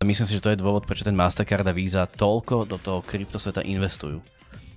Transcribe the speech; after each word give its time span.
Myslím 0.00 0.24
si, 0.24 0.36
že 0.36 0.44
to 0.44 0.52
je 0.52 0.60
dôvod, 0.60 0.88
prečo 0.88 1.04
ten 1.04 1.12
Mastercard 1.12 1.68
a 1.68 1.76
Visa 1.76 2.08
toľko 2.08 2.64
do 2.64 2.80
toho 2.80 3.04
kryptosveta 3.04 3.60
investujú. 3.60 4.24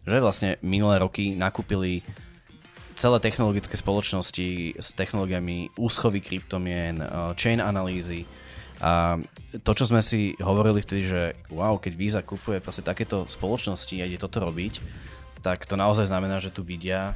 Že 0.04 0.20
vlastne 0.20 0.50
minulé 0.60 1.00
roky 1.00 1.32
nakúpili 1.32 2.04
celé 3.00 3.24
technologické 3.24 3.80
spoločnosti 3.80 4.76
s 4.76 4.88
technológiami 4.92 5.72
úschovy 5.80 6.20
kryptomien, 6.20 7.00
eh, 7.00 7.08
chain 7.40 7.64
analýzy, 7.64 8.28
a 8.84 9.16
to, 9.64 9.72
čo 9.72 9.88
sme 9.88 10.04
si 10.04 10.36
hovorili 10.44 10.84
vtedy, 10.84 11.08
že 11.08 11.22
wow, 11.48 11.80
keď 11.80 11.94
Visa 11.96 12.20
kupuje 12.20 12.60
proste 12.60 12.84
takéto 12.84 13.24
spoločnosti 13.32 13.96
a 13.96 14.04
ide 14.04 14.20
toto 14.20 14.44
robiť, 14.44 14.84
tak 15.40 15.64
to 15.64 15.80
naozaj 15.80 16.12
znamená, 16.12 16.44
že 16.44 16.52
tu 16.52 16.68
vidia 16.68 17.16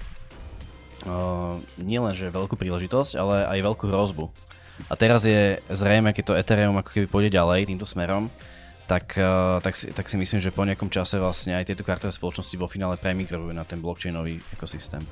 uh, 1.04 1.60
nielen 1.76 2.16
že 2.16 2.32
veľkú 2.32 2.56
príležitosť, 2.56 3.20
ale 3.20 3.36
aj 3.52 3.60
veľkú 3.68 3.84
hrozbu. 3.84 4.32
A 4.86 4.94
teraz 4.94 5.26
je 5.26 5.58
zrejme, 5.74 6.14
keď 6.14 6.24
to 6.24 6.38
Ethereum 6.38 6.78
ako 6.78 6.94
keby 6.94 7.08
pôjde 7.10 7.34
ďalej 7.34 7.74
týmto 7.74 7.90
smerom, 7.90 8.30
tak, 8.86 9.18
uh, 9.20 9.60
tak, 9.60 9.76
si, 9.76 9.92
tak 9.92 10.08
si 10.08 10.16
myslím, 10.16 10.40
že 10.40 10.54
po 10.54 10.64
nejakom 10.64 10.88
čase 10.88 11.20
vlastne 11.20 11.58
aj 11.58 11.74
tieto 11.74 11.84
kartové 11.84 12.14
spoločnosti 12.14 12.56
vo 12.56 12.72
finále 12.72 12.96
premigrujú 12.96 13.52
na 13.52 13.68
ten 13.68 13.84
blockchainový 13.84 14.40
ekosystém. 14.56 15.04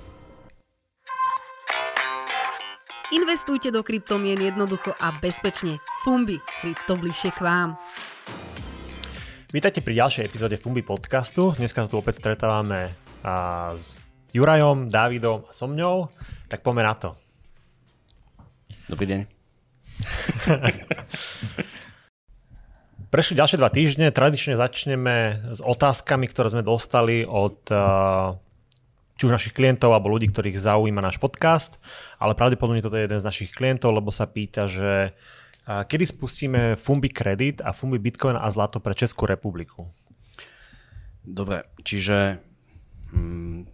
Investujte 3.13 3.69
do 3.69 3.85
kryptomien 3.85 4.39
jednoducho 4.39 4.95
a 4.97 5.13
bezpečne. 5.13 5.77
Fumbi, 6.01 6.41
krypto 6.61 6.97
bližšie 6.97 7.37
k 7.37 7.39
vám. 7.45 7.69
Vítajte 9.53 9.85
pri 9.85 9.93
ďalšej 10.01 10.25
epizóde 10.25 10.57
Fumbi 10.57 10.81
podcastu. 10.81 11.53
Dneska 11.53 11.85
sa 11.85 11.91
tu 11.91 12.01
opäť 12.01 12.17
stretávame 12.23 12.91
a, 13.21 13.71
s 13.77 14.01
Jurajom, 14.33 14.89
Dávidom 14.89 15.45
a 15.47 15.51
so 15.53 15.69
mňou. 15.69 16.09
Tak 16.49 16.65
poďme 16.65 16.83
na 16.83 16.95
to. 16.97 17.09
Dobrý 18.89 19.05
deň. 19.05 19.34
Prešli 23.13 23.39
ďalšie 23.39 23.61
dva 23.61 23.71
týždne, 23.71 24.11
tradične 24.11 24.59
začneme 24.59 25.39
s 25.55 25.63
otázkami, 25.63 26.27
ktoré 26.27 26.51
sme 26.51 26.67
dostali 26.67 27.23
od 27.23 27.63
uh, 27.71 28.35
či 29.15 29.23
už 29.23 29.31
našich 29.31 29.55
klientov 29.55 29.95
alebo 29.95 30.11
ľudí, 30.11 30.27
ktorých 30.27 30.59
zaujíma 30.59 30.99
náš 30.99 31.23
podcast, 31.23 31.79
ale 32.19 32.35
pravdepodobne 32.35 32.83
toto 32.83 32.99
je 32.99 33.07
jeden 33.07 33.23
z 33.23 33.27
našich 33.27 33.55
klientov, 33.55 33.95
lebo 33.95 34.11
sa 34.11 34.27
pýta, 34.27 34.67
že 34.67 35.15
kedy 35.65 36.05
spustíme 36.05 36.61
Fumbi 36.75 37.09
Credit 37.09 37.63
a 37.63 37.71
Fumbi 37.71 37.97
Bitcoin 37.97 38.35
a 38.35 38.51
zlato 38.51 38.83
pre 38.83 38.93
Českú 38.93 39.25
republiku? 39.25 39.87
Dobre, 41.25 41.65
čiže 41.81 42.37
hm, 43.15 43.65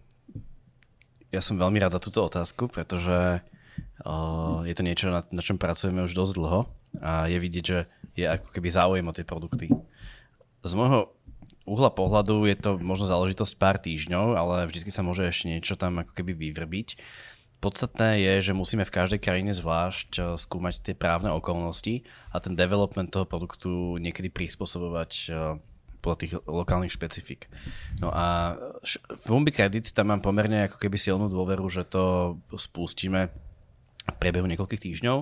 ja 1.33 1.41
som 1.43 1.59
veľmi 1.59 1.81
rád 1.81 1.97
za 1.97 2.03
túto 2.03 2.23
otázku, 2.23 2.71
pretože 2.71 3.43
je 4.65 4.73
to 4.73 4.83
niečo, 4.83 5.13
na, 5.13 5.21
na 5.29 5.41
čom 5.41 5.61
pracujeme 5.61 6.05
už 6.05 6.17
dosť 6.17 6.33
dlho 6.37 6.61
a 6.99 7.29
je 7.29 7.37
vidieť, 7.37 7.65
že 7.65 7.79
je 8.17 8.25
ako 8.27 8.49
keby 8.51 8.67
záujem 8.67 9.05
o 9.07 9.15
tie 9.15 9.23
produkty. 9.23 9.71
Z 10.61 10.73
môjho 10.77 11.13
uhla 11.65 11.93
pohľadu 11.93 12.49
je 12.49 12.57
to 12.57 12.71
možno 12.81 13.07
záležitosť 13.07 13.53
pár 13.55 13.77
týždňov, 13.77 14.35
ale 14.35 14.67
vždy 14.67 14.91
sa 14.91 15.05
môže 15.05 15.25
ešte 15.25 15.49
niečo 15.49 15.77
tam 15.77 16.01
ako 16.01 16.11
keby 16.17 16.33
vyvrbiť. 16.33 16.99
Podstatné 17.61 18.17
je, 18.25 18.49
že 18.49 18.57
musíme 18.57 18.81
v 18.81 18.95
každej 18.95 19.21
krajine 19.21 19.53
zvlášť 19.53 20.09
eh, 20.17 20.23
skúmať 20.33 20.81
tie 20.81 20.95
právne 20.97 21.29
okolnosti 21.29 22.01
a 22.33 22.41
ten 22.41 22.57
development 22.57 23.13
toho 23.13 23.29
produktu 23.29 24.01
niekedy 24.01 24.33
prispôsobovať 24.33 25.11
eh, 25.29 25.61
podľa 26.01 26.17
tých 26.17 26.33
lokálnych 26.49 26.97
špecifik. 26.97 27.45
No 28.01 28.09
a 28.09 28.57
v 29.21 29.27
Umbi 29.29 29.53
Credit 29.53 29.93
tam 29.93 30.09
mám 30.09 30.25
pomerne 30.25 30.65
ako 30.65 30.81
keby 30.81 30.97
silnú 30.97 31.29
dôveru, 31.29 31.61
že 31.69 31.85
to 31.85 32.35
spustíme 32.57 33.29
v 34.07 34.17
priebehu 34.17 34.47
niekoľkých 34.49 34.83
týždňov. 34.89 35.17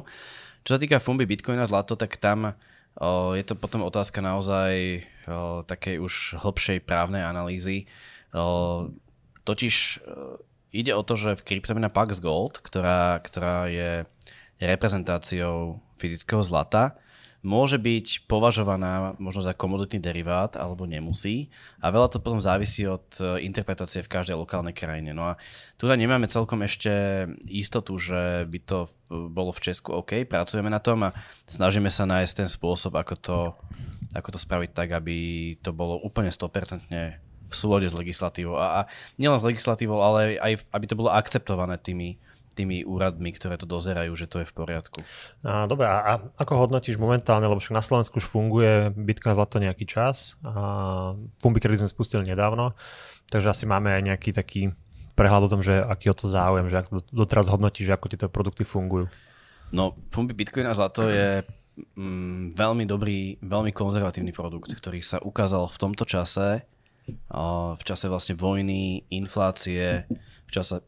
Čo 0.64 0.72
sa 0.76 0.80
týka 0.80 1.04
Fumbi 1.04 1.28
Bitcoina 1.28 1.68
zlato, 1.68 2.00
tak 2.00 2.20
tam 2.20 2.56
je 3.36 3.44
to 3.48 3.56
potom 3.56 3.84
otázka 3.88 4.20
naozaj 4.20 5.04
takej 5.68 6.04
už 6.04 6.40
hlbšej 6.40 6.84
právnej 6.84 7.24
analýzy. 7.24 7.88
Totiž 9.48 10.04
ide 10.76 10.92
o 10.94 11.02
to, 11.02 11.16
že 11.16 11.40
v 11.40 11.46
kryptomena 11.48 11.88
Pax 11.88 12.20
Gold, 12.20 12.60
ktorá, 12.60 13.18
ktorá 13.24 13.72
je 13.72 14.04
reprezentáciou 14.60 15.80
fyzického 15.96 16.44
zlata, 16.44 17.00
môže 17.40 17.80
byť 17.80 18.28
považovaná 18.28 19.16
možno 19.16 19.40
za 19.40 19.56
komoditný 19.56 20.04
derivát 20.04 20.60
alebo 20.60 20.84
nemusí 20.84 21.48
a 21.80 21.88
veľa 21.88 22.12
to 22.12 22.20
potom 22.20 22.44
závisí 22.44 22.84
od 22.84 23.08
e, 23.24 23.48
interpretácie 23.48 24.04
v 24.04 24.12
každej 24.12 24.36
lokálnej 24.36 24.76
krajine. 24.76 25.16
No 25.16 25.32
a 25.32 25.40
tu 25.80 25.88
nemáme 25.88 26.28
celkom 26.28 26.60
ešte 26.68 26.92
istotu, 27.48 27.96
že 27.96 28.44
by 28.44 28.60
to 28.68 28.92
bolo 29.10 29.56
v 29.56 29.64
Česku 29.72 30.04
OK, 30.04 30.28
pracujeme 30.28 30.68
na 30.68 30.84
tom 30.84 31.08
a 31.08 31.16
snažíme 31.48 31.88
sa 31.88 32.04
nájsť 32.04 32.34
ten 32.44 32.50
spôsob, 32.52 33.00
ako 33.00 33.16
to, 33.16 33.40
ako 34.12 34.36
to 34.36 34.40
spraviť 34.40 34.76
tak, 34.76 34.90
aby 34.92 35.16
to 35.64 35.72
bolo 35.72 35.96
úplne 36.04 36.36
100% 36.36 36.92
v 37.50 37.56
súlade 37.56 37.90
s 37.90 37.96
legislatívou. 37.98 38.60
A, 38.60 38.84
a 38.84 38.92
nielen 39.16 39.40
s 39.40 39.48
legislatívou, 39.48 40.04
ale 40.04 40.38
aj 40.38 40.62
aby 40.70 40.86
to 40.86 41.00
bolo 41.00 41.10
akceptované 41.10 41.80
tými 41.82 42.22
tými 42.56 42.84
úradmi, 42.84 43.32
ktoré 43.32 43.56
to 43.56 43.70
dozerajú, 43.70 44.12
že 44.18 44.28
to 44.28 44.42
je 44.44 44.50
v 44.50 44.54
poriadku. 44.54 45.00
A, 45.46 45.70
dobre, 45.70 45.88
a 45.88 46.20
ako 46.36 46.68
hodnotíš 46.68 47.00
momentálne, 47.00 47.48
lebo 47.48 47.62
však 47.62 47.78
na 47.78 47.86
Slovensku 47.86 48.20
už 48.20 48.28
funguje 48.28 48.92
Bitcoin 48.94 49.38
zlato 49.38 49.62
nejaký 49.62 49.86
čas, 49.88 50.36
a 50.44 51.14
Fumbi 51.40 51.64
kredit 51.64 51.86
sme 51.86 51.94
spustili 51.94 52.28
nedávno, 52.28 52.74
takže 53.32 53.54
asi 53.54 53.64
máme 53.70 53.94
aj 53.96 54.02
nejaký 54.02 54.30
taký 54.36 54.62
prehľad 55.20 55.48
o 55.48 55.52
tom, 55.52 55.62
že 55.64 55.76
aký 55.76 56.12
o 56.12 56.16
to 56.16 56.32
záujem, 56.32 56.72
že 56.72 56.80
ako 56.80 57.04
doteraz 57.12 57.52
hodnotíš, 57.52 57.92
že 57.92 57.96
ako 57.96 58.08
tieto 58.08 58.28
produkty 58.32 58.64
fungujú. 58.64 59.12
No, 59.76 59.94
Fumbi 60.10 60.32
Bitcoin 60.32 60.66
a 60.66 60.74
zlato 60.74 61.12
je 61.12 61.44
mm, 61.96 62.56
veľmi 62.56 62.88
dobrý, 62.88 63.38
veľmi 63.44 63.76
konzervatívny 63.76 64.32
produkt, 64.32 64.72
ktorý 64.72 65.04
sa 65.04 65.20
ukázal 65.20 65.68
v 65.70 65.78
tomto 65.78 66.08
čase, 66.08 66.64
v 67.76 67.84
čase 67.84 68.06
vlastne 68.06 68.38
vojny, 68.38 69.04
inflácie, 69.10 70.06
v 70.46 70.52
čase 70.54 70.82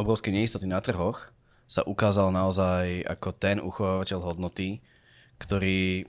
obrovskej 0.00 0.32
neistoty 0.32 0.68
na 0.68 0.80
trhoch 0.80 1.32
sa 1.66 1.84
ukázal 1.88 2.28
naozaj 2.34 3.04
ako 3.08 3.28
ten 3.32 3.56
uchovávateľ 3.62 4.18
hodnoty, 4.20 4.84
ktorý 5.40 6.04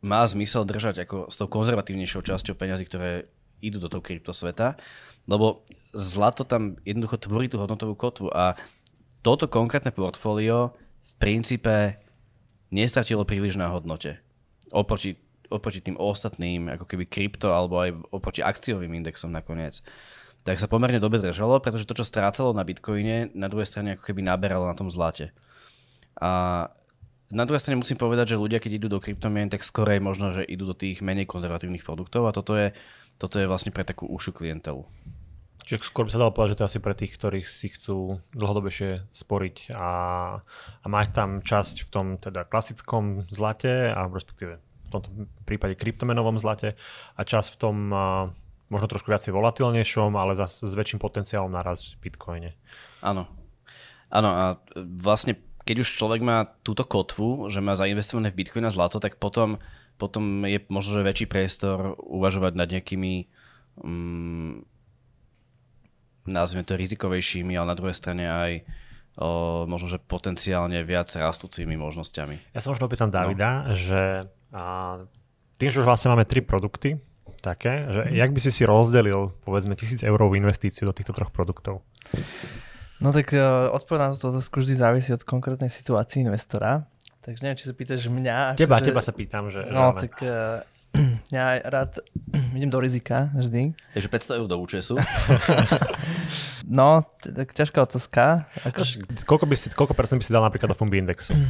má 0.00 0.24
zmysel 0.24 0.64
držať 0.64 1.04
ako 1.04 1.28
s 1.28 1.36
tou 1.36 1.48
konzervatívnejšou 1.50 2.24
časťou 2.24 2.56
peňazí, 2.56 2.88
ktoré 2.88 3.28
idú 3.60 3.76
do 3.76 3.92
toho 3.92 4.00
kryptosveta, 4.00 4.80
lebo 5.28 5.64
zlato 5.92 6.48
tam 6.48 6.80
jednoducho 6.86 7.20
tvorí 7.20 7.46
tú 7.52 7.60
hodnotovú 7.60 7.92
kotvu. 7.92 8.32
A 8.32 8.56
toto 9.20 9.50
konkrétne 9.50 9.92
portfólio 9.92 10.72
v 11.04 11.12
princípe 11.20 12.00
nestratilo 12.72 13.28
príliš 13.28 13.60
na 13.60 13.68
hodnote. 13.68 14.16
Oproti, 14.72 15.20
oproti 15.52 15.84
tým 15.84 16.00
ostatným 16.00 16.72
ako 16.72 16.88
keby 16.88 17.04
krypto 17.04 17.52
alebo 17.52 17.82
aj 17.84 17.90
oproti 18.14 18.40
akciovým 18.40 18.96
indexom 18.96 19.28
nakoniec 19.28 19.84
tak 20.44 20.56
sa 20.56 20.70
pomerne 20.70 20.96
dobre 20.96 21.20
držalo, 21.20 21.60
pretože 21.60 21.84
to, 21.84 21.92
čo 21.92 22.04
strácalo 22.04 22.56
na 22.56 22.64
bitcoine, 22.64 23.28
na 23.36 23.52
druhej 23.52 23.68
strane 23.68 23.96
ako 23.96 24.08
keby 24.08 24.24
naberalo 24.24 24.64
na 24.64 24.76
tom 24.76 24.88
zlate. 24.88 25.36
A 26.16 26.66
na 27.30 27.44
druhej 27.46 27.62
strane 27.62 27.78
musím 27.78 28.00
povedať, 28.00 28.34
že 28.34 28.42
ľudia, 28.42 28.58
keď 28.58 28.82
idú 28.82 28.88
do 28.90 28.98
kryptomien, 28.98 29.46
tak 29.46 29.62
skorej 29.62 30.02
možno, 30.02 30.34
že 30.34 30.42
idú 30.42 30.66
do 30.66 30.74
tých 30.74 30.98
menej 31.04 31.30
konzervatívnych 31.30 31.86
produktov 31.86 32.26
a 32.26 32.34
toto 32.34 32.58
je, 32.58 32.74
toto 33.20 33.38
je 33.38 33.46
vlastne 33.46 33.70
pre 33.70 33.86
takú 33.86 34.10
ušu 34.10 34.34
klientelu. 34.34 34.82
Čiže 35.62 35.86
skôr 35.86 36.08
by 36.08 36.10
sa 36.10 36.18
dalo 36.18 36.34
povedať, 36.34 36.50
že 36.50 36.58
to 36.58 36.62
je 36.66 36.70
asi 36.74 36.80
pre 36.82 36.94
tých, 36.98 37.12
ktorých 37.14 37.46
si 37.46 37.70
chcú 37.70 38.18
dlhodobejšie 38.34 39.06
sporiť 39.14 39.70
a, 39.70 39.90
a 40.82 40.86
mať 40.90 41.06
tam 41.14 41.30
časť 41.38 41.86
v 41.86 41.88
tom 41.94 42.06
teda 42.18 42.42
klasickom 42.48 43.28
zlate 43.30 43.94
a 43.94 44.10
respektíve 44.10 44.58
v 44.58 44.88
tomto 44.90 45.30
prípade 45.46 45.78
kryptomenovom 45.78 46.42
zlate 46.42 46.74
a 47.14 47.22
časť 47.22 47.54
v 47.54 47.58
tom 47.62 47.76
možno 48.70 48.86
trošku 48.86 49.10
viacej 49.10 49.34
volatilnejšom, 49.34 50.14
ale 50.14 50.38
zase 50.38 50.70
s 50.70 50.74
väčším 50.78 51.02
potenciálom 51.02 51.50
naraz 51.50 51.98
v 51.98 52.08
Bitcoine. 52.08 52.50
Áno. 53.02 53.26
Áno 54.10 54.30
a 54.30 54.44
vlastne 54.78 55.38
keď 55.66 55.86
už 55.86 55.98
človek 56.02 56.24
má 56.24 56.50
túto 56.66 56.82
kotvu, 56.82 57.46
že 57.52 57.62
má 57.62 57.76
zainvestované 57.76 58.32
v 58.32 58.42
Bitcoin 58.42 58.66
a 58.66 58.74
zlato, 58.74 58.98
tak 58.98 59.20
potom, 59.20 59.60
potom 60.00 60.42
je 60.48 60.58
možno 60.66 60.98
že 60.98 61.06
väčší 61.06 61.26
priestor 61.30 61.94
uvažovať 62.00 62.52
nad 62.56 62.66
nejakými 62.70 63.28
um, 63.78 64.66
nazvime 66.26 66.66
to 66.66 66.74
rizikovejšími, 66.74 67.54
ale 67.54 67.70
na 67.70 67.78
druhej 67.78 67.96
strane 67.96 68.24
aj 68.26 68.52
o, 69.18 69.64
možno, 69.66 69.90
že 69.90 69.98
potenciálne 70.02 70.80
viac 70.84 71.10
rastúcimi 71.12 71.74
možnosťami. 71.76 72.54
Ja 72.56 72.60
sa 72.62 72.72
možno 72.72 72.86
opýtam 72.86 73.10
Davida, 73.12 73.70
no. 73.70 73.74
že 73.76 74.30
a, 74.54 74.62
tým, 75.60 75.70
že 75.70 75.80
už 75.82 75.88
vlastne 75.88 76.12
máme 76.12 76.24
tri 76.24 76.40
produkty, 76.40 76.96
také, 77.40 77.88
že 77.90 78.06
mm. 78.06 78.14
jak 78.14 78.30
by 78.30 78.40
si 78.40 78.50
si 78.52 78.62
rozdelil 78.68 79.32
povedzme 79.44 79.74
tisíc 79.74 80.04
eurovú 80.04 80.36
investíciu 80.36 80.86
do 80.86 80.94
týchto 80.94 81.16
troch 81.16 81.32
produktov? 81.32 81.82
No 83.00 83.16
tak 83.16 83.32
uh, 83.32 83.72
odpoveď 83.72 84.00
na 84.00 84.08
túto 84.12 84.36
otázku 84.36 84.60
vždy 84.60 84.74
závisí 84.76 85.10
od 85.16 85.24
konkrétnej 85.24 85.72
situácii 85.72 86.20
investora. 86.20 86.84
Takže 87.24 87.40
neviem, 87.44 87.56
či 87.56 87.68
sa 87.68 87.74
pýtaš 87.76 88.08
mňa. 88.12 88.60
Teba, 88.60 88.76
že... 88.80 88.92
teba 88.92 89.00
sa 89.00 89.12
pýtam, 89.12 89.48
že... 89.48 89.64
No 89.72 89.96
že 89.96 90.08
tak 90.08 90.14
uh, 90.20 90.60
ja 91.36 91.56
rád 91.64 92.04
idem 92.56 92.68
do 92.68 92.80
rizika 92.80 93.32
vždy. 93.32 93.72
Takže 93.96 94.08
500 94.08 94.38
eur 94.40 94.46
do 94.48 94.56
účesu. 94.60 95.00
no, 96.68 97.08
tak 97.24 97.56
ťažká 97.56 97.82
otázka. 97.82 98.44
Ako... 98.68 98.84
Koľko, 99.24 99.46
by 99.48 99.56
si, 99.56 99.66
koľko 99.72 99.96
percent 99.96 100.20
by 100.20 100.24
si 100.28 100.32
dal 100.32 100.44
napríklad 100.44 100.72
do 100.72 100.76
Fumbi 100.76 101.00
indexu? 101.00 101.32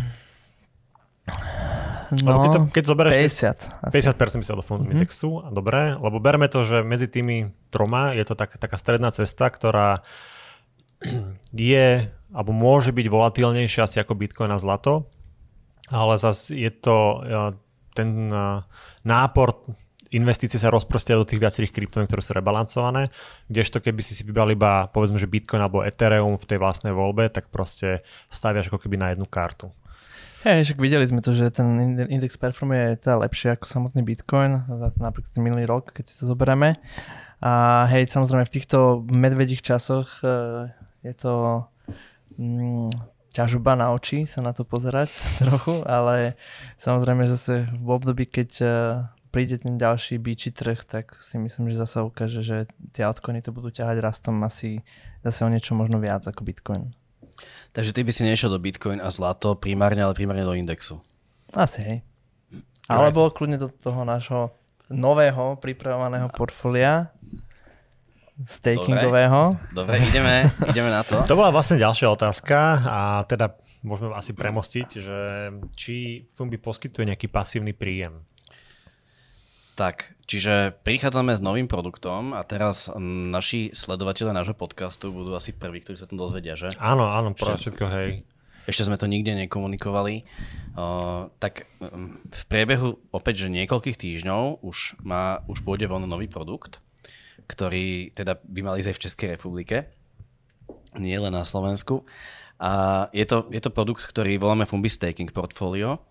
Lebo 2.11 2.27
No, 2.27 2.43
ty 2.43 2.49
to, 2.51 2.59
keď 2.71 2.85
zoberieš, 2.87 3.15
50. 3.87 3.87
Asi. 3.87 3.95
50% 4.11 4.43
by 4.43 4.47
sa 4.47 4.59
do 4.59 4.65
fondu 4.67 4.91
mm-hmm. 4.91 4.95
indexu, 4.99 5.41
a 5.41 5.49
dobre, 5.55 5.95
lebo 5.95 6.19
berme 6.19 6.51
to, 6.51 6.67
že 6.67 6.83
medzi 6.83 7.07
tými 7.07 7.55
troma 7.71 8.13
je 8.19 8.25
to 8.27 8.35
tak, 8.35 8.59
taká 8.59 8.75
stredná 8.75 9.15
cesta, 9.15 9.47
ktorá 9.47 10.03
je, 11.55 11.87
alebo 12.35 12.53
môže 12.53 12.93
byť 12.93 13.07
volatilnejšia 13.09 13.87
asi 13.87 13.97
ako 14.03 14.19
Bitcoin 14.19 14.53
a 14.53 14.59
zlato, 14.61 15.09
ale 15.91 16.21
zase 16.21 16.55
je 16.55 16.71
to 16.71 16.97
uh, 17.23 17.51
ten 17.97 18.31
uh, 18.31 18.63
nápor 19.03 19.57
investície 20.11 20.59
sa 20.59 20.75
rozprostia 20.75 21.15
do 21.15 21.27
tých 21.27 21.39
viacerých 21.39 21.71
kryptomien, 21.71 22.07
ktoré 22.11 22.23
sú 22.23 22.35
rebalancované, 22.35 23.15
kdežto 23.47 23.79
keby 23.79 24.03
si 24.03 24.19
si 24.19 24.27
vybral 24.27 24.51
iba 24.51 24.91
povedzme, 24.91 25.17
že 25.17 25.31
Bitcoin 25.31 25.63
alebo 25.63 25.87
Ethereum 25.87 26.35
v 26.35 26.49
tej 26.51 26.59
vlastnej 26.59 26.91
voľbe, 26.91 27.31
tak 27.31 27.49
proste 27.49 28.03
staviaš 28.27 28.69
ako 28.69 28.83
keby 28.83 28.99
na 28.99 29.15
jednu 29.15 29.27
kartu. 29.31 29.71
Hej, 30.41 30.73
však 30.73 30.81
videli 30.81 31.05
sme 31.05 31.21
to, 31.21 31.37
že 31.37 31.53
ten 31.53 31.69
inde- 31.77 32.09
index 32.09 32.41
performuje 32.41 32.97
teda 32.97 33.29
lepšie 33.29 33.61
ako 33.61 33.69
samotný 33.69 34.01
Bitcoin, 34.01 34.65
napríklad 34.97 35.29
ten 35.29 35.45
minulý 35.45 35.69
rok, 35.69 35.93
keď 35.93 36.05
si 36.09 36.17
to 36.17 36.25
zoberieme. 36.25 36.81
A 37.45 37.85
hej, 37.93 38.09
samozrejme 38.09 38.49
v 38.49 38.55
týchto 38.57 39.05
medvedích 39.05 39.61
časoch 39.61 40.25
uh, 40.25 40.73
je 41.05 41.13
to 41.13 41.65
mm, 42.41 42.89
ťažoba 43.37 43.77
na 43.77 43.93
oči 43.93 44.25
sa 44.25 44.41
na 44.41 44.57
to 44.57 44.65
pozerať 44.65 45.13
trochu, 45.45 45.85
ale 45.85 46.41
samozrejme 46.81 47.29
zase 47.29 47.69
v 47.77 47.89
období, 47.93 48.25
keď 48.25 48.51
uh, 48.65 48.71
príde 49.29 49.61
ten 49.61 49.77
ďalší 49.77 50.17
bíči 50.17 50.57
trh, 50.57 50.89
tak 50.89 51.21
si 51.21 51.37
myslím, 51.37 51.69
že 51.69 51.85
zase 51.85 52.01
ukáže, 52.01 52.41
že 52.41 52.65
tie 52.97 53.05
altcoiny 53.05 53.45
to 53.45 53.53
budú 53.53 53.69
ťahať 53.69 54.01
rastom 54.01 54.41
asi 54.41 54.81
zase 55.21 55.45
o 55.45 55.53
niečo 55.53 55.77
možno 55.77 56.01
viac 56.01 56.25
ako 56.25 56.49
Bitcoin. 56.49 56.97
Takže 57.71 57.95
ty 57.95 58.01
by 58.03 58.13
si 58.13 58.23
nešiel 58.27 58.51
do 58.51 58.59
Bitcoin 58.59 58.99
a 58.99 59.09
zlato 59.09 59.55
primárne, 59.55 60.03
ale 60.03 60.17
primárne 60.17 60.43
do 60.43 60.55
indexu. 60.57 60.99
Asi 61.55 61.81
hej. 61.83 61.99
Alebo 62.91 63.31
kľudne 63.31 63.59
do 63.59 63.71
toho 63.71 64.03
nášho 64.03 64.51
nového 64.91 65.55
pripravovaného 65.63 66.27
portfólia 66.35 67.15
stakingového. 68.43 69.55
Dobre, 69.71 70.01
ideme, 70.09 70.49
ideme 70.67 70.91
na 70.91 71.05
to. 71.05 71.23
To 71.29 71.39
bola 71.39 71.53
vlastne 71.53 71.79
ďalšia 71.79 72.09
otázka 72.11 72.59
a 72.83 72.99
teda 73.29 73.55
môžeme 73.85 74.17
asi 74.17 74.33
premostiť, 74.33 74.89
že 74.97 75.19
či 75.77 76.27
Fumbi 76.35 76.57
poskytuje 76.57 77.09
nejaký 77.13 77.29
pasívny 77.29 77.77
príjem. 77.77 78.25
Tak, 79.79 80.19
čiže 80.29 80.77
prichádzame 80.85 81.33
s 81.33 81.41
novým 81.41 81.65
produktom 81.65 82.37
a 82.37 82.45
teraz 82.45 82.93
mm, 82.93 83.33
naši 83.33 83.73
sledovateľe 83.73 84.37
nášho 84.37 84.53
podcastu 84.53 85.09
budú 85.09 85.33
asi 85.33 85.57
prví, 85.57 85.81
ktorí 85.81 85.97
sa 85.97 86.11
tam 86.11 86.21
dozvedia, 86.21 86.59
že? 86.59 86.75
Áno, 86.77 87.09
áno, 87.09 87.33
podľa 87.33 87.59
všetko, 87.59 87.85
hej. 87.89 88.11
Ešte 88.69 88.87
sme 88.87 89.01
to 89.01 89.09
nikde 89.09 89.33
nekomunikovali. 89.35 90.29
Uh, 90.77 91.33
tak 91.41 91.67
um, 91.81 92.21
v 92.29 92.43
priebehu 92.47 93.01
opäť, 93.11 93.49
že 93.49 93.57
niekoľkých 93.57 93.99
týždňov 93.99 94.63
už, 94.63 95.01
má, 95.03 95.43
už 95.49 95.65
pôjde 95.65 95.89
von 95.89 96.05
nový 96.05 96.29
produkt, 96.29 96.85
ktorý 97.49 98.15
teda 98.15 98.39
by 98.45 98.61
mal 98.63 98.79
ísť 98.79 98.95
aj 98.95 98.97
v 98.97 99.05
Českej 99.09 99.29
republike, 99.35 99.77
nie 101.01 101.17
len 101.17 101.33
na 101.33 101.43
Slovensku. 101.43 102.05
A 102.61 103.09
je 103.17 103.25
to, 103.25 103.49
je 103.49 103.61
to 103.65 103.73
produkt, 103.73 104.05
ktorý 104.05 104.37
voláme 104.37 104.69
Fumbi 104.69 104.93
Staking 104.93 105.33
Portfolio. 105.33 106.05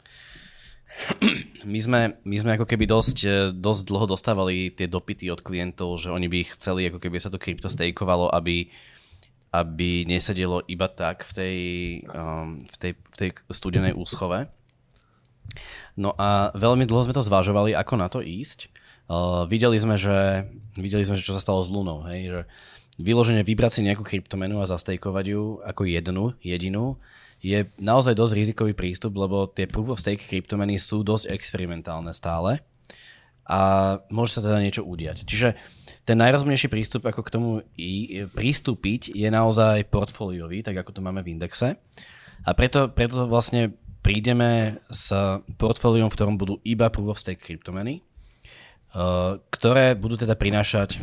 My 1.64 1.80
sme, 1.84 2.00
my 2.24 2.38
sme 2.40 2.52
ako 2.56 2.66
keby 2.66 2.90
dosť, 2.90 3.18
e, 3.28 3.32
dosť 3.54 3.82
dlho 3.88 4.06
dostávali 4.10 4.72
tie 4.74 4.88
dopity 4.88 5.30
od 5.30 5.44
klientov, 5.44 6.00
že 6.00 6.10
oni 6.10 6.32
by 6.32 6.56
chceli, 6.56 6.88
ako 6.90 7.04
keby 7.04 7.20
sa 7.20 7.30
to 7.30 7.38
krypto 7.38 7.68
stakeovalo, 7.70 8.32
aby, 8.32 8.72
aby 9.54 10.08
nesedelo 10.08 10.64
iba 10.66 10.88
tak 10.88 11.28
v 11.28 11.32
tej, 11.36 11.58
um, 12.10 12.58
v 12.58 12.76
tej, 12.80 12.92
v 12.96 13.16
tej 13.16 13.30
studenej 13.52 13.94
úschove. 13.94 14.48
No 16.00 16.16
a 16.16 16.56
veľmi 16.56 16.88
dlho 16.88 17.06
sme 17.06 17.18
to 17.18 17.26
zvažovali, 17.26 17.76
ako 17.76 17.94
na 18.00 18.08
to 18.08 18.24
ísť. 18.24 18.72
Uh, 19.10 19.50
videli, 19.50 19.76
sme, 19.82 19.98
že, 19.98 20.46
videli 20.78 21.02
sme, 21.02 21.18
že 21.18 21.26
čo 21.26 21.34
sa 21.36 21.42
stalo 21.42 21.60
s 21.66 21.70
Lunou. 21.70 22.06
Hej? 22.06 22.22
Že 22.30 22.42
vyložene 23.02 23.42
vybrať 23.42 23.80
si 23.80 23.82
nejakú 23.88 24.04
kryptomenu 24.06 24.62
a 24.62 24.70
zastejkovať 24.70 25.26
ju 25.34 25.44
ako 25.66 25.82
jednu, 25.88 26.36
jedinú, 26.44 27.00
je 27.40 27.68
naozaj 27.80 28.16
dosť 28.16 28.34
rizikový 28.36 28.74
prístup, 28.76 29.16
lebo 29.16 29.48
tie 29.48 29.66
proof 29.66 29.96
of 29.96 30.02
stake 30.04 30.28
kryptomeny 30.28 30.76
sú 30.76 31.08
dosť 31.08 31.32
experimentálne 31.32 32.12
stále 32.12 32.60
a 33.50 33.60
môže 34.14 34.38
sa 34.38 34.46
teda 34.46 34.62
niečo 34.62 34.86
udiať. 34.86 35.26
Čiže 35.26 35.58
ten 36.06 36.22
najrozumnejší 36.22 36.70
prístup, 36.70 37.10
ako 37.10 37.26
k 37.26 37.34
tomu 37.34 37.50
i, 37.74 38.22
pristúpiť, 38.30 39.10
je 39.10 39.26
naozaj 39.26 39.90
portfóliový, 39.90 40.62
tak 40.62 40.78
ako 40.78 40.94
to 40.94 41.02
máme 41.02 41.26
v 41.26 41.34
indexe. 41.34 41.74
A 42.46 42.50
preto, 42.54 42.94
preto 42.94 43.26
vlastne 43.26 43.74
prídeme 44.06 44.78
s 44.94 45.10
portfóliom, 45.58 46.14
v 46.14 46.16
ktorom 46.16 46.36
budú 46.38 46.62
iba 46.62 46.94
proof 46.94 47.18
of 47.18 47.22
stake 47.22 47.42
kryptomeny, 47.42 48.06
uh, 48.94 49.42
ktoré 49.50 49.98
budú 49.98 50.14
teda 50.14 50.38
prinášať 50.38 51.02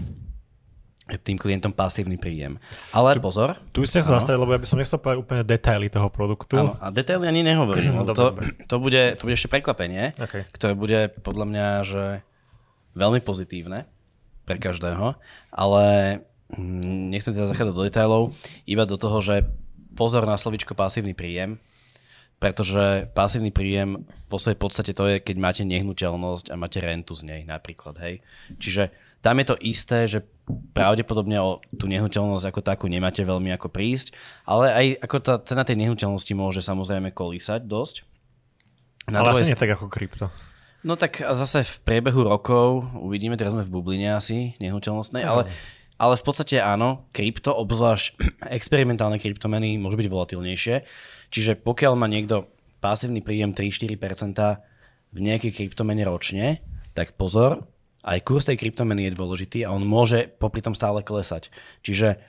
tým 1.06 1.38
klientom 1.38 1.70
pasívny 1.70 2.18
príjem. 2.18 2.58
Ale 2.90 3.14
tu, 3.14 3.22
pozor. 3.22 3.54
Tu 3.70 3.78
by 3.78 3.86
ste 3.86 4.02
chcel 4.02 4.18
zastaviť, 4.18 4.38
lebo 4.42 4.50
ja 4.50 4.58
by 4.58 4.66
som 4.66 4.78
nechcel 4.82 4.98
povedať 4.98 5.18
úplne 5.22 5.42
detaily 5.46 5.86
toho 5.86 6.10
produktu. 6.10 6.58
Áno, 6.58 6.74
a 6.82 6.90
detaily 6.90 7.30
ani 7.30 7.46
nehovorím. 7.46 7.94
No, 7.96 8.14
to, 8.14 8.34
to, 8.70 8.76
bude, 8.78 9.18
to 9.18 9.22
bude 9.26 9.34
ešte 9.34 9.50
prekvapenie, 9.50 10.14
okay. 10.18 10.46
ktoré 10.54 10.78
bude 10.78 11.10
podľa 11.22 11.46
mňa 11.48 11.66
že 11.82 12.04
veľmi 12.94 13.18
pozitívne 13.22 13.88
pre 14.46 14.58
každého, 14.62 15.18
ale 15.50 15.84
hm, 16.54 17.10
nechcem 17.10 17.34
teda 17.34 17.50
zachádzať 17.50 17.74
do 17.74 17.86
detailov, 17.86 18.22
iba 18.66 18.86
do 18.86 18.94
toho, 18.94 19.18
že 19.22 19.42
pozor 19.98 20.22
na 20.22 20.38
slovičko 20.38 20.76
pasívny 20.78 21.16
príjem, 21.16 21.58
pretože 22.36 23.08
pasívny 23.16 23.48
príjem 23.50 24.04
vo 24.28 24.38
svojej 24.38 24.60
podstate 24.60 24.92
to 24.92 25.08
je, 25.08 25.16
keď 25.18 25.36
máte 25.40 25.62
nehnuteľnosť 25.64 26.52
a 26.52 26.60
máte 26.60 26.78
rentu 26.84 27.16
z 27.16 27.26
nej 27.26 27.42
napríklad, 27.48 27.96
hej. 27.98 28.20
Čiže 28.60 28.92
tam 29.20 29.42
je 29.42 29.46
to 29.48 29.56
isté, 29.62 29.98
že 30.06 30.24
pravdepodobne 30.46 31.36
o 31.42 31.58
tú 31.74 31.90
nehnuteľnosť 31.90 32.46
ako 32.46 32.60
takú 32.62 32.86
nemáte 32.86 33.26
veľmi 33.26 33.50
ako 33.58 33.66
prísť, 33.66 34.14
ale 34.46 34.70
aj 34.70 34.86
ako 35.02 35.16
tá 35.18 35.34
cena 35.42 35.66
tej 35.66 35.82
nehnuteľnosti 35.82 36.32
môže 36.38 36.60
samozrejme 36.62 37.10
kolísať 37.10 37.66
dosť. 37.66 38.06
Na 39.10 39.22
ale 39.22 39.38
asi 39.38 39.50
nie 39.50 39.58
tak 39.58 39.74
ako 39.74 39.90
krypto. 39.90 40.30
No 40.86 40.94
tak 40.94 41.18
zase 41.18 41.66
v 41.66 41.76
priebehu 41.82 42.22
rokov 42.22 42.86
uvidíme, 42.94 43.34
teraz 43.34 43.58
sme 43.58 43.66
v 43.66 43.72
bubline 43.74 44.14
asi 44.14 44.54
nehnuteľnostnej, 44.62 45.26
ale, 45.26 45.50
ale 45.98 46.14
v 46.14 46.22
podstate 46.22 46.62
áno, 46.62 47.10
krypto, 47.10 47.50
obzvlášť 47.50 48.14
experimentálne 48.58 49.18
kryptomeny 49.18 49.82
môžu 49.82 49.98
byť 49.98 50.06
volatilnejšie, 50.06 50.74
čiže 51.34 51.58
pokiaľ 51.58 51.92
má 51.98 52.06
niekto 52.06 52.46
pasívny 52.78 53.18
príjem 53.18 53.50
3-4% 53.50 53.98
v 55.10 55.18
nejakej 55.18 55.50
kryptomene 55.58 56.06
ročne, 56.06 56.62
tak 56.94 57.18
pozor, 57.18 57.66
aj 58.06 58.22
kurz 58.22 58.46
tej 58.46 58.54
kryptomeny 58.54 59.10
je 59.10 59.18
dôležitý 59.18 59.66
a 59.66 59.74
on 59.74 59.82
môže 59.82 60.30
popri 60.38 60.62
tom 60.62 60.78
stále 60.78 61.02
klesať. 61.02 61.50
Čiže 61.82 62.22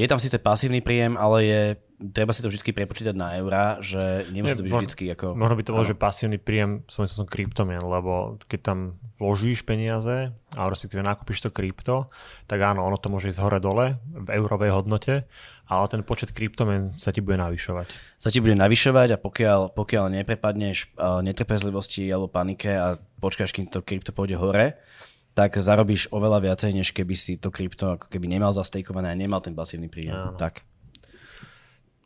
je 0.00 0.06
tam 0.08 0.16
síce 0.16 0.40
pasívny 0.40 0.80
príjem, 0.80 1.20
ale 1.20 1.38
je 1.44 1.62
treba 1.98 2.30
si 2.30 2.46
to 2.46 2.48
vždy 2.48 2.62
prepočítať 2.70 3.14
na 3.18 3.34
eurá, 3.42 3.82
že 3.82 4.30
nemusí 4.30 4.54
to 4.54 4.62
byť 4.62 4.72
vždy 4.72 5.06
ako... 5.18 5.34
Možno 5.34 5.58
by 5.58 5.62
to 5.66 5.74
bolo, 5.74 5.86
že 5.86 5.98
pasívny 5.98 6.38
príjem 6.38 6.86
som 6.86 7.02
som 7.10 7.26
kryptomien, 7.26 7.82
lebo 7.82 8.38
keď 8.46 8.60
tam 8.62 8.78
vložíš 9.18 9.66
peniaze 9.66 10.30
a 10.54 10.60
respektíve 10.70 11.02
nakúpiš 11.02 11.42
to 11.42 11.50
krypto, 11.50 12.06
tak 12.46 12.62
áno, 12.62 12.86
ono 12.86 12.96
to 13.02 13.10
môže 13.10 13.34
ísť 13.34 13.42
hore-dole 13.42 13.98
v 14.14 14.28
eurovej 14.30 14.70
hodnote, 14.78 15.26
ale 15.66 15.84
ten 15.90 16.06
počet 16.06 16.30
kryptomien 16.30 16.94
sa 17.02 17.10
ti 17.10 17.18
bude 17.18 17.36
navyšovať. 17.36 17.90
Sa 18.14 18.30
ti 18.30 18.38
bude 18.38 18.54
navyšovať 18.54 19.08
a 19.14 19.18
pokiaľ, 19.18 19.74
pokiaľ 19.74 20.22
neprepadneš 20.22 20.94
uh, 20.94 21.18
netrpezlivosti 21.20 22.06
alebo 22.06 22.30
panike 22.30 22.70
a 22.70 22.86
počkáš, 23.18 23.50
kým 23.50 23.66
to 23.66 23.82
krypto 23.82 24.14
pôjde 24.14 24.38
hore, 24.38 24.78
tak 25.34 25.54
zarobíš 25.58 26.10
oveľa 26.14 26.50
viacej, 26.50 26.70
než 26.74 26.90
keby 26.94 27.14
si 27.14 27.38
to 27.38 27.50
krypto 27.50 27.98
ako 27.98 28.06
keby 28.10 28.26
nemal 28.26 28.50
zastejkované 28.50 29.14
a 29.14 29.18
nemal 29.18 29.42
ten 29.42 29.54
pasívny 29.54 29.90
príjem. 29.90 30.14
Áno. 30.14 30.38
Tak. 30.38 30.66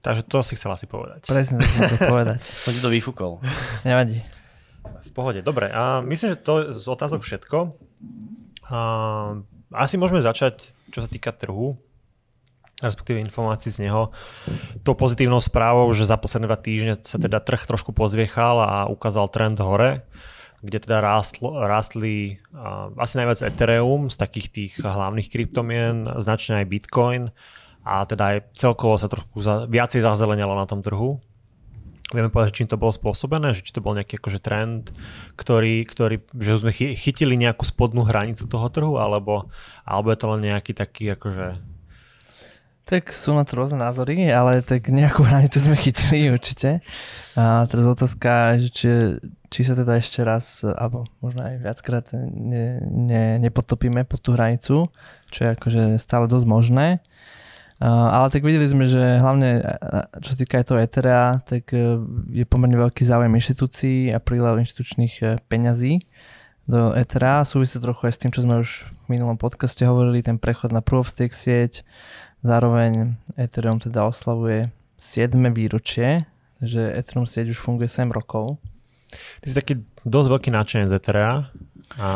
Takže 0.03 0.27
to 0.27 0.43
si 0.43 0.59
chcel 0.59 0.75
asi 0.75 0.91
povedať. 0.91 1.31
Presne, 1.31 1.63
to 1.63 1.95
chcel 1.95 2.11
povedať. 2.19 2.43
Som 2.43 2.75
ti 2.75 2.83
to 2.83 2.91
vyfúkol. 2.91 3.39
Nevadí. 3.87 4.19
V 4.83 5.11
pohode, 5.15 5.47
dobre. 5.47 5.71
A 5.71 6.03
myslím, 6.03 6.35
že 6.35 6.43
to 6.43 6.53
je 6.59 6.65
z 6.75 6.87
otázok 6.91 7.23
všetko. 7.23 7.79
A 8.67 8.79
asi 9.71 9.95
môžeme 9.95 10.19
začať, 10.19 10.75
čo 10.91 11.07
sa 11.07 11.09
týka 11.09 11.31
trhu, 11.31 11.79
respektíve 12.83 13.23
informácií 13.23 13.71
z 13.71 13.87
neho, 13.87 14.11
tou 14.83 14.99
pozitívnou 14.99 15.39
správou, 15.39 15.87
že 15.95 16.11
za 16.11 16.19
posledné 16.19 16.51
dva 16.51 16.59
týždne 16.59 16.95
sa 16.99 17.23
teda 17.23 17.39
trh 17.39 17.63
trošku 17.63 17.95
pozviechal 17.95 18.59
a 18.59 18.91
ukázal 18.91 19.31
trend 19.31 19.63
hore, 19.63 20.03
kde 20.67 20.83
teda 20.83 20.99
rástlo, 20.99 21.63
rástli 21.63 22.43
uh, 22.51 22.91
asi 22.99 23.23
najviac 23.23 23.39
Ethereum 23.47 24.11
z 24.11 24.17
takých 24.19 24.49
tých 24.51 24.73
hlavných 24.83 25.31
kryptomien, 25.31 26.11
značne 26.19 26.63
aj 26.63 26.71
Bitcoin 26.71 27.23
a 27.83 28.07
teda 28.07 28.37
aj 28.37 28.39
celkovo 28.55 28.99
sa 28.99 29.11
trošku 29.11 29.43
za, 29.43 29.67
viacej 29.67 30.07
zazelenilo 30.07 30.55
na 30.55 30.67
tom 30.67 30.81
trhu. 30.81 31.19
Vieme 32.13 32.29
povedať, 32.29 32.61
čím 32.61 32.69
to 32.69 32.77
bolo 32.77 32.93
spôsobené, 32.93 33.57
že 33.57 33.65
či 33.65 33.73
to 33.73 33.81
bol 33.81 33.97
nejaký 33.97 34.21
akože 34.21 34.39
trend, 34.45 34.93
ktorý, 35.35 35.89
ktorý 35.89 36.21
že 36.37 36.61
sme 36.61 36.73
chytili 36.75 37.41
nejakú 37.41 37.65
spodnú 37.65 38.05
hranicu 38.05 38.45
toho 38.45 38.69
trhu, 38.69 39.01
alebo, 39.01 39.49
alebo 39.89 40.13
je 40.13 40.19
to 40.21 40.27
len 40.37 40.41
nejaký 40.53 40.73
taký 40.77 41.13
akože 41.17 41.73
tak 42.83 43.15
sú 43.15 43.31
na 43.31 43.47
to 43.47 43.63
rôzne 43.63 43.79
názory, 43.79 44.27
ale 44.35 44.59
tak 44.59 44.91
nejakú 44.91 45.23
hranicu 45.31 45.55
sme 45.63 45.79
chytili 45.79 46.35
určite. 46.35 46.83
A 47.39 47.65
teraz 47.71 47.87
otázka, 47.87 48.59
či 48.75 49.17
či 49.53 49.69
sa 49.69 49.77
teda 49.77 50.01
ešte 50.01 50.25
raz, 50.25 50.65
alebo 50.65 51.05
možno 51.21 51.45
aj 51.45 51.61
viackrát 51.61 52.09
ne, 52.17 52.81
ne, 52.81 53.37
nepotopíme 53.37 54.09
pod 54.09 54.25
tú 54.25 54.33
hranicu, 54.33 54.89
čo 55.29 55.39
je 55.45 55.53
akože 55.53 55.83
stále 56.01 56.25
dosť 56.25 56.47
možné. 56.49 56.87
Ale 57.83 58.31
tak 58.31 58.47
videli 58.47 58.63
sme, 58.71 58.87
že 58.87 59.19
hlavne 59.19 59.59
čo 60.23 60.29
sa 60.35 60.37
týka 60.39 60.63
toho 60.63 60.79
Etherea, 60.79 61.43
tak 61.43 61.75
uh, 61.75 61.99
je 62.31 62.47
pomerne 62.47 62.79
veľký 62.79 63.03
záujem 63.03 63.35
inštitúcií 63.35 64.15
a 64.15 64.23
prílev 64.23 64.63
inštitučných 64.63 65.15
uh, 65.19 65.29
peňazí 65.51 66.07
do 66.71 66.95
Ethera. 66.95 67.43
Súvisí 67.43 67.83
trochu 67.83 68.07
aj 68.07 68.15
s 68.15 68.21
tým, 68.23 68.31
čo 68.31 68.47
sme 68.47 68.63
už 68.63 68.87
v 68.87 69.07
minulom 69.19 69.35
podcaste 69.35 69.83
hovorili, 69.83 70.23
ten 70.23 70.39
prechod 70.39 70.71
na 70.71 70.79
Proof 70.79 71.11
of 71.11 71.13
Stake 71.13 71.35
sieť. 71.35 71.83
Zároveň 72.47 73.19
Ethereum 73.35 73.83
teda 73.83 74.07
oslavuje 74.07 74.71
7. 75.03 75.35
výročie, 75.51 76.23
takže 76.63 76.87
Ethereum 76.95 77.27
sieť 77.27 77.51
už 77.51 77.59
funguje 77.59 77.91
7 77.91 78.15
rokov. 78.15 78.63
Ty 79.43 79.47
si 79.51 79.59
taký 79.59 79.75
dosť 80.07 80.29
veľký 80.31 80.51
nadšenec 80.55 80.91
Etherea 80.95 81.51
a, 81.99 82.13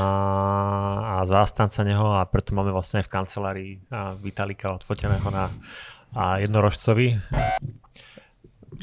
a 1.21 1.28
zástanca 1.28 1.85
neho 1.85 2.16
a 2.16 2.25
preto 2.25 2.56
máme 2.56 2.73
vlastne 2.73 3.02
aj 3.02 3.06
v 3.09 3.12
kancelárii 3.12 3.73
Vitalika 4.23 4.73
odfoteného 4.73 5.28
na 5.28 5.52
a 6.16 6.40
jednorožcovi. 6.40 7.21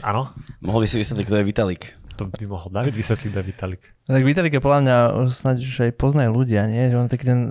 Áno? 0.05 0.29
Mohol 0.61 0.85
by 0.85 0.87
si 0.89 1.01
vysvetliť, 1.01 1.25
kto 1.25 1.37
je 1.41 1.45
Vitalik? 1.49 1.83
To 2.21 2.29
by 2.29 2.45
mohol 2.45 2.69
David 2.69 2.93
vysvetliť, 2.93 3.29
kto 3.33 3.39
je 3.41 3.47
Vitalik. 3.49 3.81
Tak 4.05 4.21
Vitalik 4.21 4.53
je 4.53 4.61
podľa 4.61 4.79
mňa 4.85 4.97
snáď 5.33 5.57
už 5.65 5.75
aj 5.89 5.91
poznajú 5.97 6.29
ľudia, 6.29 6.69
nie? 6.69 6.93
Že 6.93 6.97
on 7.01 7.09
taký 7.09 7.25
ten 7.25 7.41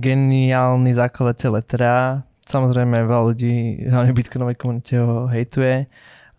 geniálny 0.00 0.96
zakladateľ 0.96 1.60
Ethera. 1.60 2.24
Samozrejme 2.48 3.04
veľa 3.04 3.24
ľudí, 3.28 3.84
hlavne 3.84 4.16
v 4.16 4.16
bitcoinovej 4.16 4.56
komunite 4.56 4.96
ho 4.96 5.28
hejtuje 5.28 5.84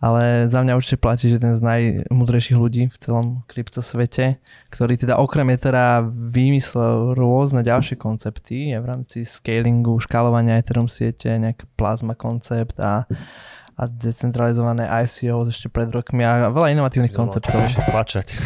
ale 0.00 0.48
za 0.48 0.64
mňa 0.64 0.80
určite 0.80 0.96
platí, 0.96 1.28
že 1.28 1.36
ten 1.36 1.52
z 1.52 1.60
najmudrejších 1.60 2.56
ľudí 2.56 2.88
v 2.88 2.96
celom 2.96 3.26
kryptosvete, 3.44 4.40
ktorý 4.72 4.96
teda 4.96 5.20
okrem 5.20 5.52
Ethera 5.52 6.00
vymyslel 6.08 7.12
rôzne 7.12 7.60
ďalšie 7.60 8.00
koncepty 8.00 8.72
v 8.72 8.84
rámci 8.88 9.28
scalingu, 9.28 10.00
škálovania 10.00 10.56
Ethereum 10.56 10.88
siete, 10.88 11.28
nejaký 11.36 11.68
plazma 11.76 12.16
koncept 12.16 12.80
a 12.80 13.04
a 13.80 13.88
decentralizované 13.88 14.84
ICO 15.08 15.48
ešte 15.48 15.72
pred 15.72 15.88
rokmi 15.88 16.20
a 16.20 16.52
veľa 16.52 16.76
inovatívnych 16.76 17.16
konceptov. 17.16 17.64
ešte 17.64 17.80
stlačať. 17.80 18.36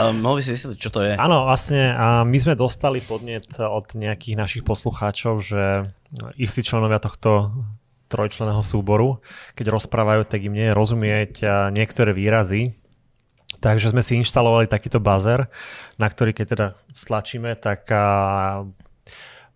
um, 0.00 0.16
mohol 0.24 0.40
by 0.40 0.42
si 0.48 0.56
vysvetliť, 0.56 0.78
čo 0.80 0.88
to 0.88 1.04
je? 1.04 1.12
Áno, 1.12 1.44
vlastne 1.44 1.92
a 1.92 2.24
my 2.24 2.38
sme 2.40 2.56
dostali 2.56 3.04
podnet 3.04 3.52
od 3.60 3.92
nejakých 3.92 4.40
našich 4.40 4.62
poslucháčov, 4.64 5.44
že 5.44 5.92
istí 6.40 6.64
členovia 6.64 6.96
tohto 7.04 7.52
trojčleného 8.06 8.62
súboru, 8.62 9.18
keď 9.58 9.74
rozprávajú, 9.74 10.26
tak 10.26 10.46
im 10.46 10.54
nie 10.54 10.70
je 10.70 10.78
rozumieť 10.78 11.32
niektoré 11.74 12.14
výrazy. 12.14 12.78
Takže 13.56 13.90
sme 13.90 14.04
si 14.04 14.20
inštalovali 14.20 14.68
takýto 14.68 15.00
buzzer, 15.00 15.48
na 15.96 16.06
ktorý 16.06 16.36
keď 16.36 16.46
teda 16.46 16.66
stlačíme, 16.92 17.56
tak 17.56 17.88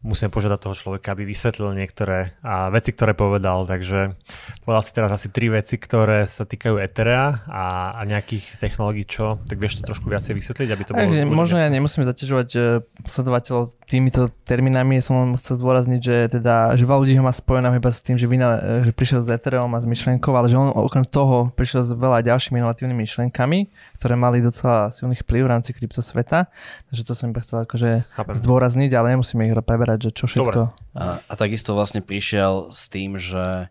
musíme 0.00 0.33
požiadať 0.33 0.59
toho 0.64 0.75
človeka, 0.76 1.12
aby 1.12 1.28
vysvetlil 1.28 1.76
niektoré 1.76 2.33
a 2.40 2.73
veci, 2.73 2.97
ktoré 2.97 3.12
povedal. 3.12 3.69
Takže 3.69 4.16
povedal 4.64 4.83
si 4.85 4.92
teraz 4.97 5.11
asi 5.12 5.28
tri 5.28 5.52
veci, 5.52 5.76
ktoré 5.76 6.25
sa 6.25 6.49
týkajú 6.49 6.80
Etherea 6.80 7.45
a, 7.45 7.97
a 7.97 8.00
nejakých 8.09 8.57
technológií, 8.57 9.04
čo, 9.04 9.37
tak 9.45 9.61
vieš 9.61 9.80
to 9.80 9.83
trošku 9.85 10.09
viacej 10.09 10.33
vysvetliť, 10.33 10.69
aby 10.73 10.83
to 10.88 10.92
bolo... 10.97 11.04
Takže 11.04 11.23
možno 11.28 11.57
ja 11.61 11.69
nemusíme 11.69 12.09
zaťažovať 12.09 12.49
uh, 12.57 12.80
sledovateľov 13.04 13.76
týmito 13.85 14.33
termínami. 14.49 15.04
Som 15.04 15.21
len 15.21 15.30
chcel 15.37 15.61
zdôrazniť, 15.61 16.00
že 16.00 16.16
teda, 16.40 16.73
že 16.80 16.88
veľa 16.88 17.00
ľudí 17.04 17.14
ho 17.21 17.25
má 17.26 17.35
spojené 17.37 17.69
iba 17.69 17.92
s 17.92 18.00
tým, 18.00 18.16
že, 18.16 18.25
vyna, 18.25 18.80
že 18.88 18.92
prišiel 18.97 19.21
s 19.21 19.28
Ethereum 19.28 19.73
a 19.76 19.85
s 19.85 19.87
myšlenkou, 19.87 20.33
ale 20.33 20.49
že 20.49 20.57
on 20.57 20.73
okrem 20.73 21.04
toho 21.04 21.52
prišiel 21.52 21.85
s 21.85 21.92
veľa 21.92 22.25
ďalšími 22.25 22.57
inovatívnymi 22.57 23.04
myšlenkami, 23.04 23.59
ktoré 24.00 24.14
mali 24.16 24.40
docela 24.40 24.88
silný 24.88 25.21
vplyv 25.21 25.42
v 25.45 25.50
rámci 25.50 25.71
kryptosveta. 25.76 26.49
Takže 26.88 27.02
to 27.04 27.12
som 27.12 27.28
iba 27.35 27.45
chcel 27.45 27.69
akože 27.69 28.09
zdôrazniť, 28.16 28.90
ale 28.97 29.12
nemusíme 29.19 29.45
ich 29.45 29.54
preberať 29.61 29.89
povedať, 29.90 30.06
že 30.06 30.12
čo 30.14 30.25
všetko. 30.30 30.61
A, 30.94 31.18
a 31.18 31.35
takisto 31.35 31.75
vlastne 31.75 31.99
prišiel 31.99 32.70
s 32.70 32.87
tým, 32.87 33.18
že 33.18 33.66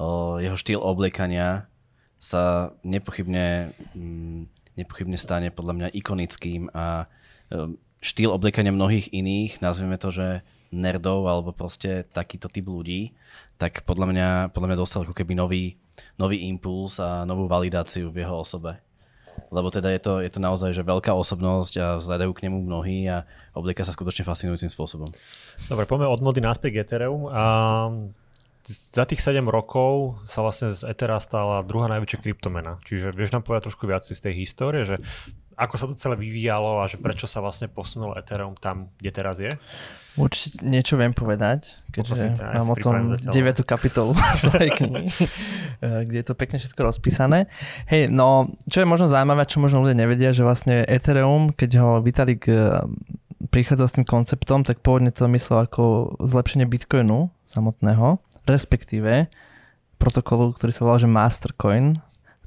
o, 0.00 0.40
jeho 0.40 0.56
štýl 0.56 0.80
obliekania 0.80 1.68
sa 2.16 2.72
nepochybne, 2.80 3.76
m, 3.92 4.00
mm, 4.00 4.40
nepochybne 4.80 5.20
stane 5.20 5.52
podľa 5.52 5.74
mňa 5.76 5.88
ikonickým 5.92 6.72
a 6.72 7.04
o, 7.52 7.76
štýl 8.00 8.32
obliekania 8.32 8.72
mnohých 8.72 9.12
iných, 9.12 9.60
nazvime 9.60 10.00
to, 10.00 10.08
že 10.08 10.40
nerdov 10.72 11.28
alebo 11.28 11.52
proste 11.52 12.08
takýto 12.08 12.48
typ 12.48 12.68
ľudí, 12.68 13.12
tak 13.60 13.84
podľa 13.84 14.06
mňa, 14.08 14.28
podľa 14.56 14.68
mňa 14.72 14.78
dostal 14.80 15.04
ako 15.04 15.16
keby 15.16 15.36
nový, 15.36 15.76
nový 16.16 16.48
impuls 16.48 16.96
a 17.00 17.28
novú 17.28 17.44
validáciu 17.44 18.08
v 18.08 18.24
jeho 18.24 18.36
osobe 18.40 18.80
lebo 19.48 19.68
teda 19.72 19.88
je 19.96 20.00
to, 20.00 20.12
je 20.20 20.30
to 20.32 20.40
naozaj 20.40 20.70
že 20.76 20.84
veľká 20.84 21.12
osobnosť 21.16 21.72
a 21.80 21.86
vzhľadajú 21.96 22.30
k 22.36 22.42
nemu 22.48 22.58
mnohí 22.64 23.08
a 23.08 23.24
oblieka 23.56 23.84
sa 23.84 23.92
skutočne 23.96 24.28
fascinujúcim 24.28 24.68
spôsobom. 24.68 25.08
Dobre, 25.66 25.84
poďme 25.88 26.08
od 26.08 26.20
mody 26.20 26.44
naspäť 26.44 26.70
k 26.76 26.80
Ethereum. 26.84 27.26
A 27.32 27.44
za 28.68 29.08
tých 29.08 29.24
7 29.24 29.40
rokov 29.48 30.20
sa 30.28 30.44
vlastne 30.44 30.76
z 30.76 30.84
Ethera 30.84 31.16
stala 31.18 31.64
druhá 31.64 31.88
najväčšia 31.88 32.20
kryptomena. 32.20 32.76
Čiže 32.84 33.16
vieš 33.16 33.32
nám 33.32 33.42
povedať 33.48 33.72
trošku 33.72 33.88
viac 33.88 34.04
z 34.04 34.20
tej 34.20 34.44
histórie, 34.44 34.84
že 34.84 35.00
ako 35.58 35.74
sa 35.74 35.86
to 35.90 35.94
celé 35.98 36.14
vyvíjalo 36.14 36.80
a 36.80 36.86
že 36.86 37.02
prečo 37.02 37.26
sa 37.26 37.42
vlastne 37.42 37.66
posunul 37.66 38.14
Ethereum 38.14 38.54
tam, 38.54 38.94
kde 39.02 39.10
teraz 39.10 39.42
je? 39.42 39.50
Určite 40.18 40.66
niečo 40.66 40.98
viem 40.98 41.14
povedať, 41.14 41.78
keďže 41.94 42.38
ja 42.42 42.58
mám 42.58 42.74
o 42.74 42.76
tom 42.78 43.14
9. 43.14 43.30
kapitolu 43.62 44.14
svojej 44.42 44.70
knihy, 44.74 45.06
eh, 45.10 46.00
kde 46.06 46.16
je 46.22 46.26
to 46.26 46.34
pekne 46.34 46.58
všetko 46.58 46.80
rozpísané. 46.82 47.50
Hej, 47.90 48.10
no, 48.10 48.50
čo 48.66 48.82
je 48.82 48.90
možno 48.90 49.10
zaujímavé, 49.10 49.46
čo 49.46 49.62
možno 49.62 49.82
ľudia 49.82 49.98
nevedia, 49.98 50.30
že 50.34 50.46
vlastne 50.46 50.82
Ethereum, 50.86 51.54
keď 51.54 51.70
ho 51.82 51.90
Vitalik 52.02 52.46
eh, 52.50 52.82
prichádzal 53.50 53.86
s 53.86 53.94
tým 53.98 54.06
konceptom, 54.06 54.66
tak 54.66 54.82
pôvodne 54.82 55.14
to 55.14 55.30
myslel 55.30 55.66
ako 55.66 56.18
zlepšenie 56.22 56.66
Bitcoinu 56.66 57.30
samotného, 57.46 58.18
respektíve 58.46 59.30
protokolu, 59.98 60.54
ktorý 60.54 60.70
sa 60.70 60.82
volal, 60.86 61.02
že 61.02 61.10
Mastercoin, 61.10 61.98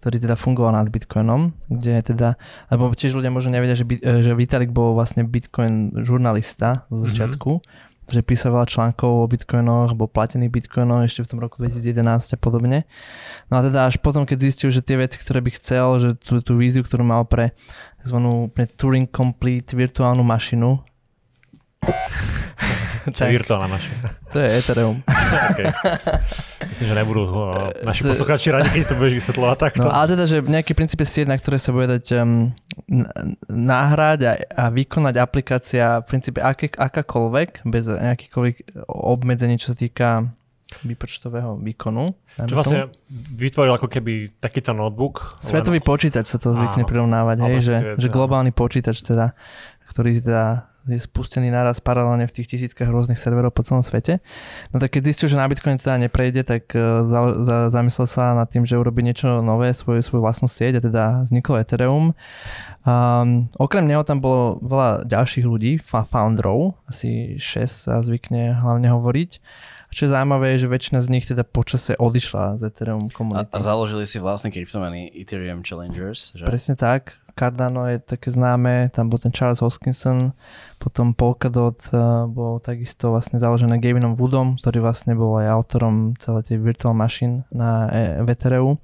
ktorý 0.02 0.18
teda 0.18 0.34
fungoval 0.34 0.74
nad 0.74 0.90
Bitcoinom, 0.90 1.54
kde 1.70 2.02
teda, 2.02 2.34
lebo 2.74 2.90
tiež 2.90 3.14
ľudia 3.14 3.30
možno 3.30 3.54
nevedia, 3.54 3.78
že, 3.78 3.86
že 4.02 4.34
Vitalik 4.34 4.74
bol 4.74 4.98
vlastne 4.98 5.22
Bitcoin 5.22 5.94
žurnalista 6.02 6.90
zo 6.90 7.06
mhm. 7.06 7.06
začiatku, 7.06 7.52
mm-hmm. 7.62 8.10
že 8.10 8.26
písal 8.26 8.58
článkov 8.66 9.22
o 9.22 9.30
Bitcoinoch, 9.30 9.94
bol 9.94 10.10
platený 10.10 10.50
Bitcoinov 10.50 11.06
ešte 11.06 11.22
v 11.22 11.30
tom 11.30 11.40
roku 11.46 11.62
2011 11.62 12.34
a 12.34 12.38
podobne. 12.42 12.90
No 13.54 13.62
a 13.62 13.62
teda 13.62 13.86
až 13.86 14.02
potom, 14.02 14.26
keď 14.26 14.42
zistil, 14.42 14.74
že 14.74 14.82
tie 14.82 14.98
veci, 14.98 15.22
ktoré 15.22 15.38
by 15.38 15.54
chcel, 15.54 15.88
že 16.02 16.10
tú, 16.18 16.42
tú 16.42 16.58
víziu, 16.58 16.82
ktorú 16.82 17.06
mal 17.06 17.30
pre 17.30 17.54
tzv. 18.02 18.18
Turing 18.74 19.06
Complete 19.06 19.78
virtuálnu 19.78 20.26
mašinu, 20.26 20.82
to 23.16 23.20
je 23.26 23.32
virtuálna 23.34 23.68
mašina. 23.68 24.06
To 24.32 24.38
je 24.40 24.48
Ethereum. 24.48 24.98
okay. 25.52 25.68
Myslím, 26.70 26.88
že 26.92 26.96
nebudú 26.96 27.24
naši 27.84 28.02
poslucháči 28.06 28.48
radi, 28.54 28.70
keď 28.70 28.94
to 28.94 28.96
budeš 28.96 29.14
vysvetľovať 29.24 29.58
takto. 29.58 29.86
No, 29.86 29.92
ale 29.92 30.08
teda, 30.14 30.24
že 30.30 30.38
nejaký 30.46 30.74
princípe 30.78 31.04
sieť, 31.04 31.28
na 31.28 31.38
ktoré 31.38 31.58
sa 31.58 31.74
bude 31.74 31.98
dať 31.98 32.06
um, 32.22 32.54
nahrať 33.50 34.20
a, 34.28 34.34
a 34.56 34.64
vykonať 34.70 35.16
aplikácia 35.18 36.00
v 36.02 36.06
princípe 36.06 36.40
aké, 36.40 36.72
akákoľvek, 36.72 37.66
bez 37.68 37.90
nejakýchkoľvek 37.90 38.86
obmedzení, 38.88 39.58
čo 39.58 39.74
sa 39.74 39.78
týka 39.78 40.32
výpočtového 40.80 41.60
výkonu. 41.60 42.16
Čo 42.48 42.56
vlastne 42.56 42.80
vytvoril 43.12 43.76
ako 43.76 43.92
keby 43.92 44.40
takýto 44.40 44.72
notebook. 44.72 45.36
Svetový 45.44 45.84
len... 45.84 45.86
počítač 45.86 46.32
sa 46.32 46.40
to 46.40 46.56
zvykne 46.56 46.88
prirovnávať, 46.88 47.38
hej, 47.44 47.56
že, 47.60 47.76
že 48.00 48.08
globálny 48.08 48.56
počítač 48.56 49.04
teda, 49.04 49.36
ktorý 49.92 50.24
teda 50.24 50.71
je 50.90 50.98
spustený 50.98 51.54
naraz 51.54 51.78
paralelne 51.78 52.26
v 52.26 52.34
tých 52.34 52.58
tisíckach 52.58 52.90
rôznych 52.90 53.20
serverov 53.20 53.54
po 53.54 53.62
celom 53.62 53.86
svete. 53.86 54.18
No 54.74 54.82
tak 54.82 54.98
keď 54.98 55.14
zistil, 55.14 55.30
že 55.30 55.38
na 55.38 55.46
Bitcoin 55.46 55.78
teda 55.78 56.02
neprejde, 56.02 56.42
tak 56.42 56.74
e, 56.74 57.06
za, 57.06 57.20
za, 57.46 57.58
zamyslel 57.70 58.08
sa 58.10 58.34
nad 58.34 58.50
tým, 58.50 58.66
že 58.66 58.82
urobí 58.82 59.06
niečo 59.06 59.46
nové, 59.46 59.78
svoju, 59.78 60.02
svoju 60.02 60.22
vlastnú 60.26 60.50
sieť 60.50 60.82
a 60.82 60.86
teda 60.86 61.04
vzniklo 61.28 61.62
Ethereum. 61.62 62.06
Um, 62.82 63.46
okrem 63.62 63.86
neho 63.86 64.02
tam 64.02 64.26
bolo 64.26 64.58
veľa 64.66 65.06
ďalších 65.06 65.46
ľudí, 65.46 65.78
founderov, 65.86 66.74
asi 66.90 67.38
6 67.38 67.70
sa 67.70 68.02
zvykne 68.02 68.58
hlavne 68.58 68.90
hovoriť. 68.90 69.32
Čo 69.92 70.08
je 70.08 70.14
zaujímavé, 70.16 70.56
je, 70.56 70.64
že 70.64 70.72
väčšina 70.72 71.00
z 71.04 71.08
nich 71.12 71.28
teda 71.28 71.44
počase 71.44 72.00
odišla 72.00 72.56
z 72.56 72.72
Ethereum 72.72 73.12
komunity. 73.12 73.52
A, 73.52 73.60
a 73.60 73.60
založili 73.60 74.08
si 74.08 74.24
vlastne 74.24 74.48
kryptomeny 74.48 75.12
Ethereum 75.12 75.60
Challengers, 75.68 76.32
že? 76.32 76.48
Presne 76.48 76.80
tak. 76.80 77.20
Cardano 77.36 77.88
je 77.88 78.00
také 78.00 78.28
známe, 78.32 78.92
tam 78.92 79.08
bol 79.08 79.20
ten 79.20 79.32
Charles 79.32 79.64
Hoskinson, 79.64 80.36
potom 80.80 81.16
Polkadot 81.16 81.80
uh, 81.96 82.28
bol 82.28 82.60
takisto 82.60 83.16
vlastne 83.16 83.40
založené 83.40 83.80
Gavinom 83.80 84.20
Woodom, 84.20 84.60
ktorý 84.60 84.84
vlastne 84.84 85.16
bol 85.16 85.40
aj 85.40 85.48
autorom 85.48 86.16
celej 86.20 86.52
tej 86.52 86.58
virtual 86.60 86.92
machine 86.92 87.48
na 87.52 87.88
e- 87.92 88.20
Ethereum. 88.28 88.84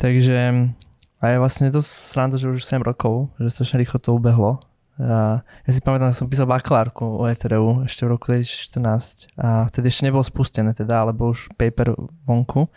Takže 0.00 0.72
a 1.16 1.24
je 1.32 1.36
vlastne 1.40 1.72
dosť 1.72 1.90
sranda, 2.12 2.36
že 2.36 2.52
už 2.52 2.60
7 2.60 2.84
rokov, 2.84 3.32
že 3.40 3.48
strašne 3.48 3.80
rýchlo 3.80 3.98
to 4.00 4.12
ubehlo 4.12 4.60
A 4.96 5.44
ja 5.44 5.70
si 5.70 5.84
pamätám, 5.84 6.16
že 6.16 6.24
som 6.24 6.28
písal 6.28 6.48
bakalárku 6.48 7.04
o 7.04 7.28
Ethereu 7.28 7.84
ešte 7.84 8.08
v 8.08 8.16
roku 8.16 8.32
2014 8.32 9.28
a 9.36 9.68
vtedy 9.68 9.92
ešte 9.92 10.08
nebolo 10.08 10.24
spustené 10.24 10.72
teda, 10.72 11.04
alebo 11.04 11.36
už 11.36 11.52
paper 11.60 11.92
vonku. 12.24 12.72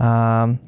A 0.00 0.08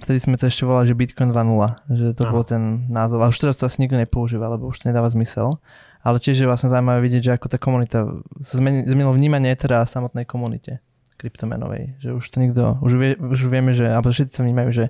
vtedy 0.03 0.19
sme 0.21 0.37
to 0.37 0.51
ešte 0.51 0.69
volali, 0.69 0.91
že 0.91 0.99
Bitcoin 0.99 1.33
2.0, 1.33 1.97
že 1.97 2.07
to 2.13 2.29
Áno. 2.29 2.33
bol 2.37 2.45
ten 2.45 2.85
názov. 2.93 3.25
A 3.25 3.33
už 3.33 3.41
teraz 3.41 3.57
to 3.57 3.65
asi 3.65 3.81
nikto 3.81 3.97
nepoužíva, 3.97 4.45
lebo 4.45 4.69
už 4.69 4.85
to 4.85 4.93
nedáva 4.93 5.09
zmysel. 5.09 5.57
Ale 6.03 6.19
tiež 6.19 6.37
je 6.43 6.51
vlastne 6.51 6.69
zaujímavé 6.69 7.01
vidieť, 7.01 7.23
že 7.23 7.33
ako 7.39 7.47
tá 7.49 7.57
komunita 7.57 8.11
sa 8.43 8.55
zmeni, 8.59 8.85
zmenilo 8.85 9.15
vnímanie 9.15 9.55
Ethera 9.55 9.87
v 9.87 9.95
samotnej 9.95 10.27
komunite 10.27 10.83
kryptomenovej. 11.17 11.97
Že 12.03 12.09
už 12.19 12.25
to 12.27 12.37
nikto, 12.43 12.63
už, 12.83 12.93
vie, 12.99 13.11
už 13.17 13.41
vieme, 13.47 13.71
že, 13.73 13.87
alebo 13.87 14.11
všetci 14.11 14.35
sa 14.35 14.43
vnímajú, 14.43 14.69
že 14.75 14.85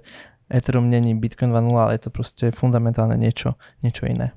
Ethereum 0.48 0.88
není 0.88 1.12
Bitcoin 1.14 1.52
2.0, 1.52 1.68
ale 1.76 1.92
je 2.00 2.02
to 2.02 2.10
proste 2.10 2.44
fundamentálne 2.50 3.14
niečo, 3.14 3.60
niečo 3.84 4.08
iné. 4.08 4.32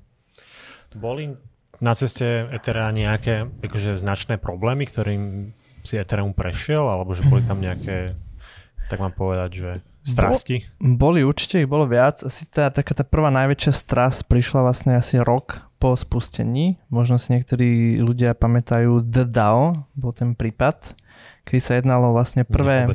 Boli 0.96 1.36
na 1.84 1.94
ceste 1.94 2.48
Ethera 2.56 2.88
nejaké 2.92 3.52
akože, 3.64 4.00
značné 4.00 4.40
problémy, 4.40 4.88
ktorým 4.88 5.52
si 5.84 6.00
Ethereum 6.00 6.34
prešiel, 6.34 6.82
alebo 6.82 7.14
že 7.14 7.28
boli 7.28 7.46
tam 7.46 7.62
nejaké, 7.62 8.16
tak 8.90 8.98
mám 8.98 9.14
povedať, 9.14 9.50
že 9.54 9.72
strasti? 10.06 10.66
Boli 10.80 11.26
určite, 11.26 11.62
ich 11.62 11.70
bolo 11.70 11.86
viac. 11.90 12.22
Asi 12.26 12.46
tá, 12.50 12.70
taká 12.70 12.94
tá 12.98 13.04
prvá 13.06 13.30
najväčšia 13.34 13.74
stras 13.74 14.22
prišla 14.26 14.66
vlastne 14.66 14.98
asi 14.98 15.22
rok 15.22 15.68
po 15.82 15.94
spustení. 15.98 16.82
Možno 16.90 17.20
si 17.20 17.34
niektorí 17.34 18.00
ľudia 18.00 18.38
pamätajú 18.38 19.06
The 19.06 19.26
DAO, 19.28 19.86
bol 19.94 20.14
ten 20.16 20.34
prípad, 20.34 20.96
keď 21.46 21.60
sa 21.62 21.74
jednalo 21.78 22.14
vlastne 22.14 22.48
prvé, 22.48 22.90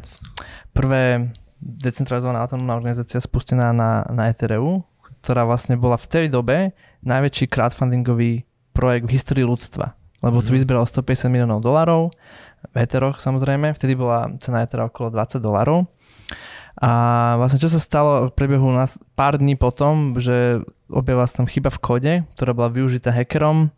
prvé 0.74 1.30
decentralizovaná 1.60 2.42
autonómna 2.42 2.74
organizácia 2.74 3.20
spustená 3.20 3.70
na, 3.70 4.08
na 4.08 4.32
Ethereu, 4.32 4.82
ktorá 5.20 5.44
vlastne 5.44 5.76
bola 5.76 6.00
v 6.00 6.08
tej 6.08 6.26
dobe 6.32 6.72
najväčší 7.04 7.48
crowdfundingový 7.48 8.44
projekt 8.76 9.08
v 9.08 9.14
histórii 9.14 9.44
ľudstva. 9.46 9.96
Lebo 10.20 10.44
tu 10.44 10.52
vyzbieral 10.52 10.84
150 10.84 11.32
miliónov 11.32 11.64
dolarov, 11.64 12.12
v 12.60 12.76
Etheroch 12.76 13.24
samozrejme, 13.24 13.72
vtedy 13.72 13.96
bola 13.96 14.36
cena 14.36 14.60
Ethera 14.60 14.92
okolo 14.92 15.08
20 15.08 15.40
dolarov. 15.40 15.88
A 16.80 16.90
vlastne 17.40 17.60
čo 17.60 17.72
sa 17.72 17.80
stalo 17.80 18.28
v 18.28 18.36
priebehu 18.36 18.68
nás 18.72 19.00
pár 19.16 19.40
dní 19.40 19.56
potom, 19.56 20.16
že 20.20 20.60
objavila 20.88 21.24
sa 21.24 21.40
tam 21.40 21.48
chyba 21.48 21.72
v 21.72 21.82
kóde, 21.82 22.12
ktorá 22.36 22.52
bola 22.52 22.72
využitá 22.72 23.12
hackerom, 23.12 23.72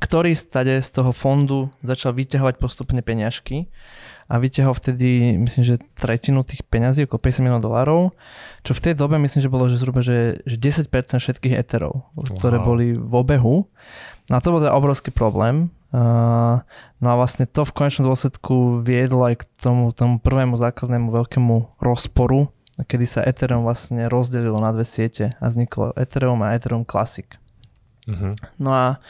ktorý 0.00 0.32
stade 0.32 0.80
z 0.80 0.90
toho 0.90 1.12
fondu 1.12 1.68
začal 1.84 2.16
vyťahovať 2.16 2.56
postupne 2.56 3.00
peňažky 3.04 3.68
a 4.30 4.38
vyťahol 4.38 4.78
vtedy, 4.78 5.34
myslím, 5.42 5.66
že 5.66 5.82
tretinu 5.98 6.46
tých 6.46 6.62
peňazí, 6.62 7.10
okolo 7.10 7.18
50 7.18 7.42
miliónov 7.42 7.66
dolárov, 7.66 8.02
čo 8.62 8.78
v 8.78 8.82
tej 8.86 8.94
dobe 8.94 9.18
myslím, 9.18 9.42
že 9.42 9.50
bolo 9.50 9.66
že 9.66 9.74
zhruba 9.74 10.06
že, 10.06 10.38
že 10.46 10.54
10% 10.54 10.86
všetkých 11.18 11.58
eterov, 11.58 12.06
ktoré 12.38 12.62
Wow. 12.62 12.66
boli 12.70 12.86
v 12.94 13.10
obehu. 13.10 13.66
No 14.30 14.32
a 14.32 14.38
to 14.38 14.54
bol 14.54 14.62
teda 14.62 14.70
obrovský 14.78 15.10
problém. 15.10 15.74
Uh, 15.90 16.62
no 17.02 17.06
a 17.10 17.18
vlastne 17.18 17.50
to 17.50 17.66
v 17.66 17.74
konečnom 17.74 18.06
dôsledku 18.06 18.78
viedlo 18.86 19.26
aj 19.26 19.42
k 19.42 19.44
tomu, 19.58 19.90
tomu 19.90 20.22
prvému 20.22 20.54
základnému 20.54 21.10
veľkému 21.10 21.82
rozporu, 21.82 22.54
kedy 22.78 23.06
sa 23.10 23.26
Ethereum 23.26 23.66
vlastne 23.66 24.06
rozdelilo 24.06 24.62
na 24.62 24.70
dve 24.70 24.86
siete 24.86 25.34
a 25.42 25.50
vzniklo 25.50 25.90
Ethereum 25.98 26.38
a 26.46 26.54
Ethereum 26.54 26.86
Classic. 26.86 27.26
Mhm. 28.06 28.62
No 28.62 28.70
a, 28.70 29.02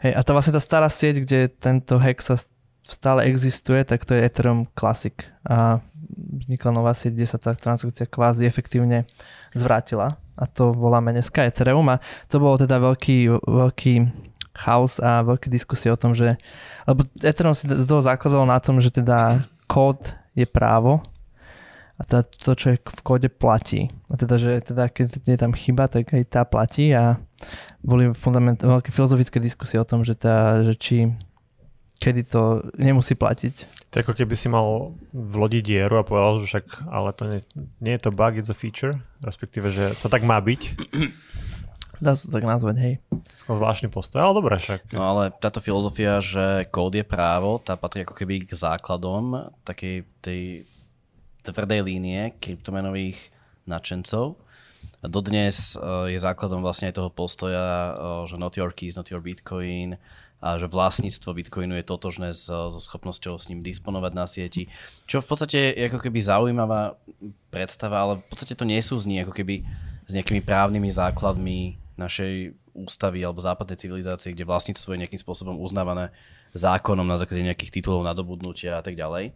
hej, 0.00 0.16
a 0.16 0.20
tá 0.24 0.32
vlastne 0.32 0.56
tá 0.56 0.62
stará 0.64 0.88
sieť, 0.88 1.20
kde 1.20 1.52
tento 1.52 2.00
hack 2.00 2.24
sa 2.24 2.40
stále 2.86 3.26
existuje, 3.30 3.82
tak 3.84 4.04
to 4.04 4.14
je 4.14 4.24
Ethereum 4.26 4.66
Classic. 4.74 5.14
A 5.46 5.80
vznikla 6.42 6.70
nová 6.74 6.92
sieť, 6.92 7.12
kde 7.14 7.26
sa 7.26 7.38
tá 7.38 7.54
transakcia 7.54 8.06
kvázi 8.06 8.44
efektívne 8.44 9.08
zvrátila. 9.54 10.18
A 10.36 10.44
to 10.48 10.72
voláme 10.72 11.12
dneska 11.12 11.46
Ethereum. 11.46 11.86
A 11.92 12.02
to 12.26 12.42
bolo 12.42 12.58
teda 12.58 12.82
veľký, 12.82 13.42
veľký 13.42 13.94
chaos 14.52 15.00
a 15.00 15.24
veľké 15.24 15.48
diskusie 15.48 15.88
o 15.88 15.96
tom, 15.96 16.12
že... 16.12 16.36
Lebo 16.84 17.08
Ethereum 17.20 17.56
si 17.56 17.64
z 17.68 17.86
toho 17.88 18.04
zakladalo 18.04 18.44
na 18.44 18.60
tom, 18.60 18.82
že 18.82 18.92
teda 18.92 19.46
kód 19.70 20.12
je 20.36 20.44
právo 20.44 21.00
a 22.02 22.04
teda 22.04 22.22
to, 22.26 22.52
čo 22.58 22.66
je 22.74 22.76
v 22.82 23.00
kóde 23.06 23.28
platí. 23.30 23.86
A 24.10 24.18
teda, 24.18 24.34
že 24.34 24.58
teda, 24.64 24.90
keď 24.90 25.22
je 25.22 25.38
tam 25.38 25.54
chyba, 25.54 25.86
tak 25.86 26.10
aj 26.10 26.24
tá 26.26 26.42
platí 26.42 26.90
a 26.90 27.20
boli 27.78 28.10
fundament, 28.10 28.58
veľké 28.58 28.90
filozofické 28.90 29.38
diskusie 29.38 29.78
o 29.78 29.86
tom, 29.86 30.02
že, 30.02 30.18
tá, 30.18 30.66
že 30.66 30.74
či 30.74 30.96
kedy 32.02 32.26
to 32.26 32.66
nemusí 32.74 33.14
platiť. 33.14 33.86
To 33.94 34.02
ako 34.02 34.18
keby 34.18 34.34
si 34.34 34.50
mal 34.50 34.90
vlodiť 35.14 35.62
dieru 35.62 36.02
a 36.02 36.06
povedal, 36.06 36.42
že 36.42 36.46
však, 36.50 36.90
ale 36.90 37.14
to 37.14 37.22
nie, 37.30 37.40
nie 37.78 37.94
je 37.94 38.02
to 38.02 38.10
bug, 38.10 38.34
it's 38.34 38.50
a 38.50 38.56
feature, 38.58 38.98
respektíve, 39.22 39.70
že 39.70 39.94
to 40.02 40.10
tak 40.10 40.26
má 40.26 40.42
byť. 40.42 40.74
Dá 42.02 42.18
sa 42.18 42.26
to 42.26 42.34
tak 42.34 42.42
nazvať, 42.42 42.76
hej. 42.82 42.94
To 43.14 43.30
je 43.30 43.38
skôr 43.38 43.54
zvláštny 43.54 43.86
postoj, 43.86 44.18
ale 44.26 44.34
dobre 44.34 44.58
však. 44.58 44.90
No 44.90 45.06
ale 45.06 45.30
táto 45.38 45.62
filozofia, 45.62 46.18
že 46.18 46.66
kód 46.74 46.98
je 46.98 47.06
právo, 47.06 47.62
tá 47.62 47.78
patrí 47.78 48.02
ako 48.02 48.18
keby 48.18 48.42
k 48.42 48.58
základom 48.58 49.54
takej 49.62 50.02
tej 50.18 50.66
tvrdej 51.46 51.86
línie 51.86 52.34
kryptomenových 52.42 53.30
nadšencov. 53.70 54.34
Dodnes 55.06 55.78
eh, 55.78 56.10
je 56.10 56.18
základom 56.18 56.58
vlastne 56.58 56.90
aj 56.90 56.98
toho 56.98 57.10
postoja, 57.14 57.94
eh, 57.94 57.94
že 58.26 58.34
not 58.34 58.58
your 58.58 58.74
keys, 58.74 58.98
not 58.98 59.06
your 59.06 59.22
bitcoin 59.22 59.94
a 60.42 60.58
že 60.58 60.66
vlastníctvo 60.66 61.38
bitcoinu 61.38 61.78
je 61.78 61.86
totožné 61.86 62.34
s, 62.34 62.50
so 62.50 62.82
schopnosťou 62.82 63.38
s 63.38 63.46
ním 63.46 63.62
disponovať 63.62 64.12
na 64.12 64.26
sieti. 64.26 64.66
Čo 65.06 65.22
v 65.22 65.30
podstate 65.30 65.58
je 65.78 65.86
ako 65.86 66.02
keby 66.02 66.18
zaujímavá 66.18 66.98
predstava, 67.54 68.02
ale 68.02 68.12
v 68.18 68.26
podstate 68.26 68.58
to 68.58 68.66
nesúzní 68.66 69.22
ako 69.22 69.30
keby 69.38 69.62
s 70.02 70.10
nejakými 70.10 70.42
právnymi 70.42 70.90
základmi 70.90 71.78
našej 71.94 72.58
ústavy 72.74 73.22
alebo 73.22 73.38
západnej 73.38 73.78
civilizácie, 73.78 74.34
kde 74.34 74.48
vlastníctvo 74.48 74.90
je 74.90 75.00
nejakým 75.06 75.22
spôsobom 75.22 75.62
uznávané 75.62 76.10
zákonom 76.58 77.06
na 77.06 77.16
základe 77.16 77.46
nejakých 77.46 77.78
titulov 77.80 78.02
nadobudnutia 78.02 78.80
a 78.80 78.82
tak 78.82 78.98
ďalej. 78.98 79.30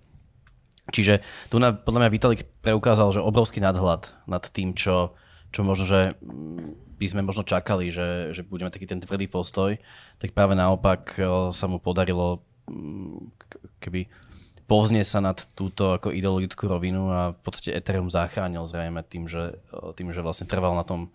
Čiže 0.90 1.22
tu 1.50 1.58
na, 1.58 1.74
podľa 1.74 2.06
mňa 2.06 2.14
Vitalik 2.14 2.42
preukázal, 2.62 3.14
že 3.14 3.24
obrovský 3.24 3.58
nadhľad 3.58 4.10
nad 4.30 4.42
tým, 4.50 4.74
čo, 4.74 5.14
čo 5.50 5.60
možno, 5.66 5.84
že 5.86 6.14
mm, 6.20 6.96
by 6.96 7.06
sme 7.06 7.22
možno 7.22 7.44
čakali, 7.44 7.92
že, 7.92 8.32
že 8.32 8.42
budeme 8.42 8.72
taký 8.72 8.88
ten 8.88 9.00
tvrdý 9.00 9.28
postoj, 9.28 9.76
tak 10.16 10.32
práve 10.32 10.56
naopak 10.56 11.20
o, 11.20 11.52
sa 11.52 11.68
mu 11.68 11.76
podarilo 11.76 12.40
mm, 12.68 13.36
keby 13.80 14.08
povznieť 14.66 15.06
sa 15.06 15.20
nad 15.22 15.38
túto 15.54 15.94
ako 15.94 16.10
ideologickú 16.10 16.66
rovinu 16.66 17.06
a 17.12 17.20
v 17.36 17.40
podstate 17.44 17.76
Ethereum 17.76 18.10
zachránil 18.10 18.66
zrejme 18.66 19.04
tým, 19.06 19.30
že, 19.30 19.60
o, 19.70 19.92
tým, 19.92 20.10
že 20.10 20.24
vlastne 20.24 20.48
trval 20.48 20.74
na 20.74 20.82
tom 20.82 21.12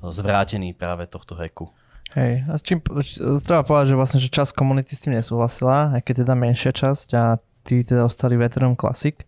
o, 0.00 0.08
zvrátení 0.14 0.72
práve 0.72 1.04
tohto 1.10 1.34
hacku. 1.34 1.68
Hej, 2.14 2.46
a 2.46 2.54
s 2.54 2.62
čím, 2.62 2.78
treba 3.42 3.66
povedať, 3.66 3.92
že 3.92 3.98
vlastne, 3.98 4.18
že 4.22 4.30
časť 4.30 4.54
komunity 4.54 4.94
s 4.94 5.02
tým 5.02 5.18
nesúhlasila, 5.18 5.98
aj 5.98 6.06
keď 6.06 6.14
teda 6.22 6.34
menšia 6.38 6.70
časť 6.70 7.08
a 7.18 7.24
tí 7.66 7.82
teda 7.82 8.06
ostali 8.06 8.38
v 8.38 8.46
Ethereum 8.46 8.78
Classic. 8.78 9.18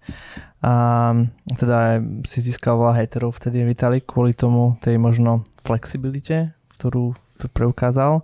A 0.62 1.14
teda 1.58 1.98
si 2.22 2.38
získal 2.42 2.78
veľa 2.78 2.94
haterov 2.94 3.34
vtedy 3.34 3.66
Vitalik 3.66 4.06
kvôli 4.06 4.34
tomu 4.34 4.78
tej 4.78 4.98
možno 4.98 5.46
flexibilite, 5.58 6.54
ktorú 6.78 7.18
preukázal 7.50 8.22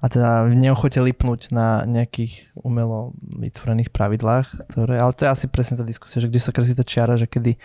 a 0.00 0.06
teda 0.08 0.48
neochote 0.48 0.96
lipnúť 0.96 1.52
na 1.52 1.84
nejakých 1.84 2.56
umelo 2.56 3.12
vytvorených 3.20 3.92
pravidlách, 3.92 4.72
ktoré, 4.72 4.96
ale 4.96 5.12
to 5.12 5.28
je 5.28 5.32
asi 5.32 5.46
presne 5.52 5.76
tá 5.76 5.84
diskusia, 5.84 6.24
že 6.24 6.32
kde 6.32 6.40
sa 6.40 6.56
kresí 6.56 6.72
tá 6.72 6.80
čiara, 6.80 7.20
že 7.20 7.28
kedy 7.28 7.60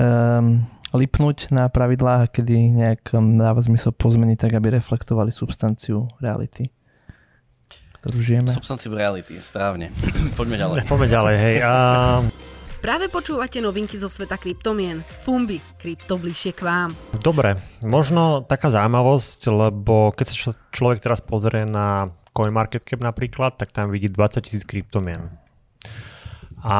um, 0.00 0.64
lipnúť 0.96 1.52
na 1.52 1.68
pravidlách 1.68 2.20
a 2.24 2.32
kedy 2.32 2.72
nejak 2.72 3.12
um, 3.12 3.36
dáva 3.36 3.60
zmysel 3.60 3.92
pozmeniť 3.92 4.48
tak, 4.48 4.52
aby 4.56 4.80
reflektovali 4.80 5.28
substanciu 5.28 6.08
reality, 6.16 6.72
ktorú 8.06 8.22
žijeme. 8.22 8.48
Substantive 8.54 8.94
reality, 8.94 9.34
správne. 9.42 9.90
Poďme 10.38 10.62
ďalej. 10.62 10.86
Poďme 10.86 11.08
ďalej, 11.10 11.34
hej. 11.42 11.56
A 11.66 11.72
Práve 12.78 13.10
počúvate 13.10 13.58
novinky 13.58 13.98
zo 13.98 14.06
sveta 14.06 14.38
kryptomien. 14.38 15.02
Fumbi, 15.26 15.58
krypto 15.74 16.22
bližšie 16.22 16.54
k 16.54 16.62
vám. 16.62 16.94
Dobre, 17.18 17.58
možno 17.82 18.46
taká 18.46 18.70
zaujímavosť, 18.70 19.50
lebo 19.50 20.14
keď 20.14 20.24
sa 20.30 20.34
čl- 20.38 20.60
človek 20.70 21.02
teraz 21.02 21.18
pozrie 21.18 21.66
na 21.66 22.14
CoinMarketCap 22.30 23.02
napríklad, 23.02 23.58
tak 23.58 23.74
tam 23.74 23.90
vidí 23.90 24.06
20 24.06 24.38
tisíc 24.38 24.62
kryptomien. 24.62 25.34
A 26.62 26.76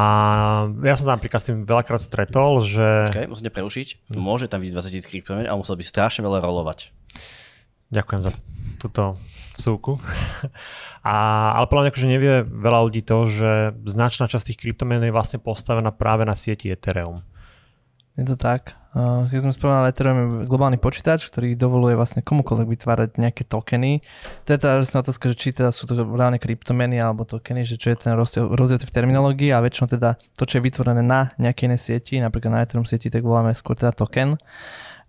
ja 0.86 0.94
som 0.94 1.10
tam 1.10 1.18
napríklad 1.18 1.42
s 1.42 1.48
tým 1.50 1.66
veľakrát 1.66 1.98
stretol, 1.98 2.62
že... 2.62 3.10
Okay, 3.10 3.26
musíte 3.26 3.50
preušiť. 3.50 4.14
Môže 4.14 4.46
tam 4.46 4.62
byť 4.62 4.70
20 4.70 4.94
tisíc 4.94 5.10
kryptomien, 5.10 5.50
ale 5.50 5.58
musel 5.58 5.74
by 5.74 5.82
strašne 5.82 6.22
veľa 6.22 6.38
rolovať. 6.38 6.94
Ďakujem 7.90 8.20
za 8.22 8.30
túto 8.86 9.18
vsúku. 9.58 9.98
A, 11.02 11.14
ale 11.58 11.66
podľa 11.70 11.82
mňa 11.86 11.90
akože 11.94 12.08
nevie 12.10 12.34
veľa 12.46 12.80
ľudí 12.86 13.02
to, 13.02 13.26
že 13.26 13.50
značná 13.86 14.30
časť 14.30 14.54
tých 14.54 14.60
kryptomien 14.62 15.02
je 15.02 15.14
vlastne 15.14 15.38
postavená 15.38 15.90
práve 15.94 16.26
na 16.26 16.34
sieti 16.34 16.70
Ethereum. 16.70 17.22
Je 18.16 18.24
to 18.24 18.34
tak. 18.34 18.72
Keď 18.96 19.44
sme 19.44 19.52
spomínali, 19.52 19.92
Ethereum 19.92 20.16
je 20.16 20.48
globálny 20.48 20.80
počítač, 20.80 21.28
ktorý 21.28 21.52
dovoluje 21.52 21.92
vlastne 22.00 22.24
komukoľvek 22.24 22.64
vytvárať 22.64 23.20
nejaké 23.20 23.44
tokeny. 23.44 24.00
To 24.48 24.56
je 24.56 24.58
tá 24.58 24.80
vlastne 24.80 25.04
otázka, 25.04 25.28
že 25.30 25.36
či 25.36 25.52
teda 25.52 25.68
sú 25.68 25.84
to 25.84 26.00
reálne 26.00 26.40
kryptomeny 26.40 26.96
alebo 26.96 27.28
tokeny, 27.28 27.60
že 27.68 27.76
čo 27.76 27.92
je 27.92 28.00
ten 28.00 28.16
rozdiel 28.16 28.80
v 28.80 28.96
terminológii 28.96 29.52
a 29.52 29.60
väčšinou 29.60 29.92
teda 29.92 30.16
to, 30.40 30.48
čo 30.48 30.58
je 30.58 30.64
vytvorené 30.64 31.04
na 31.04 31.28
nejakej 31.36 31.68
inej 31.68 31.80
sieti, 31.84 32.16
napríklad 32.24 32.56
na 32.56 32.64
Ethereum 32.64 32.88
sieti, 32.88 33.12
tak 33.12 33.20
voláme 33.20 33.52
skôr 33.52 33.76
teda 33.76 33.92
token. 33.92 34.40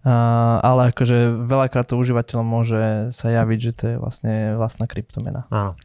Uh, 0.07 0.63
ale 0.63 0.95
akože 0.95 1.35
veľakrát 1.43 1.83
to 1.83 1.99
užívateľom 1.99 2.47
môže 2.47 3.11
sa 3.11 3.27
javiť, 3.27 3.59
že 3.59 3.71
to 3.75 3.83
je 3.91 3.95
vlastne 3.99 4.55
vlastná 4.55 4.87
kryptomena. 4.87 5.51
Áno. 5.51 5.75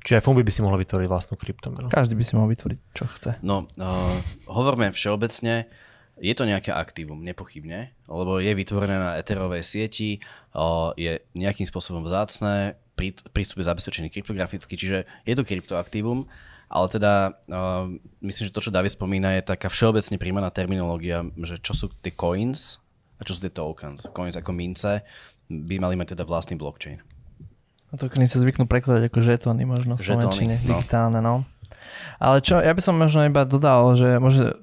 Čiže 0.00 0.16
aj 0.16 0.24
Fumbi 0.24 0.40
by 0.40 0.48
si 0.48 0.64
mohol 0.64 0.80
vytvoriť 0.80 1.04
vlastnú 1.04 1.36
kryptomenu. 1.36 1.92
Každý 1.92 2.16
by 2.16 2.24
si 2.24 2.32
mohol 2.32 2.56
vytvoriť, 2.56 2.78
čo 2.96 3.04
chce. 3.04 3.30
No, 3.44 3.68
uh, 3.76 4.16
hovorme 4.48 4.96
všeobecne, 4.96 5.68
je 6.16 6.32
to 6.32 6.48
nejaké 6.48 6.72
aktívum, 6.72 7.20
nepochybne, 7.20 7.92
lebo 8.08 8.40
je 8.40 8.56
vytvorené 8.56 8.96
na 8.96 9.20
Etherovej 9.20 9.60
sieti, 9.60 10.24
uh, 10.56 10.96
je 10.96 11.20
nejakým 11.36 11.68
spôsobom 11.68 12.00
vzácne, 12.00 12.80
prístup 12.96 13.60
je 13.60 13.68
zabezpečený 13.68 14.08
kryptograficky, 14.08 14.72
čiže 14.72 15.04
je 15.04 15.34
to 15.36 15.44
kryptoaktívum, 15.44 16.24
ale 16.72 16.86
teda 16.88 17.36
uh, 17.52 17.92
myslím, 18.24 18.48
že 18.48 18.54
to, 18.56 18.64
čo 18.64 18.72
David 18.72 18.96
spomína, 18.96 19.36
je 19.36 19.52
taká 19.52 19.68
všeobecne 19.68 20.16
príjmaná 20.16 20.48
terminológia, 20.48 21.28
že 21.44 21.60
čo 21.60 21.76
sú 21.76 21.92
tie 22.00 22.08
coins 22.08 22.80
a 23.16 23.20
čo 23.24 23.32
sú 23.32 23.40
tie 23.44 23.52
tokens. 23.52 24.08
Coins 24.12 24.36
ako 24.36 24.52
mince 24.52 25.02
by 25.48 25.76
mali 25.80 25.94
mať 25.96 26.16
teda 26.16 26.24
vlastný 26.28 26.58
blockchain. 26.58 27.00
A 27.90 27.94
to 27.94 28.10
keď 28.10 28.26
sa 28.26 28.42
zvyknú 28.42 28.66
prekladať 28.66 29.08
ako 29.08 29.18
žetóny 29.22 29.62
možno 29.62 29.94
v 29.94 30.02
Slovenčine, 30.02 30.58
no. 30.66 30.82
digitálne, 30.82 31.20
no. 31.22 31.46
Ale 32.18 32.42
čo, 32.42 32.58
ja 32.58 32.74
by 32.74 32.82
som 32.82 32.98
možno 32.98 33.22
iba 33.22 33.46
dodal, 33.46 33.94
že 33.94 34.18
možno 34.18 34.58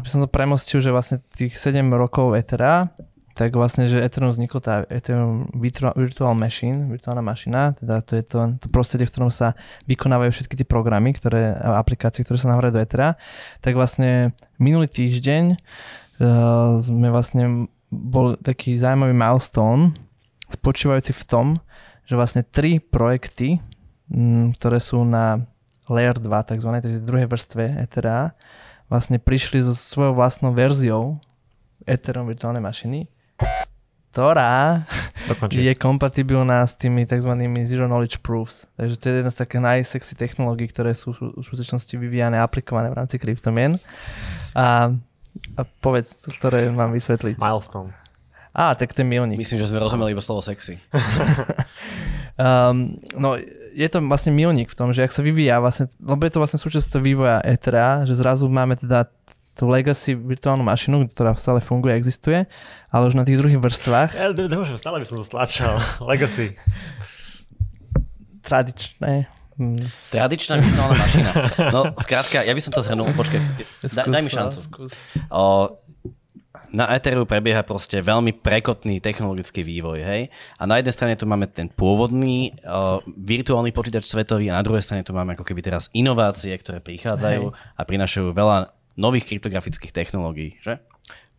by 0.00 0.08
som 0.08 0.24
to 0.24 0.28
premostil, 0.30 0.80
že 0.80 0.94
vlastne 0.94 1.20
tých 1.36 1.52
7 1.58 1.84
rokov 1.92 2.32
Ethera, 2.32 2.88
tak 3.32 3.56
vlastne, 3.56 3.88
že 3.88 4.00
Ethereum 4.00 4.32
vzniklo 4.32 4.60
tá 4.60 4.84
Ethereum 4.92 5.48
Virtual 5.56 6.36
Machine, 6.36 6.92
virtuálna 6.92 7.24
mašina, 7.24 7.72
teda 7.72 8.04
to 8.04 8.12
je 8.20 8.24
to, 8.28 8.38
to 8.60 8.66
prostredie, 8.68 9.08
v 9.08 9.12
ktorom 9.16 9.32
sa 9.32 9.56
vykonávajú 9.88 10.30
všetky 10.36 10.54
tie 10.60 10.68
programy, 10.68 11.16
ktoré, 11.16 11.56
aplikácie, 11.56 12.28
ktoré 12.28 12.36
sa 12.36 12.52
nahrajú 12.52 12.76
do 12.76 12.82
Ethera, 12.84 13.16
tak 13.64 13.72
vlastne 13.72 14.36
minulý 14.60 14.84
týždeň 14.92 15.56
uh, 15.56 16.76
sme 16.76 17.08
vlastne 17.08 17.72
bol 17.92 18.40
taký 18.40 18.72
zaujímavý 18.80 19.12
milestone, 19.12 19.92
spočívajúci 20.48 21.12
v 21.12 21.24
tom, 21.28 21.46
že 22.08 22.16
vlastne 22.16 22.40
tri 22.40 22.80
projekty, 22.80 23.60
mm, 24.08 24.56
ktoré 24.56 24.80
sú 24.80 25.04
na 25.04 25.44
Layer 25.92 26.16
2, 26.16 26.24
takzvané, 26.48 26.80
takže 26.80 27.04
druhej 27.04 27.28
vrstve 27.28 27.84
Ethera, 27.84 28.32
vlastne 28.88 29.20
prišli 29.20 29.60
so 29.60 29.76
svojou 29.76 30.16
vlastnou 30.16 30.56
verziou 30.56 31.20
Ethereum 31.84 32.28
virtuálnej 32.28 32.64
mašiny, 32.64 33.08
ktorá 34.12 34.84
Dokončí. 35.24 35.64
je 35.64 35.72
kompatibilná 35.72 36.62
s 36.68 36.76
tými 36.76 37.08
tzv. 37.08 37.32
Zero 37.64 37.88
Knowledge 37.88 38.20
Proofs. 38.20 38.68
Takže 38.76 38.94
to 39.00 39.04
je 39.08 39.12
jedna 39.24 39.32
z 39.32 39.38
takých 39.40 39.62
najsexy 39.64 40.14
technológií, 40.14 40.68
ktoré 40.68 40.92
sú 40.92 41.16
v 41.16 41.40
skutočnosti 41.40 41.96
vyvíjane 41.96 42.36
a 42.36 42.44
aplikované 42.44 42.92
v 42.92 42.98
rámci 43.00 43.16
kryptomien. 43.16 43.80
A, 44.52 44.92
a 45.56 45.64
povedz, 45.64 46.28
ktoré 46.38 46.68
mám 46.72 46.92
vysvetliť. 46.92 47.40
Milestone. 47.40 47.92
Á, 48.52 48.76
tak 48.76 48.92
to 48.92 49.00
je 49.00 49.08
milník. 49.08 49.40
Myslím, 49.40 49.64
že 49.64 49.72
sme 49.72 49.80
rozumeli 49.80 50.12
iba 50.12 50.20
slovo 50.20 50.44
sexy. 50.44 50.76
um, 52.36 53.00
no, 53.22 53.40
je 53.72 53.88
to 53.88 54.04
vlastne 54.04 54.36
milník 54.36 54.68
v 54.68 54.76
tom, 54.76 54.92
že 54.92 55.00
ak 55.00 55.12
sa 55.12 55.24
vyvíja 55.24 55.56
vlastne, 55.56 55.88
lebo 55.96 56.20
je 56.28 56.32
to 56.36 56.40
vlastne 56.40 56.60
súčasť 56.60 57.00
vývoja 57.00 57.40
Ethera, 57.40 58.04
že 58.04 58.12
zrazu 58.12 58.44
máme 58.52 58.76
teda 58.76 59.08
tú 59.56 59.68
legacy 59.68 60.16
virtuálnu 60.16 60.64
mašinu, 60.64 61.04
ktorá 61.08 61.36
stále 61.36 61.60
funguje, 61.64 61.96
existuje, 61.96 62.44
ale 62.88 63.02
už 63.08 63.16
na 63.16 63.24
tých 63.24 63.40
druhých 63.40 63.60
vrstvách. 63.60 64.16
Ja 64.16 64.32
nemôžem, 64.32 64.76
stále 64.76 65.00
by 65.00 65.06
som 65.08 65.16
to 65.20 65.24
stlačal. 65.24 65.76
legacy. 66.12 66.56
Tradičné. 68.44 69.28
Tradičná 70.08 70.56
virtuálna 70.58 70.96
mašina. 70.96 71.30
No, 71.72 71.80
skrátka, 72.00 72.40
ja 72.40 72.52
by 72.52 72.60
som 72.64 72.72
to 72.72 72.80
zhrnul, 72.80 73.12
počkaj, 73.12 73.40
daj, 73.84 74.06
daj 74.08 74.22
mi 74.24 74.30
šancu. 74.32 74.58
O, 75.28 75.76
na 76.72 76.88
Etheru 76.96 77.28
prebieha 77.28 77.60
proste 77.60 78.00
veľmi 78.00 78.32
prekotný 78.40 78.98
technologický 79.04 79.60
vývoj, 79.60 80.00
hej. 80.00 80.22
A 80.56 80.64
na 80.64 80.80
jednej 80.80 80.96
strane 80.96 81.14
tu 81.20 81.28
máme 81.28 81.44
ten 81.44 81.68
pôvodný 81.68 82.56
uh, 82.64 83.04
virtuálny 83.04 83.76
počítač 83.76 84.08
svetový 84.08 84.48
a 84.48 84.56
na 84.56 84.64
druhej 84.64 84.80
strane 84.80 85.04
tu 85.04 85.12
máme 85.12 85.36
ako 85.36 85.44
keby 85.44 85.60
teraz 85.60 85.92
inovácie, 85.92 86.56
ktoré 86.56 86.80
prichádzajú 86.80 87.44
hej. 87.52 87.56
a 87.76 87.80
prinášajú 87.84 88.32
veľa 88.32 88.72
nových 88.96 89.28
kryptografických 89.28 89.92
technológií, 89.92 90.56
že? 90.64 90.80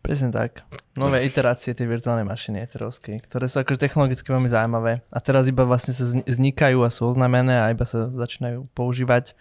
Presne 0.04 0.28
tak. 0.28 0.68
Nové 1.00 1.24
iterácie 1.24 1.72
tej 1.72 1.88
virtuálnej 1.88 2.28
mašiny 2.28 2.60
eterovskej, 2.60 3.24
ktoré 3.24 3.48
sú 3.48 3.64
akože 3.64 3.80
technologicky 3.80 4.28
veľmi 4.28 4.52
zaujímavé. 4.52 5.00
A 5.08 5.18
teraz 5.24 5.48
iba 5.48 5.64
vlastne 5.64 5.96
sa 5.96 6.04
vznikajú 6.04 6.84
a 6.84 6.92
sú 6.92 7.08
oznámené 7.08 7.56
a 7.56 7.72
iba 7.72 7.88
sa 7.88 8.12
začínajú 8.12 8.68
používať. 8.76 9.32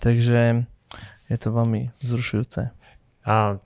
Takže 0.00 0.64
je 1.28 1.36
to 1.36 1.48
veľmi 1.52 1.92
vzrušujúce. 2.00 2.72
A 3.28 3.60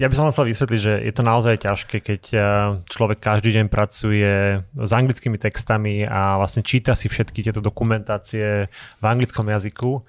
ja 0.00 0.08
by 0.08 0.14
som 0.16 0.32
chcel 0.32 0.48
vysvetliť, 0.48 0.80
že 0.80 0.94
je 1.04 1.12
to 1.12 1.22
naozaj 1.24 1.60
ťažké, 1.60 2.00
keď 2.00 2.22
eh, 2.32 2.44
človek 2.88 3.20
každý 3.20 3.52
deň 3.52 3.66
pracuje 3.68 4.64
s 4.64 4.90
anglickými 4.96 5.36
textami 5.36 6.08
a 6.08 6.40
vlastne 6.40 6.64
číta 6.64 6.96
si 6.96 7.12
všetky 7.12 7.44
tieto 7.44 7.60
dokumentácie 7.60 8.72
v 8.72 9.04
anglickom 9.04 9.44
jazyku 9.44 10.00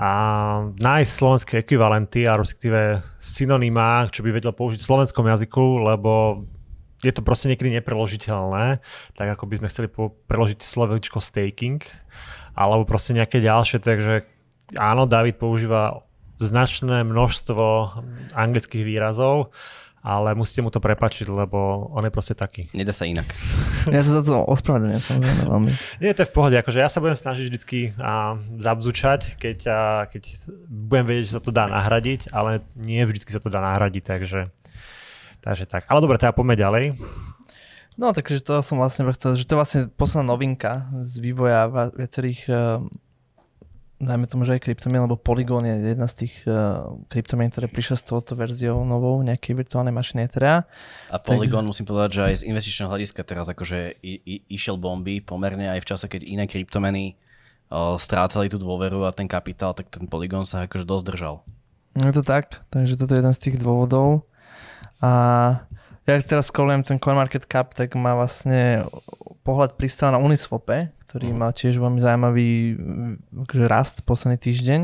a 0.00 0.10
nájsť 0.80 1.12
slovenské 1.12 1.54
ekvivalenty 1.60 2.24
a 2.24 2.40
respektíve 2.40 3.04
synonymá, 3.20 4.08
čo 4.08 4.24
by 4.24 4.32
vedel 4.32 4.56
použiť 4.56 4.80
v 4.80 4.88
slovenskom 4.88 5.28
jazyku, 5.28 5.84
lebo 5.84 6.40
je 7.04 7.12
to 7.12 7.20
proste 7.20 7.52
niekedy 7.52 7.68
nepreložiteľné, 7.76 8.80
tak 9.12 9.28
ako 9.36 9.44
by 9.44 9.60
sme 9.60 9.68
chceli 9.68 9.88
preložiť 10.24 10.64
slovičko 10.64 11.20
staking, 11.20 11.84
alebo 12.56 12.88
proste 12.88 13.12
nejaké 13.12 13.44
ďalšie, 13.44 13.84
takže 13.84 14.24
áno, 14.80 15.04
David 15.04 15.36
používa 15.36 16.00
značné 16.40 17.04
množstvo 17.04 17.64
anglických 18.32 18.84
výrazov, 18.88 19.52
ale 20.00 20.32
musíte 20.32 20.64
mu 20.64 20.72
to 20.72 20.80
prepačiť, 20.80 21.28
lebo 21.28 21.88
on 21.92 22.04
je 22.08 22.12
proste 22.12 22.32
taký. 22.32 22.72
Nedá 22.72 22.92
sa 22.92 23.04
inak. 23.04 23.28
Ja 23.88 24.04
sa 24.04 24.20
za 24.20 24.22
to 24.28 24.44
ospravedlňujem 24.44 25.00
samozrejme 25.00 25.42
veľmi. 25.48 25.72
Nie, 26.04 26.12
to 26.12 26.20
je 26.24 26.28
v 26.28 26.36
pohode, 26.36 26.52
akože 26.52 26.84
ja 26.84 26.92
sa 26.92 27.00
budem 27.00 27.16
snažiť 27.16 27.44
vždycky 27.48 27.96
a, 27.96 28.36
zabzučať, 28.60 29.40
keď, 29.40 29.58
a, 29.72 29.80
keď 30.04 30.22
budem 30.68 31.04
vedieť, 31.08 31.24
že 31.24 31.34
sa 31.40 31.42
to 31.42 31.48
dá 31.48 31.64
nahradiť, 31.64 32.28
ale 32.28 32.60
nie 32.76 33.00
vždycky 33.08 33.32
sa 33.32 33.40
to 33.40 33.48
dá 33.48 33.64
nahradiť, 33.64 34.04
takže, 34.04 34.52
takže 35.40 35.64
tak. 35.64 35.88
Ale 35.88 36.04
dobre, 36.04 36.20
teda 36.20 36.36
poďme 36.36 36.60
ďalej. 36.60 36.84
No, 37.96 38.12
takže 38.12 38.44
to 38.44 38.60
som 38.60 38.76
vlastne 38.76 39.08
chcel, 39.16 39.32
že 39.36 39.48
to 39.48 39.56
je 39.56 39.60
vlastne 39.60 39.80
posledná 39.96 40.36
novinka 40.36 40.92
z 41.00 41.24
vývoja 41.24 41.68
viacerých 41.96 42.48
dajme 44.00 44.24
tomu, 44.24 44.48
že 44.48 44.56
aj 44.56 44.64
kryptomien, 44.64 45.04
lebo 45.04 45.20
Polygon 45.20 45.68
je 45.68 45.92
jedna 45.92 46.08
z 46.08 46.24
tých 46.24 46.34
uh, 46.48 46.88
kryptomien, 47.12 47.52
ktoré 47.52 47.68
prišla 47.68 47.96
s 48.00 48.04
touto 48.08 48.32
verziou 48.32 48.80
novou 48.88 49.20
nejakej 49.20 49.60
virtuálnej 49.60 49.92
mašiny 49.92 50.24
Etherea. 50.24 50.64
A 51.12 51.20
Polygon 51.20 51.62
tak... 51.62 51.68
musím 51.68 51.86
povedať, 51.86 52.10
že 52.16 52.22
aj 52.24 52.34
z 52.40 52.46
investičného 52.48 52.88
hľadiska 52.88 53.20
teraz 53.28 53.46
akože 53.52 54.00
i, 54.00 54.12
i, 54.24 54.34
išiel 54.56 54.80
bomby 54.80 55.20
pomerne 55.20 55.68
aj 55.68 55.84
v 55.84 55.88
čase, 55.92 56.06
keď 56.08 56.24
iné 56.24 56.44
kryptomeny 56.48 57.14
uh, 57.68 58.00
strácali 58.00 58.48
tú 58.48 58.56
dôveru 58.56 59.04
a 59.04 59.12
ten 59.12 59.28
kapitál, 59.28 59.76
tak 59.76 59.92
ten 59.92 60.08
Polygon 60.08 60.48
sa 60.48 60.64
akože 60.64 60.88
dosť 60.88 61.04
držal. 61.04 61.36
Je 62.00 62.14
to 62.16 62.24
tak, 62.24 62.64
takže 62.72 62.96
toto 62.96 63.12
je 63.12 63.20
jeden 63.20 63.34
z 63.36 63.42
tých 63.44 63.56
dôvodov. 63.60 64.24
A 65.00 65.12
ja 66.08 66.16
teraz 66.24 66.48
skolujem 66.48 66.82
ten 66.86 66.96
CoinMarketCap, 66.96 67.76
tak 67.76 67.92
má 67.98 68.16
vlastne 68.16 68.88
pohľad 69.44 69.76
pristáva 69.76 70.16
na 70.16 70.22
Uniswape, 70.22 70.92
ktorý 71.08 71.32
uh-huh. 71.32 71.40
mal 71.40 71.50
tiež 71.52 71.76
veľmi 71.76 72.00
zaujímavý 72.00 72.48
akože 73.46 73.64
rast 73.66 73.96
posledný 74.06 74.38
týždeň. 74.40 74.80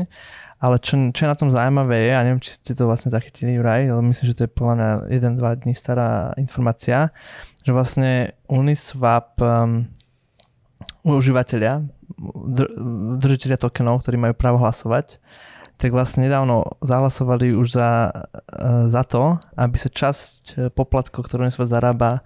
Ale 0.57 0.81
čo, 0.81 0.97
čo 1.13 1.21
je 1.25 1.29
na 1.29 1.37
tom 1.37 1.53
zaujímavé 1.53 2.09
je, 2.09 2.13
a 2.17 2.25
neviem, 2.25 2.41
či 2.41 2.57
ste 2.57 2.73
to 2.73 2.89
vlastne 2.89 3.13
zachytili, 3.13 3.61
Juraj, 3.61 3.93
ale 3.93 4.01
myslím, 4.09 4.25
že 4.25 4.37
to 4.41 4.43
je 4.49 4.55
podľa 4.57 4.73
mňa 4.73 4.89
1-2 5.37 5.61
dní 5.61 5.73
stará 5.77 6.33
informácia, 6.41 7.13
že 7.61 7.77
vlastne 7.77 8.33
Uniswap 8.49 9.37
um, 9.37 9.85
užívateľia, 11.05 11.85
dr- 12.57 12.73
držiteľia 13.21 13.61
tokenov, 13.61 14.01
ktorí 14.01 14.17
majú 14.17 14.33
právo 14.33 14.57
hlasovať, 14.57 15.21
tak 15.77 15.93
vlastne 15.93 16.25
nedávno 16.25 16.77
zahlasovali 16.81 17.53
už 17.53 17.67
za, 17.77 17.89
uh, 18.11 18.89
za 18.89 19.05
to, 19.05 19.37
aby 19.53 19.77
sa 19.77 19.89
časť 19.93 20.73
poplatkov, 20.73 21.29
ktorú 21.29 21.45
Uniswap 21.45 21.69
zarába, 21.69 22.25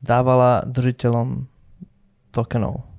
dávala 0.00 0.64
držiteľom 0.64 1.44
tokenov 2.32 2.90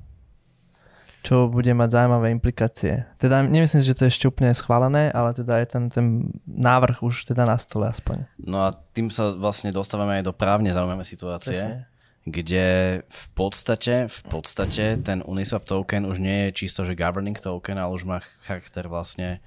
čo 1.22 1.46
bude 1.54 1.70
mať 1.78 1.90
zaujímavé 1.94 2.34
implikácie. 2.34 3.06
Teda 3.22 3.46
nemyslím 3.46 3.82
si, 3.82 3.90
že 3.94 3.98
to 3.98 4.06
je 4.06 4.14
ešte 4.14 4.26
úplne 4.26 4.58
schválené, 4.58 5.14
ale 5.14 5.38
teda 5.38 5.62
je 5.62 5.68
ten, 5.70 5.84
ten 5.94 6.06
návrh 6.50 7.06
už 7.06 7.30
teda 7.30 7.46
na 7.46 7.62
stole 7.62 7.86
aspoň. 7.86 8.26
No 8.42 8.66
a 8.66 8.74
tým 8.74 9.14
sa 9.14 9.30
vlastne 9.38 9.70
dostávame 9.70 10.20
aj 10.20 10.26
do 10.26 10.34
právne 10.34 10.74
zaujímavé 10.74 11.06
situácie, 11.06 11.62
Presne. 11.62 11.86
kde 12.26 12.66
v 13.06 13.26
podstate, 13.38 14.10
v 14.10 14.22
podstate 14.34 14.98
ten 14.98 15.22
Uniswap 15.22 15.62
token 15.70 16.10
už 16.10 16.18
nie 16.18 16.50
je 16.50 16.66
čisto, 16.66 16.90
že 16.90 16.98
governing 16.98 17.38
token, 17.38 17.78
ale 17.78 17.94
už 17.94 18.04
má 18.10 18.26
charakter 18.42 18.90
vlastne 18.90 19.46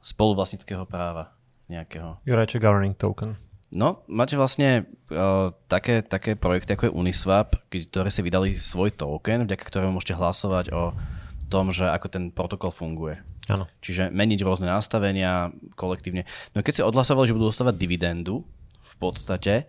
spoluvlastnického 0.00 0.88
práva 0.88 1.36
nejakého. 1.68 2.22
Juraj, 2.24 2.56
governing 2.56 2.96
token? 2.96 3.36
No, 3.74 4.06
máte 4.06 4.38
vlastne 4.38 4.86
uh, 5.10 5.50
také, 5.66 6.00
také 6.00 6.38
projekty 6.38 6.78
ako 6.78 6.86
je 6.86 6.96
Uniswap, 6.96 7.58
ktoré 7.68 8.08
si 8.14 8.22
vydali 8.22 8.54
svoj 8.54 8.94
token, 8.94 9.44
vďaka 9.44 9.64
ktorému 9.66 9.98
môžete 9.98 10.14
hlasovať 10.14 10.70
o 10.70 10.94
tom, 11.50 11.74
že 11.74 11.90
ako 11.90 12.06
ten 12.06 12.24
protokol 12.30 12.70
funguje. 12.70 13.18
Ano. 13.50 13.66
Čiže 13.82 14.14
meniť 14.14 14.42
rôzne 14.46 14.70
nastavenia 14.70 15.50
kolektívne. 15.74 16.26
No 16.54 16.62
keď 16.62 16.72
si 16.78 16.86
odhlasovali, 16.86 17.26
že 17.30 17.34
budú 17.34 17.50
dostávať 17.50 17.74
dividendu 17.78 18.46
v 18.86 18.94
podstate, 19.02 19.66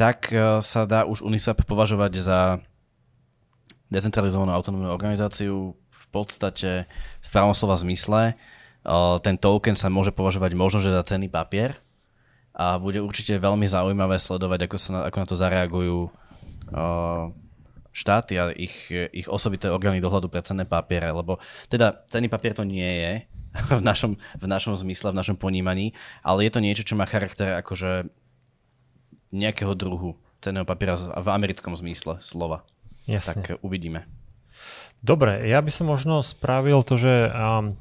tak 0.00 0.32
uh, 0.32 0.64
sa 0.64 0.88
dá 0.88 1.04
už 1.04 1.20
Uniswap 1.20 1.60
považovať 1.68 2.12
za 2.24 2.40
decentralizovanú 3.92 4.56
autonómnu 4.56 4.88
organizáciu 4.88 5.76
v 5.76 6.04
podstate 6.08 6.88
v 7.20 7.28
pravom 7.28 7.52
slova 7.52 7.76
zmysle. 7.76 8.32
Uh, 8.32 8.63
ten 9.24 9.40
token 9.40 9.74
sa 9.74 9.88
môže 9.88 10.12
považovať 10.12 10.52
možno, 10.52 10.84
že 10.84 10.92
za 10.92 11.02
cenný 11.08 11.32
papier 11.32 11.80
a 12.54 12.78
bude 12.78 13.02
určite 13.02 13.34
veľmi 13.40 13.66
zaujímavé 13.66 14.20
sledovať, 14.20 14.70
ako, 14.70 14.76
sa 14.78 14.90
na, 14.94 15.00
ako 15.08 15.16
na 15.18 15.26
to 15.26 15.36
zareagujú 15.40 15.98
štáty 17.94 18.34
a 18.36 18.50
ich, 18.50 18.90
ich 18.90 19.30
osobité 19.30 19.70
orgány 19.70 20.02
dohľadu 20.02 20.26
pre 20.26 20.42
cenné 20.42 20.66
papiere, 20.66 21.14
lebo 21.14 21.38
teda 21.70 22.04
cenný 22.10 22.26
papier 22.26 22.52
to 22.52 22.66
nie 22.66 22.86
je 22.86 23.12
v 23.78 23.82
našom, 23.82 24.18
v 24.18 24.46
našom 24.46 24.74
zmysle, 24.74 25.14
v 25.14 25.18
našom 25.18 25.36
ponímaní, 25.38 25.94
ale 26.26 26.44
je 26.44 26.52
to 26.52 26.60
niečo, 26.60 26.86
čo 26.86 26.98
má 26.98 27.06
charakter 27.06 27.58
akože 27.62 28.10
nejakého 29.34 29.74
druhu 29.74 30.18
cenného 30.42 30.66
papiera 30.66 30.94
v 30.98 31.28
americkom 31.30 31.74
zmysle 31.74 32.20
slova. 32.20 32.66
Jasne. 33.08 33.40
Tak 33.40 33.64
uvidíme. 33.64 34.06
Dobre, 35.04 35.44
ja 35.48 35.60
by 35.60 35.70
som 35.72 35.90
možno 35.90 36.24
spravil 36.24 36.80
to, 36.80 36.96
že 36.96 37.28
um, 37.28 37.76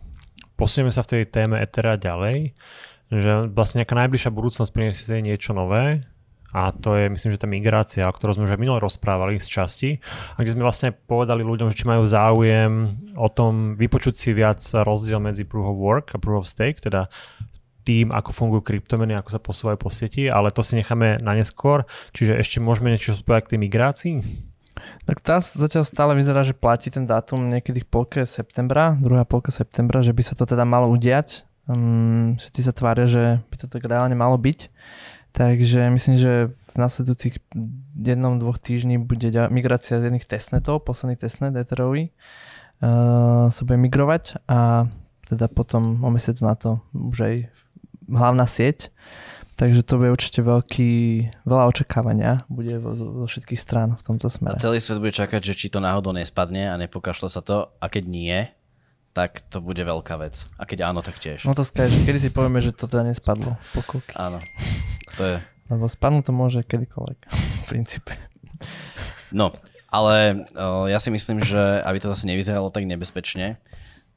posunieme 0.63 0.95
sa 0.95 1.04
v 1.04 1.12
tej 1.12 1.21
téme 1.28 1.60
Ethera 1.60 1.99
ďalej, 1.99 2.56
že 3.12 3.52
vlastne 3.52 3.84
nejaká 3.84 3.99
najbližšia 3.99 4.32
budúcnosť 4.32 4.71
priniesie 4.71 5.19
niečo 5.19 5.52
nové 5.52 6.08
a 6.54 6.69
to 6.69 6.93
je, 6.93 7.10
myslím, 7.10 7.34
že 7.34 7.41
tá 7.41 7.49
migrácia, 7.49 8.06
o 8.06 8.13
ktorej 8.13 8.38
sme 8.38 8.45
už 8.45 8.56
aj 8.56 8.62
minule 8.62 8.80
rozprávali 8.80 9.41
z 9.41 9.49
časti, 9.49 9.89
a 10.38 10.39
kde 10.39 10.54
sme 10.54 10.63
vlastne 10.63 10.93
povedali 10.93 11.41
ľuďom, 11.41 11.73
že 11.73 11.82
či 11.82 11.89
majú 11.89 12.06
záujem 12.06 12.93
o 13.17 13.28
tom 13.28 13.73
vypočuť 13.73 14.13
si 14.13 14.30
viac 14.38 14.62
rozdiel 14.62 15.17
medzi 15.17 15.49
Proof 15.49 15.73
of 15.73 15.82
Work 15.82 16.08
a 16.13 16.21
Proof 16.21 16.45
of 16.45 16.47
Stake, 16.47 16.80
teda 16.80 17.10
tým, 17.84 18.13
ako 18.13 18.32
fungujú 18.32 18.62
kryptomeny, 18.63 19.17
ako 19.17 19.30
sa 19.34 19.41
posúvajú 19.43 19.78
po 19.82 19.91
sieti, 19.91 20.32
ale 20.32 20.56
to 20.56 20.63
si 20.63 20.80
necháme 20.80 21.19
na 21.19 21.36
neskôr. 21.36 21.84
Čiže 22.15 22.39
ešte 22.39 22.63
môžeme 22.63 22.93
niečo 22.93 23.17
povedať 23.19 23.43
k 23.43 23.52
tej 23.58 23.60
migrácii? 23.60 24.15
Tak 25.06 25.22
tá 25.22 25.38
zatiaľ 25.40 25.84
stále 25.86 26.14
vyzerá, 26.18 26.42
že 26.42 26.58
platí 26.58 26.90
ten 26.90 27.06
dátum 27.06 27.50
niekedy 27.50 27.84
v 27.84 27.88
polke 27.88 28.22
septembra, 28.26 28.98
druhá 29.00 29.24
polka 29.24 29.54
septembra, 29.54 30.02
že 30.02 30.16
by 30.16 30.24
sa 30.26 30.34
to 30.34 30.44
teda 30.44 30.66
malo 30.66 30.90
udiať. 30.92 31.46
Um, 31.70 32.36
všetci 32.42 32.62
sa 32.66 32.76
tvária, 32.76 33.08
že 33.08 33.40
by 33.48 33.56
to 33.56 33.68
tak 33.72 33.88
reálne 33.88 34.16
malo 34.18 34.36
byť. 34.36 34.68
Takže 35.34 35.90
myslím, 35.90 36.16
že 36.20 36.54
v 36.74 36.76
nasledujúcich 36.78 37.42
jednom, 37.98 38.38
dvoch 38.38 38.62
týždni 38.62 39.02
bude 39.02 39.30
migrácia 39.50 39.98
z 39.98 40.10
jedných 40.10 40.30
testnetov, 40.30 40.86
posledný 40.86 41.18
testnet 41.18 41.58
Etherovi 41.58 42.10
uh, 42.10 43.50
sa 43.50 43.62
bude 43.66 43.78
migrovať 43.82 44.46
a 44.46 44.90
teda 45.26 45.50
potom 45.50 46.04
o 46.06 46.10
mesiac 46.14 46.38
na 46.44 46.54
to 46.54 46.84
už 46.94 47.18
aj 47.24 47.36
hlavná 48.10 48.46
sieť. 48.46 48.92
Takže 49.54 49.86
to 49.86 50.02
bude 50.02 50.10
určite 50.10 50.42
veľký, 50.42 50.92
veľa 51.46 51.63
očakávania 51.70 52.42
bude 52.50 52.74
zo, 52.82 53.22
zo 53.22 53.26
všetkých 53.30 53.60
strán 53.62 53.94
v 53.94 54.02
tomto 54.02 54.26
smere. 54.26 54.58
A 54.58 54.63
celý 54.63 54.82
svet 54.82 54.98
bude 54.98 55.13
čakať, 55.13 55.42
že 55.46 55.54
či 55.54 55.68
to 55.70 55.78
náhodou 55.78 56.10
nespadne 56.10 56.74
a 56.74 56.76
nepokašle 56.82 57.30
sa 57.30 57.46
to 57.46 57.70
a 57.78 57.86
keď 57.86 58.04
nie, 58.10 58.38
tak 59.13 59.46
to 59.54 59.62
bude 59.62 59.78
veľká 59.78 60.18
vec. 60.18 60.50
A 60.58 60.66
keď 60.66 60.89
áno, 60.89 61.06
tak 61.06 61.22
tiež. 61.22 61.46
No 61.46 61.54
to 61.54 61.62
skáže, 61.62 62.02
kedy 62.02 62.18
si 62.18 62.30
povieme, 62.34 62.58
že 62.66 62.74
to 62.74 62.89
teda 62.89 63.06
nespadlo. 63.06 63.62
Pokulky. 63.78 64.10
Áno. 64.18 64.42
To 65.18 65.22
je... 65.22 65.38
Lebo 65.70 65.86
spadnúť 65.86 66.28
to 66.28 66.34
môže 66.34 66.60
kedykoľvek, 66.66 67.20
v 67.62 67.63
princípe. 67.70 68.18
No, 69.30 69.54
ale 69.94 70.50
uh, 70.58 70.89
ja 70.89 70.98
si 70.98 71.13
myslím, 71.13 71.46
že 71.46 71.62
aby 71.86 72.02
to 72.02 72.10
zase 72.10 72.26
nevyzeralo 72.26 72.74
tak 72.74 72.89
nebezpečne, 72.89 73.62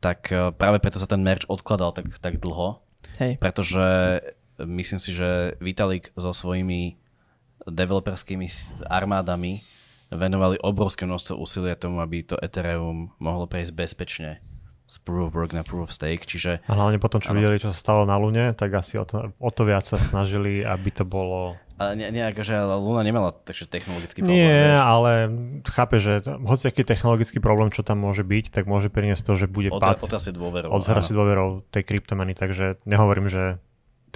tak 0.00 0.32
uh, 0.32 0.48
práve 0.56 0.80
preto 0.80 0.96
sa 0.96 1.04
ten 1.04 1.20
merch 1.20 1.44
odkladal 1.44 1.92
tak, 1.92 2.16
tak 2.24 2.40
dlho. 2.40 2.80
Hej. 3.20 3.36
Pretože 3.36 3.84
myslím 4.60 5.00
si, 5.00 5.12
že 5.12 5.56
Vitalik 5.60 6.12
so 6.16 6.32
svojimi 6.32 6.96
developerskými 7.66 8.46
armádami 8.86 9.60
venovali 10.14 10.56
obrovské 10.62 11.02
množstvo 11.02 11.34
úsilia 11.34 11.74
tomu, 11.74 11.98
aby 11.98 12.22
to 12.22 12.38
Ethereum 12.38 13.10
mohlo 13.18 13.50
prejsť 13.50 13.72
bezpečne 13.74 14.30
z 14.86 14.96
Proof 15.02 15.34
of 15.34 15.34
Work 15.34 15.50
na 15.50 15.66
Proof 15.66 15.90
of 15.90 15.92
Stake, 15.92 16.22
čiže... 16.30 16.62
A 16.70 16.72
hlavne 16.78 17.02
potom, 17.02 17.18
čo 17.18 17.34
ano. 17.34 17.42
videli, 17.42 17.58
čo 17.58 17.74
sa 17.74 17.78
stalo 17.78 18.06
na 18.06 18.14
Lune, 18.14 18.54
tak 18.54 18.70
asi 18.70 19.02
o 19.02 19.04
to, 19.04 19.34
o 19.34 19.50
to 19.50 19.66
viac 19.66 19.82
sa 19.82 19.98
snažili, 19.98 20.62
aby 20.62 20.94
to 20.94 21.02
bolo... 21.02 21.58
Ale 21.76 21.98
ne, 21.98 22.08
nejak, 22.08 22.40
že 22.40 22.56
Luna 22.56 23.04
nemala 23.04 23.34
takže 23.34 23.68
technologický 23.68 24.24
problém. 24.24 24.38
Nie, 24.38 24.78
vieš. 24.78 24.80
ale 24.80 25.12
chápe, 25.68 25.96
že 26.00 26.24
hoci 26.24 26.72
aký 26.72 26.86
technologický 26.88 27.36
problém, 27.42 27.68
čo 27.68 27.84
tam 27.84 28.00
môže 28.00 28.24
byť, 28.24 28.48
tak 28.48 28.64
môže 28.64 28.88
priniesť 28.88 29.26
to, 29.26 29.32
že 29.36 29.46
bude 29.50 29.68
Od, 29.74 29.82
pad. 29.82 30.00
Otrasie 30.00 30.32
dôverou. 30.32 30.72
Odrasie 30.72 31.12
dôverou 31.12 31.66
tej 31.68 31.84
kryptomeny, 31.84 32.32
takže 32.32 32.80
nehovorím, 32.88 33.28
že 33.28 33.60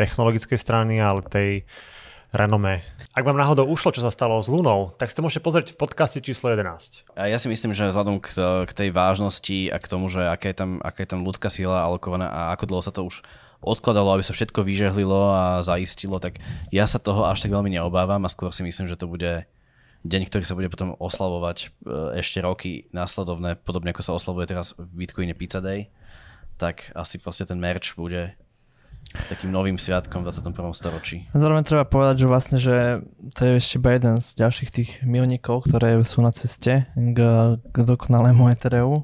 technologickej 0.00 0.56
strany, 0.56 0.96
ale 0.96 1.20
tej 1.20 1.68
renome. 2.30 2.86
Ak 3.12 3.26
vám 3.26 3.34
náhodou 3.34 3.66
ušlo, 3.66 3.90
čo 3.90 4.06
sa 4.06 4.14
stalo 4.14 4.38
s 4.38 4.46
Lunou, 4.46 4.94
tak 4.94 5.10
si 5.10 5.18
to 5.18 5.22
môžete 5.26 5.42
pozrieť 5.42 5.66
v 5.74 5.80
podcaste 5.82 6.22
číslo 6.22 6.54
11. 6.54 7.10
A 7.18 7.26
ja 7.26 7.38
si 7.42 7.50
myslím, 7.50 7.74
že 7.74 7.90
vzhľadom 7.90 8.22
k, 8.22 8.30
k 8.70 8.72
tej 8.72 8.88
vážnosti 8.94 9.66
a 9.74 9.76
k 9.82 9.90
tomu, 9.90 10.06
že 10.06 10.22
aká 10.30 10.54
je 10.54 10.56
tam, 10.56 10.70
aká 10.78 11.02
je 11.02 11.10
tam 11.10 11.26
ľudská 11.26 11.50
sila 11.50 11.82
alokovaná 11.82 12.30
a 12.30 12.40
ako 12.54 12.64
dlho 12.70 12.82
sa 12.86 12.94
to 12.94 13.02
už 13.02 13.26
odkladalo, 13.60 14.14
aby 14.16 14.24
sa 14.24 14.32
všetko 14.32 14.62
vyžehlilo 14.62 15.20
a 15.36 15.44
zaistilo, 15.60 16.16
tak 16.22 16.40
ja 16.72 16.88
sa 16.88 17.02
toho 17.02 17.28
až 17.28 17.44
tak 17.44 17.52
veľmi 17.52 17.68
neobávam 17.68 18.22
a 18.24 18.32
skôr 18.32 18.54
si 18.54 18.64
myslím, 18.64 18.88
že 18.88 18.96
to 18.96 19.10
bude 19.10 19.44
deň, 20.06 20.22
ktorý 20.32 20.44
sa 20.48 20.56
bude 20.56 20.72
potom 20.72 20.96
oslavovať 20.96 21.58
e, 21.60 21.66
ešte 22.24 22.40
roky 22.40 22.88
následovné, 22.96 23.60
podobne 23.60 23.92
ako 23.92 24.00
sa 24.00 24.16
oslavuje 24.16 24.48
teraz 24.48 24.72
v 24.80 25.04
Bitcoine 25.04 25.36
Pizza 25.36 25.60
Day, 25.60 25.92
tak 26.56 26.88
asi 26.96 27.20
proste 27.20 27.44
ten 27.44 27.60
merch 27.60 27.92
bude 28.00 28.32
takým 29.28 29.50
novým 29.50 29.78
sviatkom 29.78 30.22
v 30.22 30.30
21. 30.30 30.70
storočí. 30.74 31.16
Zároveň 31.34 31.66
treba 31.66 31.82
povedať, 31.82 32.22
že 32.22 32.26
vlastne, 32.30 32.58
že 32.62 33.02
to 33.34 33.40
je 33.42 33.52
ešte 33.58 33.82
iba 33.82 33.90
jeden 33.94 34.22
z 34.22 34.28
ďalších 34.38 34.70
tých 34.70 34.90
milníkov, 35.02 35.66
ktoré 35.66 35.98
sú 36.06 36.22
na 36.22 36.30
ceste 36.30 36.86
k, 36.94 37.18
k 37.58 37.76
dokonalému 37.76 38.50
Ethereu, 38.54 39.02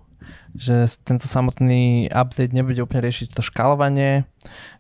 že 0.57 0.89
tento 1.05 1.29
samotný 1.29 2.09
update 2.09 2.57
nebude 2.57 2.81
úplne 2.81 3.05
riešiť 3.05 3.37
to 3.37 3.45
škálovanie, 3.45 4.25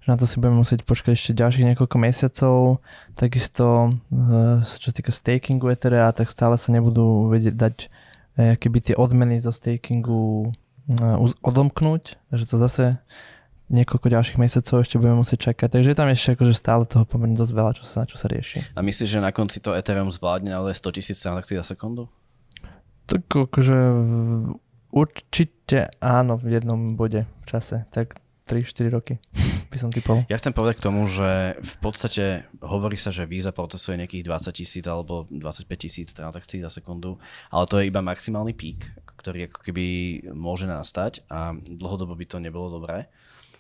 že 0.02 0.06
na 0.08 0.16
to 0.16 0.24
si 0.24 0.40
budeme 0.40 0.64
musieť 0.64 0.86
počkať 0.86 1.12
ešte 1.12 1.36
ďalších 1.36 1.68
niekoľko 1.74 1.96
mesiacov, 2.00 2.80
takisto 3.18 3.98
eh, 4.14 4.64
čo 4.64 4.86
sa 4.90 4.94
týka 4.96 5.12
stakingu 5.12 5.68
Etherea, 5.68 6.14
tak 6.16 6.32
stále 6.32 6.56
sa 6.56 6.72
nebudú 6.72 7.28
vedieť 7.28 7.54
dať 7.54 7.76
eh, 8.40 8.54
keby 8.56 8.78
tie 8.82 8.94
odmeny 8.96 9.42
zo 9.42 9.52
stakingu 9.52 10.54
eh, 10.96 11.16
odomknúť, 11.44 12.16
takže 12.32 12.44
to 12.46 12.56
zase 12.56 12.84
niekoľko 13.66 14.06
ďalších 14.06 14.38
mesiacov 14.38 14.82
ešte 14.82 14.96
budeme 14.98 15.18
musieť 15.22 15.50
čakať. 15.52 15.68
Takže 15.78 15.88
je 15.92 15.98
tam 15.98 16.08
ešte 16.10 16.38
akože 16.38 16.54
stále 16.54 16.86
toho 16.86 17.02
pomerne 17.02 17.34
dosť 17.34 17.52
veľa, 17.52 17.72
čo 17.74 17.84
sa, 17.84 18.06
čo 18.06 18.16
sa 18.18 18.30
rieši. 18.30 18.74
A 18.74 18.80
myslíš, 18.82 19.18
že 19.18 19.24
na 19.24 19.34
konci 19.34 19.58
to 19.58 19.74
Ethereum 19.74 20.10
zvládne 20.10 20.54
ale 20.54 20.74
100 20.74 20.96
tisíc 20.96 21.18
transakcií 21.18 21.58
za 21.58 21.66
sekundu? 21.66 22.06
Tak 23.06 23.26
akože 23.26 23.78
určite 24.94 25.90
áno 25.98 26.38
v 26.38 26.58
jednom 26.58 26.94
bode 26.94 27.26
v 27.26 27.44
čase. 27.46 27.86
Tak 27.90 28.22
3-4 28.46 28.94
roky 28.94 29.18
by 29.74 29.76
som 29.82 29.90
typol. 29.90 30.22
Ja 30.30 30.38
chcem 30.38 30.54
povedať 30.54 30.78
k 30.78 30.86
tomu, 30.86 31.10
že 31.10 31.58
v 31.58 31.74
podstate 31.82 32.46
hovorí 32.62 32.94
sa, 32.94 33.10
že 33.10 33.26
Visa 33.26 33.50
procesuje 33.50 33.98
nejakých 33.98 34.22
20 34.22 34.58
tisíc 34.62 34.84
alebo 34.86 35.26
25 35.34 35.66
tisíc 35.74 36.14
transakcií 36.14 36.62
za 36.62 36.70
sekundu, 36.70 37.18
ale 37.50 37.66
to 37.66 37.82
je 37.82 37.90
iba 37.90 37.98
maximálny 37.98 38.54
pík, 38.54 38.86
ktorý 39.18 39.50
ako 39.50 39.58
keby 39.66 39.86
môže 40.30 40.70
nastať 40.70 41.26
a 41.26 41.58
dlhodobo 41.58 42.14
by 42.14 42.26
to 42.30 42.38
nebolo 42.38 42.70
dobré. 42.70 43.10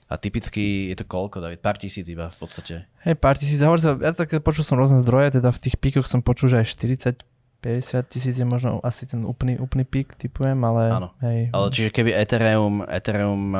A 0.06 0.14
typicky 0.14 0.94
je 0.94 0.96
to 0.96 1.04
koľko, 1.06 1.42
David? 1.42 1.58
Pár 1.58 1.82
tisíc 1.82 2.06
iba 2.06 2.30
v 2.30 2.38
podstate. 2.38 2.86
Hej, 3.02 3.18
pár 3.18 3.34
tisíc. 3.34 3.58
Hovorí 3.58 3.82
sa, 3.82 3.98
ja 3.98 4.14
tak 4.14 4.38
počul 4.38 4.62
som 4.62 4.78
rôzne 4.78 5.02
zdroje, 5.02 5.42
teda 5.42 5.50
v 5.50 5.62
tých 5.66 5.76
píkoch 5.82 6.06
som 6.06 6.22
počul, 6.22 6.54
že 6.54 6.62
aj 6.62 6.66
40 6.70 7.26
50 7.66 8.06
tisíc 8.06 8.38
je 8.38 8.46
možno 8.46 8.78
asi 8.84 9.10
ten 9.10 9.26
úplný, 9.26 9.58
úplný 9.58 9.82
pík, 9.82 10.14
typujem, 10.14 10.54
ale... 10.62 10.92
Áno, 10.92 11.08
hej. 11.18 11.50
ale 11.50 11.66
čiže 11.74 11.90
keby 11.90 12.14
Ethereum, 12.14 12.86
Ethereum 12.86 13.42
um, 13.50 13.56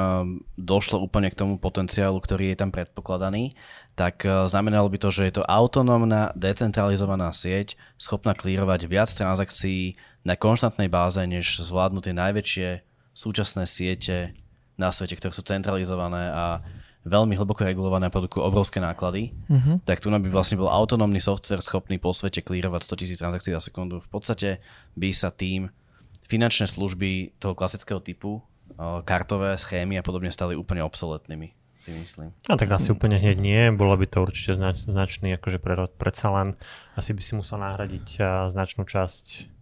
došlo 0.55 1.03
úplne 1.03 1.27
k 1.33 1.39
tomu 1.43 1.59
potenciálu, 1.59 2.15
ktorý 2.23 2.55
je 2.55 2.61
tam 2.61 2.71
predpokladaný, 2.71 3.59
tak 3.99 4.23
uh, 4.23 4.47
znamenalo 4.47 4.87
by 4.87 4.99
to, 5.03 5.11
že 5.11 5.23
je 5.27 5.35
to 5.41 5.49
autonómna, 5.49 6.31
decentralizovaná 6.39 7.35
sieť, 7.35 7.75
schopná 7.99 8.37
klírovať 8.37 8.87
viac 8.87 9.11
transakcií 9.11 9.99
na 10.23 10.39
konštantnej 10.39 10.87
báze, 10.87 11.19
než 11.27 11.67
zvládnu 11.67 11.99
tie 11.99 12.15
najväčšie 12.15 12.69
súčasné 13.17 13.67
siete 13.67 14.37
na 14.77 14.93
svete, 14.93 15.17
ktoré 15.17 15.33
sú 15.33 15.41
centralizované 15.43 16.33
a 16.33 16.61
veľmi 17.07 17.39
hlboko 17.39 17.63
regulované 17.63 18.11
a 18.11 18.15
produkujú 18.15 18.43
obrovské 18.43 18.83
náklady, 18.83 19.31
uh-huh. 19.47 19.79
tak 19.87 20.03
tu 20.03 20.11
by 20.11 20.29
vlastne 20.29 20.59
bol 20.59 20.67
autonómny 20.67 21.23
software 21.23 21.63
schopný 21.63 22.03
po 22.03 22.11
svete 22.11 22.43
klírovať 22.43 22.83
100 22.83 23.01
tisíc 23.01 23.19
transakcií 23.23 23.55
za 23.55 23.63
sekundu. 23.63 24.03
V 24.03 24.11
podstate 24.11 24.59
by 24.99 25.15
sa 25.15 25.31
tým 25.31 25.71
finančné 26.27 26.67
služby 26.67 27.39
toho 27.39 27.55
klasického 27.55 28.03
typu, 28.03 28.43
kartové 29.07 29.55
schémy 29.55 29.97
a 29.97 30.03
podobne 30.03 30.35
stali 30.35 30.59
úplne 30.59 30.83
obsoletnými 30.83 31.55
si 31.79 31.95
myslím. 31.95 32.35
A 32.51 32.59
tak 32.59 32.75
asi 32.75 32.91
úplne 32.91 33.15
hneď 33.15 33.39
nie, 33.39 33.63
bolo 33.71 33.95
by 33.95 34.11
to 34.11 34.27
určite 34.27 34.59
znač, 34.59 34.83
značný 34.83 35.39
akože 35.39 35.63
prerod. 35.63 35.95
Predsa 35.95 36.35
len 36.35 36.59
asi 36.99 37.15
by 37.15 37.23
si 37.23 37.33
musel 37.39 37.63
nahradiť 37.63 38.19
značnú 38.51 38.83
časť 38.83 39.55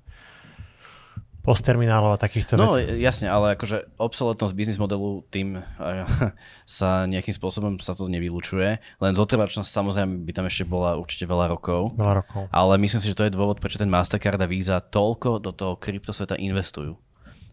postterminálov 1.45 2.17
a 2.17 2.19
takýchto 2.19 2.57
No 2.57 2.81
vecí. 2.81 2.97
jasne, 3.05 3.29
ale 3.29 3.53
akože 3.53 4.01
obsoletnosť 4.01 4.55
biznis 4.57 4.81
modelu 4.81 5.21
tým 5.29 5.61
uh, 5.61 6.09
sa 6.65 7.05
nejakým 7.05 7.37
spôsobom 7.37 7.77
sa 7.85 7.93
to 7.93 8.09
nevylučuje. 8.09 8.81
Len 8.81 9.13
zotrvačnosť 9.13 9.69
samozrejme 9.69 10.25
by 10.25 10.33
tam 10.33 10.49
ešte 10.49 10.65
bola 10.65 10.97
určite 10.97 11.29
veľa 11.29 11.53
rokov. 11.53 11.93
Veľa 12.01 12.15
rokov. 12.25 12.43
Ale 12.49 12.81
myslím 12.81 13.01
si, 13.05 13.13
že 13.13 13.19
to 13.21 13.29
je 13.29 13.37
dôvod, 13.37 13.61
prečo 13.61 13.77
ten 13.77 13.93
Mastercard 13.93 14.41
a 14.41 14.49
Visa 14.49 14.81
toľko 14.81 15.45
do 15.45 15.53
toho 15.53 15.77
kryptosveta 15.77 16.41
investujú. 16.41 16.97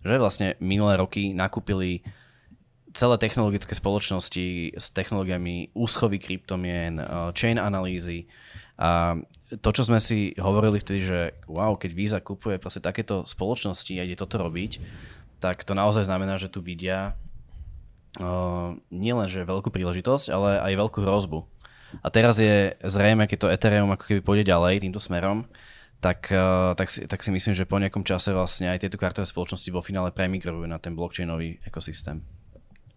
Že 0.02 0.18
vlastne 0.18 0.48
minulé 0.64 0.96
roky 0.96 1.36
nakúpili 1.36 2.02
celé 2.92 3.16
technologické 3.20 3.72
spoločnosti 3.76 4.76
s 4.76 4.86
technológiami 4.92 5.72
úschovy 5.76 6.20
kryptomien, 6.20 6.96
uh, 7.00 7.32
chain 7.36 7.60
analýzy 7.60 8.28
a 8.80 9.20
to, 9.60 9.70
čo 9.76 9.84
sme 9.84 10.00
si 10.00 10.32
hovorili 10.40 10.80
vtedy, 10.80 11.02
že 11.04 11.20
wow, 11.46 11.76
keď 11.76 11.92
Visa 11.92 12.20
kupuje 12.24 12.56
proste 12.56 12.80
takéto 12.80 13.28
spoločnosti 13.28 13.92
a 14.00 14.08
ide 14.08 14.16
toto 14.16 14.40
robiť, 14.40 14.80
tak 15.44 15.68
to 15.68 15.76
naozaj 15.76 16.08
znamená, 16.08 16.40
že 16.40 16.48
tu 16.48 16.64
vidia 16.64 17.20
uh, 18.22 18.78
nielen 18.94 19.28
že 19.28 19.44
veľkú 19.44 19.74
príležitosť, 19.74 20.26
ale 20.32 20.50
aj 20.62 20.74
veľkú 20.80 21.00
hrozbu. 21.04 21.44
A 22.00 22.08
teraz 22.08 22.40
je 22.40 22.72
zrejme, 22.80 23.28
keď 23.28 23.38
to 23.44 23.52
Ethereum 23.52 23.92
ako 23.92 24.08
keby 24.08 24.22
pôjde 24.24 24.48
ďalej 24.48 24.88
týmto 24.88 25.04
smerom, 25.04 25.44
tak, 26.00 26.32
uh, 26.32 26.72
tak, 26.74 26.88
si, 26.88 27.04
tak 27.06 27.20
si 27.22 27.30
myslím, 27.30 27.54
že 27.54 27.68
po 27.68 27.78
nejakom 27.78 28.08
čase 28.08 28.32
vlastne 28.32 28.72
aj 28.72 28.88
tieto 28.88 28.98
kartové 28.98 29.28
spoločnosti 29.28 29.70
vo 29.70 29.84
finále 29.84 30.16
premigrujú 30.16 30.64
na 30.66 30.80
ten 30.80 30.96
blockchainový 30.96 31.60
ekosystém. 31.68 32.24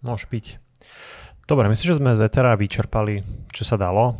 Môže 0.01 0.31
byť. 0.31 0.63
Dobre, 1.45 1.69
myslím, 1.69 1.89
že 1.93 2.01
sme 2.01 2.17
z 2.17 2.25
Ethera 2.25 2.57
vyčerpali, 2.57 3.21
čo 3.53 3.69
sa 3.69 3.77
dalo. 3.77 4.17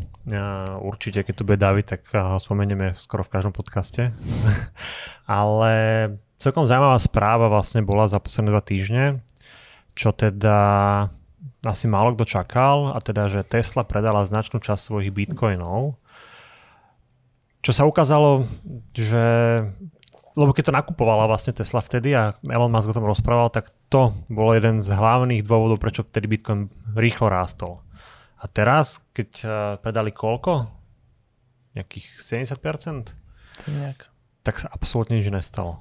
Určite, 0.85 1.25
keď 1.25 1.35
tu 1.37 1.43
bude 1.49 1.57
David, 1.57 1.89
tak 1.89 2.05
ho 2.13 2.37
spomenieme 2.37 2.93
skoro 3.01 3.25
v 3.25 3.33
každom 3.33 3.57
podcaste. 3.57 4.13
Ale 5.25 5.73
celkom 6.37 6.69
zaujímavá 6.69 7.01
správa 7.01 7.49
vlastne 7.49 7.81
bola 7.81 8.13
za 8.13 8.21
posledné 8.21 8.53
dva 8.53 8.61
týždne, 8.61 9.05
čo 9.97 10.13
teda 10.13 10.59
asi 11.65 11.89
málo 11.89 12.13
kto 12.13 12.29
čakal, 12.29 12.93
a 12.93 13.01
teda, 13.01 13.33
že 13.33 13.41
Tesla 13.41 13.89
predala 13.89 14.29
značnú 14.29 14.61
časť 14.61 14.85
svojich 14.85 15.09
bitcoinov. 15.09 15.97
Čo 17.65 17.73
sa 17.73 17.89
ukázalo, 17.89 18.45
že 18.93 19.25
lebo 20.35 20.51
keď 20.51 20.71
to 20.71 20.77
nakupovala 20.77 21.31
vlastne 21.31 21.55
Tesla 21.55 21.79
vtedy 21.79 22.11
a 22.15 22.35
Elon 22.43 22.71
Musk 22.71 22.91
o 22.91 22.97
tom 22.97 23.07
rozprával, 23.07 23.55
tak 23.55 23.71
to 23.87 24.11
bol 24.27 24.51
jeden 24.51 24.83
z 24.83 24.91
hlavných 24.91 25.47
dôvodov, 25.47 25.79
prečo 25.79 26.03
vtedy 26.03 26.27
Bitcoin 26.27 26.71
rýchlo 26.99 27.31
rástol. 27.31 27.87
A 28.43 28.51
teraz, 28.51 28.99
keď 29.15 29.31
uh, 29.41 29.51
predali 29.79 30.11
koľko? 30.11 30.67
Nejakých 31.79 32.07
70%? 32.19 33.15
Tak 33.63 33.71
nejak. 33.71 34.01
Tak 34.43 34.61
sa 34.61 34.69
absolútne 34.75 35.23
nič 35.23 35.31
nestalo. 35.31 35.81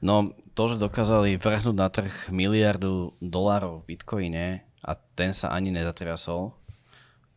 No, 0.00 0.32
to, 0.56 0.72
že 0.72 0.80
dokázali 0.80 1.36
vrhnúť 1.36 1.76
na 1.76 1.92
trh 1.92 2.32
miliardu 2.32 3.12
dolárov 3.20 3.84
v 3.84 3.94
Bitcoine 3.94 4.64
a 4.80 4.96
ten 4.96 5.36
sa 5.36 5.52
ani 5.52 5.68
nezatriasol 5.68 6.56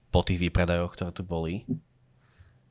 po 0.09 0.19
tých 0.23 0.39
výpredajoch, 0.39 0.95
ktoré 0.95 1.11
tu 1.11 1.27
boli, 1.27 1.67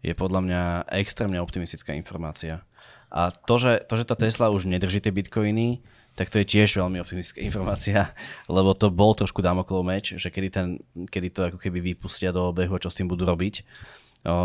je 0.03 0.13
podľa 0.13 0.41
mňa 0.43 0.63
extrémne 0.99 1.39
optimistická 1.39 1.95
informácia. 1.95 2.67
A 3.13 3.31
to, 3.31 3.57
že, 3.57 3.87
to, 3.87 3.95
že 4.01 4.05
tá 4.09 4.19
Tesla 4.19 4.51
už 4.51 4.67
nedrží 4.67 4.99
tie 4.99 5.15
bitcoiny, 5.15 5.85
tak 6.13 6.29
to 6.29 6.43
je 6.43 6.47
tiež 6.49 6.77
veľmi 6.77 7.01
optimistická 7.01 7.41
informácia, 7.49 8.13
lebo 8.51 8.75
to 8.75 8.91
bol 8.93 9.15
trošku 9.15 9.41
Damoklov 9.41 9.87
meč, 9.87 10.19
že 10.19 10.29
kedy, 10.29 10.49
ten, 10.51 10.67
kedy 11.09 11.29
to 11.31 11.41
ako 11.53 11.59
keby 11.63 11.95
vypustia 11.95 12.35
do 12.35 12.51
obehu 12.51 12.75
a 12.77 12.83
čo 12.83 12.91
s 12.91 12.99
tým 12.99 13.09
budú 13.09 13.25
robiť. 13.25 13.65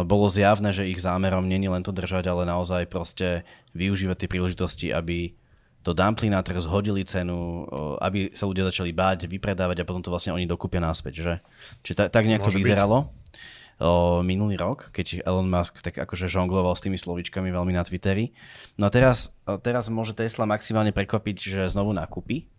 Bolo 0.10 0.26
zjavné, 0.26 0.74
že 0.74 0.90
ich 0.90 0.98
zámerom 0.98 1.46
není 1.46 1.70
len 1.70 1.86
to 1.86 1.94
držať, 1.94 2.26
ale 2.26 2.50
naozaj 2.50 2.90
proste 2.90 3.46
využívať 3.78 4.26
tie 4.26 4.32
príležitosti, 4.32 4.88
aby 4.90 5.38
to 5.86 5.94
dumpli 5.94 6.34
na 6.34 6.42
trh, 6.42 6.58
zhodili 6.60 7.06
cenu, 7.06 7.70
aby 8.02 8.34
sa 8.34 8.50
ľudia 8.50 8.68
začali 8.68 8.90
báť, 8.90 9.30
vypredávať 9.30 9.86
a 9.86 9.88
potom 9.88 10.02
to 10.02 10.10
vlastne 10.10 10.34
oni 10.34 10.50
dokúpia 10.50 10.82
naspäť. 10.82 11.22
Že? 11.22 11.34
Čiže 11.86 11.96
tak, 11.96 12.08
tak 12.10 12.26
nejak 12.26 12.42
Môže 12.42 12.50
to 12.50 12.60
vyzeralo. 12.60 12.98
Byť 13.06 13.27
o, 13.82 14.22
minulý 14.26 14.58
rok, 14.58 14.90
keď 14.94 15.22
Elon 15.26 15.50
Musk 15.50 15.82
tak 15.82 15.98
akože 15.98 16.30
žongloval 16.30 16.74
s 16.78 16.84
tými 16.86 16.98
slovičkami 16.98 17.50
veľmi 17.50 17.74
na 17.74 17.82
Twitteri. 17.82 18.34
No 18.78 18.88
a 18.88 18.94
teraz, 18.94 19.34
teraz 19.62 19.90
môže 19.90 20.18
Tesla 20.18 20.50
maximálne 20.50 20.94
prekvapiť, 20.94 21.38
že 21.38 21.62
znovu 21.72 21.94
nakúpi. 21.94 22.50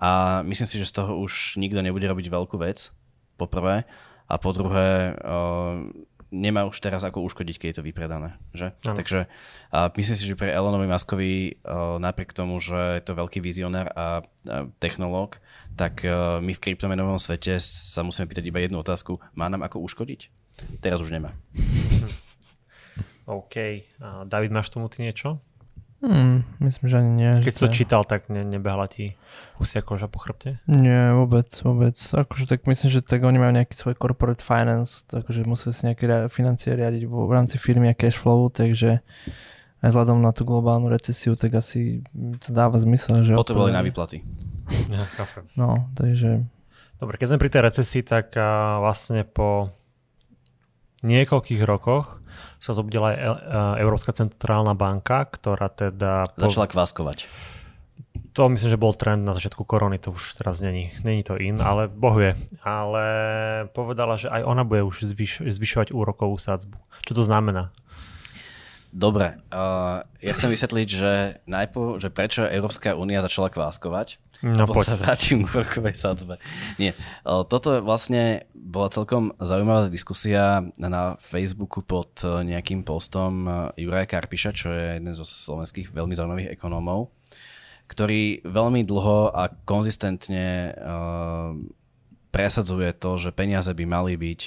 A 0.00 0.42
myslím 0.42 0.66
si, 0.66 0.76
že 0.80 0.88
z 0.90 0.98
toho 0.98 1.20
už 1.22 1.56
nikto 1.60 1.78
nebude 1.78 2.04
robiť 2.08 2.26
veľkú 2.26 2.58
vec, 2.58 2.90
po 3.38 3.46
prvé. 3.46 3.86
A 4.26 4.34
po 4.40 4.50
druhé, 4.56 5.14
o, 5.20 5.90
nemá 6.32 6.64
už 6.64 6.80
teraz 6.80 7.04
ako 7.04 7.20
uškodiť, 7.28 7.60
keď 7.60 7.68
je 7.68 7.76
to 7.76 7.86
vypredané. 7.86 8.40
Že? 8.56 8.72
Takže 8.80 9.28
a 9.68 9.92
myslím 9.92 10.16
si, 10.16 10.24
že 10.24 10.32
pre 10.32 10.48
Elonovi 10.48 10.88
Muskovi 10.88 11.60
napriek 12.00 12.32
tomu, 12.32 12.56
že 12.56 12.98
je 12.98 13.04
to 13.04 13.12
veľký 13.12 13.44
vizionár 13.44 13.92
a, 13.92 14.24
a 14.48 14.64
technológ, 14.80 15.44
tak 15.76 16.00
my 16.40 16.52
v 16.56 16.62
kryptomenovom 16.64 17.20
svete 17.20 17.60
sa 17.60 18.00
musíme 18.00 18.24
pýtať 18.24 18.48
iba 18.48 18.64
jednu 18.64 18.80
otázku. 18.80 19.20
Má 19.36 19.52
nám 19.52 19.68
ako 19.68 19.84
uškodiť? 19.84 20.41
Teraz 20.80 21.00
už 21.00 21.14
nemá. 21.14 21.32
OK. 23.26 23.54
A 24.02 24.26
David, 24.26 24.50
máš 24.52 24.68
tomu 24.68 24.90
ty 24.90 25.02
niečo? 25.02 25.38
Hmm, 26.02 26.42
myslím, 26.58 26.86
že 26.90 26.98
ani 26.98 27.12
nie. 27.14 27.30
Keď 27.46 27.54
si 27.54 27.62
to 27.62 27.70
čítal, 27.70 28.02
tak 28.02 28.26
ne, 28.26 28.42
nebehla 28.42 28.90
ti 28.90 29.14
husia 29.62 29.86
koža 29.86 30.10
po 30.10 30.18
chrbte? 30.18 30.58
Nie, 30.66 31.14
vôbec, 31.14 31.46
vôbec. 31.62 31.94
Akože 31.94 32.50
tak 32.50 32.66
myslím, 32.66 32.90
že 32.90 33.06
tak 33.06 33.22
oni 33.22 33.38
majú 33.38 33.54
nejaký 33.54 33.78
svoj 33.78 33.94
corporate 33.94 34.42
finance, 34.42 35.06
takže 35.06 35.46
museli 35.46 35.70
si 35.70 35.82
nejaké 35.86 36.26
financie 36.26 36.74
riadiť 36.74 37.06
v, 37.06 37.12
v 37.14 37.30
rámci 37.30 37.54
firmy 37.54 37.86
a 37.86 37.94
cash 37.94 38.18
flow, 38.18 38.50
takže 38.50 38.98
aj 39.78 39.88
vzhľadom 39.94 40.18
na 40.18 40.34
tú 40.34 40.42
globálnu 40.42 40.90
recesiu, 40.90 41.38
tak 41.38 41.54
asi 41.54 42.02
to 42.42 42.50
dáva 42.50 42.82
zmysel. 42.82 43.22
Že 43.22 43.38
Potrebovali 43.38 43.70
na 43.70 43.86
výplaty. 43.86 44.26
No, 45.54 45.86
takže... 45.94 46.42
Dobre, 46.98 47.14
keď 47.18 47.34
sme 47.34 47.38
pri 47.42 47.50
tej 47.50 47.62
recesii, 47.62 48.02
tak 48.02 48.34
vlastne 48.82 49.22
po 49.22 49.70
niekoľkých 51.02 51.62
rokoch 51.66 52.22
sa 52.62 52.72
zobudila 52.72 53.12
aj 53.12 53.18
Európska 53.82 54.14
centrálna 54.14 54.72
banka, 54.72 55.26
ktorá 55.26 55.68
teda... 55.68 56.30
Začala 56.38 56.70
kváskovať. 56.70 57.26
To 58.32 58.48
myslím, 58.48 58.70
že 58.72 58.80
bol 58.80 58.96
trend 58.96 59.28
na 59.28 59.36
začiatku 59.36 59.68
korony, 59.68 60.00
to 60.00 60.08
už 60.16 60.40
teraz 60.40 60.64
není, 60.64 60.88
není 61.04 61.20
to 61.20 61.36
in, 61.36 61.60
ale 61.60 61.84
bohuje. 61.92 62.32
Ale 62.64 63.04
povedala, 63.76 64.16
že 64.16 64.32
aj 64.32 64.40
ona 64.48 64.64
bude 64.64 64.80
už 64.88 65.04
zvyš, 65.12 65.44
zvyšovať 65.44 65.92
úrokovú 65.92 66.40
sadzbu. 66.40 66.80
Čo 67.04 67.12
to 67.12 67.22
znamená? 67.28 67.76
Dobre, 68.92 69.40
uh, 69.52 70.04
ja 70.20 70.32
chcem 70.36 70.52
vysvetliť, 70.52 70.88
že 70.88 71.12
najprv, 71.48 72.00
že 72.00 72.08
prečo 72.08 72.44
Európska 72.44 72.96
únia 72.96 73.24
začala 73.24 73.52
kváskovať. 73.52 74.20
No, 74.42 74.66
poď. 74.66 74.94
sa 74.94 74.96
vrátim 74.98 75.46
k 75.46 75.54
úrokovej 75.54 75.94
sadzbe. 75.94 76.42
Nie, 76.74 76.98
toto 77.22 77.78
vlastne 77.78 78.50
bola 78.50 78.90
celkom 78.90 79.30
zaujímavá 79.38 79.86
diskusia 79.86 80.66
na 80.74 81.14
Facebooku 81.22 81.78
pod 81.86 82.18
nejakým 82.26 82.82
postom 82.82 83.46
Juraja 83.78 84.10
Karpiša, 84.10 84.50
čo 84.50 84.74
je 84.74 84.98
jeden 84.98 85.14
zo 85.14 85.22
slovenských 85.22 85.94
veľmi 85.94 86.18
zaujímavých 86.18 86.58
ekonómov, 86.58 87.14
ktorý 87.86 88.42
veľmi 88.42 88.82
dlho 88.82 89.30
a 89.30 89.46
konzistentne 89.62 90.74
uh, 90.74 91.54
presadzuje 92.34 92.90
to, 92.98 93.20
že 93.22 93.30
peniaze 93.30 93.70
by 93.70 93.84
mali 93.86 94.18
byť 94.18 94.40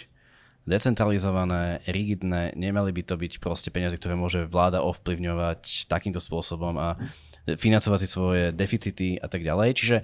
decentralizované, 0.65 1.85
rigidné, 1.85 2.57
nemali 2.57 2.89
by 2.89 3.05
to 3.05 3.15
byť 3.15 3.37
proste 3.37 3.69
peniaze, 3.69 3.93
ktoré 4.01 4.17
môže 4.17 4.49
vláda 4.49 4.81
ovplyvňovať 4.81 5.85
takýmto 5.85 6.17
spôsobom 6.17 6.73
a 6.81 6.97
financovať 7.45 7.99
si 8.01 8.07
svoje 8.09 8.43
deficity 8.49 9.21
a 9.21 9.29
tak 9.29 9.45
ďalej. 9.45 9.69
Čiže 9.77 9.97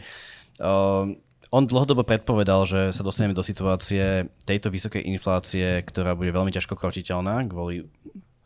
uh, 0.62 1.10
on 1.52 1.64
dlhodobo 1.68 2.08
predpovedal, 2.08 2.64
že 2.64 2.82
sa 2.96 3.04
dostaneme 3.04 3.36
do 3.36 3.44
situácie 3.44 4.30
tejto 4.48 4.72
vysokej 4.72 5.04
inflácie, 5.04 5.84
ktorá 5.84 6.16
bude 6.16 6.32
veľmi 6.32 6.54
ťažko 6.54 6.80
krotiteľná 6.80 7.44
kvôli 7.52 7.92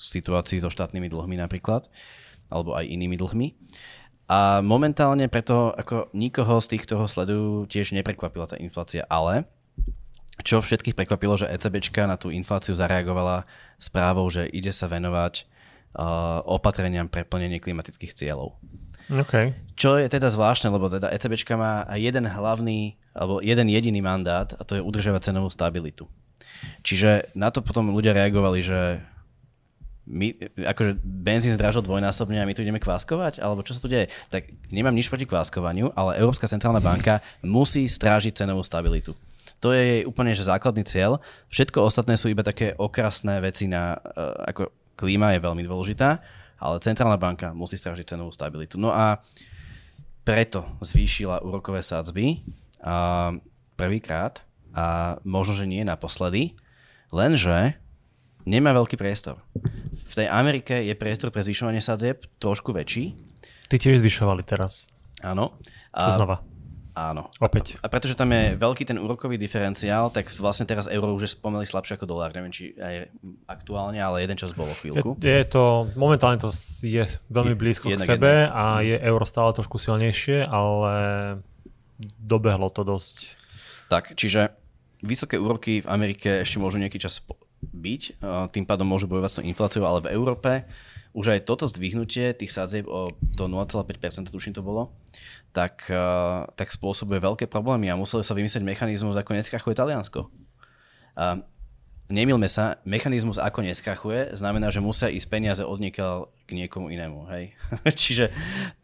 situácii 0.01 0.59
so 0.59 0.73
štátnymi 0.73 1.07
dlhmi 1.13 1.37
napríklad, 1.37 1.87
alebo 2.49 2.73
aj 2.73 2.89
inými 2.89 3.15
dlhmi. 3.15 3.47
A 4.25 4.65
momentálne 4.65 5.29
preto 5.29 5.69
ako 5.77 6.09
nikoho 6.17 6.57
z 6.57 6.75
tých, 6.75 6.89
ho 6.89 7.05
sledujú, 7.05 7.69
tiež 7.69 7.93
neprekvapila 7.93 8.49
tá 8.49 8.57
inflácia, 8.57 9.05
ale 9.05 9.45
čo 10.41 10.59
všetkých 10.59 10.97
prekvapilo, 10.97 11.37
že 11.39 11.47
ECBčka 11.47 12.09
na 12.09 12.17
tú 12.19 12.33
infláciu 12.33 12.75
zareagovala 12.75 13.47
správou, 13.77 14.27
že 14.27 14.49
ide 14.49 14.73
sa 14.73 14.89
venovať 14.89 15.45
uh, 15.95 16.41
opatreniam 16.43 17.07
pre 17.07 17.23
plnenie 17.23 17.61
klimatických 17.61 18.17
cieľov. 18.17 18.57
Okay. 19.05 19.53
Čo 19.77 20.01
je 20.01 20.09
teda 20.09 20.31
zvláštne, 20.33 20.73
lebo 20.73 20.89
teda 20.89 21.11
ECBčka 21.13 21.53
má 21.59 21.85
jeden 21.93 22.25
hlavný, 22.25 22.97
alebo 23.13 23.43
jeden 23.43 23.69
jediný 23.69 24.01
mandát 24.01 24.49
a 24.55 24.61
to 24.65 24.79
je 24.79 24.85
udržovať 24.85 25.29
cenovú 25.29 25.51
stabilitu. 25.51 26.09
Čiže 26.81 27.29
na 27.37 27.53
to 27.53 27.61
potom 27.61 27.93
ľudia 27.93 28.15
reagovali, 28.15 28.59
že 28.65 29.03
my, 30.05 30.37
akože 30.69 31.01
benzín 31.01 31.57
zdražil 31.57 31.81
dvojnásobne 31.81 32.37
a 32.37 32.45
my 32.45 32.53
tu 32.53 32.61
ideme 32.61 32.77
kváskovať? 32.77 33.41
Alebo 33.41 33.65
čo 33.65 33.73
sa 33.73 33.81
tu 33.81 33.89
deje? 33.89 34.13
Tak 34.29 34.45
nemám 34.69 34.93
nič 34.93 35.09
proti 35.09 35.25
kváskovaniu, 35.25 35.89
ale 35.97 36.21
Európska 36.21 36.45
centrálna 36.45 36.77
banka 36.77 37.25
musí 37.41 37.89
strážiť 37.89 38.45
cenovú 38.45 38.61
stabilitu. 38.61 39.17
To 39.65 39.73
je 39.73 39.81
jej 39.81 40.01
úplne 40.05 40.37
že 40.37 40.45
základný 40.45 40.85
cieľ. 40.85 41.17
Všetko 41.49 41.81
ostatné 41.81 42.21
sú 42.21 42.29
iba 42.29 42.45
také 42.45 42.77
okrasné 42.77 43.41
veci 43.41 43.65
na, 43.65 43.97
uh, 43.97 44.45
ako 44.45 44.69
klíma 44.93 45.33
je 45.33 45.39
veľmi 45.41 45.63
dôležitá, 45.65 46.21
ale 46.65 46.81
centrálna 46.81 47.21
banka 47.21 47.53
musí 47.53 47.77
strážiť 47.77 48.17
cenovú 48.17 48.33
stabilitu. 48.33 48.81
No 48.81 48.89
a 48.89 49.21
preto 50.25 50.65
zvýšila 50.81 51.45
úrokové 51.45 51.85
sadzby 51.85 52.41
uh, 52.81 53.37
prvýkrát 53.77 54.41
a 54.73 55.17
možno, 55.21 55.55
že 55.61 55.69
nie 55.69 55.85
naposledy, 55.85 56.57
lenže 57.13 57.77
nemá 58.43 58.73
veľký 58.73 58.97
priestor. 58.97 59.39
V 60.05 60.13
tej 60.13 60.27
Amerike 60.27 60.81
je 60.81 60.97
priestor 60.97 61.29
pre 61.29 61.45
zvyšovanie 61.45 61.79
sadzieb 61.79 62.25
trošku 62.41 62.73
väčší. 62.73 63.13
Ty 63.69 63.75
tiež 63.77 64.01
zvyšovali 64.01 64.41
teraz. 64.45 64.89
Áno. 65.21 65.57
A, 65.93 66.13
Znova. 66.13 66.54
Áno. 66.95 67.27
Opäť. 67.43 67.75
A 67.83 67.91
pretože 67.91 68.15
tam 68.15 68.31
je 68.31 68.55
veľký 68.55 68.87
ten 68.87 68.95
úrokový 68.95 69.35
diferenciál, 69.35 70.07
tak 70.15 70.31
vlastne 70.39 70.63
teraz 70.63 70.87
euro 70.87 71.11
už 71.11 71.27
je 71.27 71.35
spomenuli 71.35 71.67
slabšie 71.67 71.99
ako 71.99 72.07
dolár. 72.07 72.31
Neviem, 72.31 72.55
či 72.55 72.71
aj 72.79 73.11
aktuálne, 73.51 73.99
ale 73.99 74.23
jeden 74.23 74.39
čas 74.39 74.55
bolo 74.55 74.71
chvíľku. 74.79 75.19
Je, 75.19 75.27
je 75.27 75.47
to, 75.51 75.91
momentálne 75.99 76.39
to 76.39 76.55
je 76.81 77.03
veľmi 77.27 77.59
blízko 77.59 77.91
k 77.91 77.99
sebe 77.99 78.47
jedna. 78.47 78.79
a 78.79 78.79
je 78.79 78.95
euro 78.95 79.27
stále 79.27 79.51
trošku 79.51 79.75
silnejšie, 79.75 80.47
ale 80.47 80.93
dobehlo 82.15 82.71
to 82.71 82.87
dosť. 82.87 83.35
Tak, 83.91 84.15
čiže 84.15 84.55
vysoké 85.03 85.35
úroky 85.35 85.83
v 85.83 85.91
Amerike 85.91 86.47
ešte 86.47 86.63
môžu 86.63 86.79
nejaký 86.79 86.97
čas 86.97 87.19
byť, 87.59 88.23
tým 88.55 88.63
pádom 88.63 88.87
môžu 88.87 89.11
bojovať 89.11 89.31
s 89.31 89.43
infláciou, 89.43 89.83
ale 89.83 89.99
v 89.99 90.11
Európe 90.15 90.63
už 91.15 91.31
aj 91.31 91.47
toto 91.47 91.63
zdvihnutie 91.63 92.35
tých 92.35 92.51
sadzieb 92.51 92.91
o 92.91 93.07
to 93.39 93.47
0,5%, 93.47 94.27
tuším 94.27 94.51
to 94.51 94.59
bolo, 94.59 94.91
tak, 95.55 95.87
uh, 95.87 96.43
tak 96.59 96.67
spôsobuje 96.67 97.23
veľké 97.23 97.47
problémy 97.47 97.87
a 97.87 97.95
museli 97.95 98.27
sa 98.27 98.35
vymyslieť 98.35 98.67
mechanizmus, 98.67 99.15
ako 99.15 99.39
neskrachuje 99.39 99.71
Taliansko. 99.71 100.27
Uh, 101.15 101.39
nemilme 102.11 102.45
sa, 102.51 102.77
mechanizmus 102.83 103.39
ako 103.39 103.63
neskrachuje, 103.63 104.35
znamená, 104.35 104.67
že 104.69 104.83
musia 104.83 105.07
ísť 105.07 105.27
peniaze 105.31 105.63
od 105.63 105.79
k 106.45 106.49
niekomu 106.51 106.91
inému. 106.91 107.25
Hej? 107.31 107.55
Čiže 108.03 108.29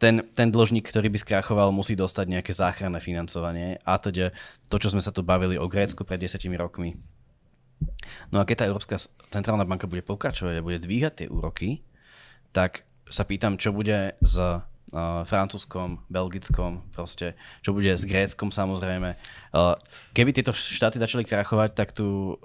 ten, 0.00 0.24
ten 0.32 0.48
dlžník, 0.48 0.88
ktorý 0.88 1.12
by 1.12 1.18
skrachoval, 1.20 1.70
musí 1.70 1.92
dostať 1.92 2.40
nejaké 2.40 2.56
záchranné 2.56 2.98
financovanie 2.98 3.78
a 3.84 4.00
teda 4.00 4.32
to, 4.66 4.76
čo 4.80 4.90
sme 4.90 5.04
sa 5.04 5.14
tu 5.14 5.20
bavili 5.20 5.60
o 5.60 5.68
Grécku 5.68 6.02
pred 6.02 6.18
10 6.18 6.40
rokmi. 6.56 6.96
No 8.32 8.42
a 8.42 8.46
keď 8.46 8.62
tá 8.62 8.64
Európska 8.66 8.96
centrálna 9.30 9.66
banka 9.66 9.90
bude 9.90 10.02
pokračovať 10.02 10.58
a 10.58 10.64
bude 10.64 10.78
dvíhať 10.82 11.12
tie 11.22 11.28
úroky, 11.28 11.82
tak 12.54 12.86
sa 13.10 13.28
pýtam, 13.28 13.58
čo 13.58 13.74
bude 13.74 14.16
s 14.22 14.36
uh, 14.92 15.24
francúzskom, 15.26 16.04
belgickom, 16.12 16.84
proste, 16.92 17.34
čo 17.64 17.72
bude 17.72 17.90
s 17.92 18.04
Gréckom 18.04 18.52
samozrejme. 18.52 19.16
Uh, 19.52 19.74
keby 20.12 20.36
tieto 20.36 20.52
štáty 20.52 21.00
začali 21.00 21.24
krachovať, 21.24 21.70
tak 21.74 21.96
tu 21.96 22.38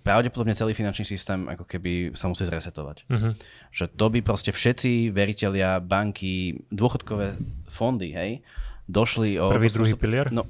pravdepodobne 0.00 0.56
celý 0.56 0.72
finančný 0.72 1.04
systém 1.04 1.44
ako 1.44 1.68
keby 1.68 2.16
sa 2.16 2.26
musí 2.26 2.48
zresetovať. 2.48 3.04
Uh-huh. 3.06 3.32
Že 3.68 3.84
to 3.94 4.06
by 4.08 4.20
proste 4.24 4.50
všetci 4.50 5.12
veriteľia, 5.12 5.78
banky, 5.84 6.64
dôchodkové 6.72 7.36
fondy, 7.68 8.16
hej, 8.16 8.30
došli 8.88 9.36
o... 9.38 9.52
Prvý, 9.52 9.68
druhý 9.70 9.94
pilier? 9.94 10.32
No, 10.32 10.48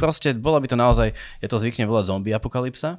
proste 0.00 0.34
bola 0.34 0.58
by 0.58 0.66
to 0.66 0.80
naozaj, 0.80 1.12
je 1.44 1.48
to 1.48 1.60
zvykne 1.60 1.86
volať 1.86 2.08
zombie 2.10 2.34
apokalypsa, 2.34 2.98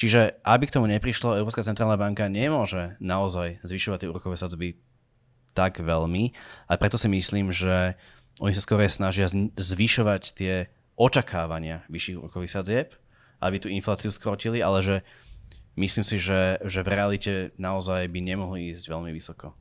čiže 0.00 0.40
aby 0.46 0.64
k 0.70 0.74
tomu 0.78 0.86
neprišlo, 0.88 1.36
Európska 1.36 1.66
centrálna 1.66 1.98
banka 1.98 2.30
nemôže 2.30 2.96
naozaj 3.02 3.60
zvyšovať 3.66 4.06
tie 4.06 4.10
úrokové 4.14 4.38
sadzby 4.38 4.78
tak 5.56 5.80
veľmi 5.80 6.36
a 6.68 6.76
preto 6.76 7.00
si 7.00 7.08
myslím, 7.08 7.48
že 7.48 7.96
oni 8.44 8.52
sa 8.52 8.60
skôr 8.60 8.84
snažia 8.92 9.32
zvyšovať 9.56 10.22
tie 10.36 10.68
očakávania 11.00 11.88
vyšších 11.88 12.20
úrokových 12.20 12.52
sadzieb, 12.52 12.88
aby 13.40 13.56
tú 13.56 13.72
infláciu 13.72 14.12
skrotili, 14.12 14.60
ale 14.60 14.84
že 14.84 14.96
myslím 15.80 16.04
si, 16.04 16.20
že, 16.20 16.60
že 16.64 16.84
v 16.84 16.92
realite 16.92 17.32
naozaj 17.56 18.08
by 18.12 18.20
nemohli 18.20 18.76
ísť 18.76 18.84
veľmi 18.92 19.10
vysoko. 19.12 19.56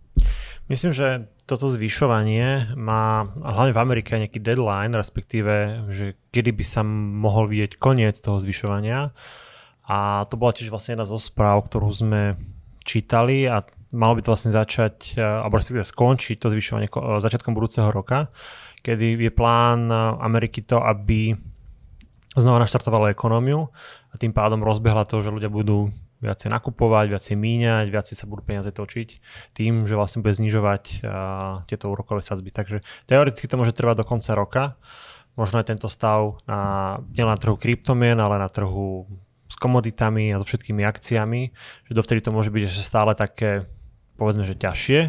Myslím, 0.65 0.97
že 0.97 1.29
toto 1.45 1.69
zvyšovanie 1.69 2.73
má 2.73 3.29
hlavne 3.37 3.73
v 3.75 3.81
Amerike 3.85 4.17
nejaký 4.17 4.41
deadline, 4.41 4.97
respektíve, 4.97 5.85
že 5.93 6.17
kedy 6.33 6.51
by 6.57 6.65
sa 6.65 6.81
mohol 6.81 7.45
vidieť 7.45 7.77
koniec 7.77 8.17
toho 8.17 8.41
zvyšovania. 8.41 9.13
A 9.85 10.25
to 10.25 10.41
bola 10.41 10.57
tiež 10.57 10.73
vlastne 10.73 10.97
jedna 10.97 11.05
zo 11.05 11.21
správ, 11.21 11.69
ktorú 11.69 11.93
sme 11.93 12.21
čítali 12.81 13.45
a 13.45 13.61
malo 13.95 14.19
by 14.19 14.21
to 14.27 14.31
vlastne 14.35 14.51
začať, 14.51 15.15
alebo 15.15 15.55
respektíve 15.55 15.87
skončiť 15.87 16.35
to 16.35 16.51
zvyšovanie 16.51 16.91
začiatkom 17.23 17.55
budúceho 17.55 17.87
roka, 17.89 18.27
kedy 18.83 19.15
je 19.15 19.31
plán 19.31 19.87
Ameriky 20.19 20.59
to, 20.61 20.83
aby 20.83 21.33
znova 22.35 22.59
naštartovala 22.59 23.15
ekonómiu 23.15 23.71
a 24.11 24.15
tým 24.19 24.35
pádom 24.35 24.59
rozbehla 24.59 25.07
to, 25.07 25.23
že 25.23 25.31
ľudia 25.31 25.47
budú 25.47 25.87
viacej 26.19 26.51
nakupovať, 26.51 27.15
viacej 27.15 27.35
míňať, 27.39 27.85
viacej 27.87 28.15
sa 28.19 28.25
budú 28.27 28.43
peniaze 28.43 28.67
točiť 28.71 29.09
tým, 29.55 29.87
že 29.87 29.95
vlastne 29.95 30.19
bude 30.19 30.35
znižovať 30.35 30.83
tieto 31.71 31.85
úrokové 31.87 32.19
sadzby. 32.19 32.51
Takže 32.51 32.83
teoreticky 33.07 33.47
to 33.47 33.55
môže 33.55 33.71
trvať 33.71 34.03
do 34.03 34.05
konca 34.07 34.31
roka. 34.35 34.63
Možno 35.35 35.59
aj 35.59 35.67
tento 35.67 35.91
stav 35.91 36.39
na, 36.47 36.95
nielen 37.11 37.35
na 37.35 37.39
trhu 37.39 37.59
kryptomien, 37.59 38.15
ale 38.15 38.39
na 38.39 38.47
trhu 38.47 39.03
s 39.45 39.55
komoditami 39.59 40.31
a 40.31 40.39
so 40.39 40.47
všetkými 40.47 40.81
akciami, 40.87 41.41
že 41.85 41.93
dovtedy 41.93 42.23
to 42.23 42.31
môže 42.31 42.49
byť 42.49 42.63
ešte 42.65 42.83
stále 42.83 43.11
také, 43.13 43.67
povedzme, 44.16 44.47
že 44.47 44.55
ťažšie 44.57 44.99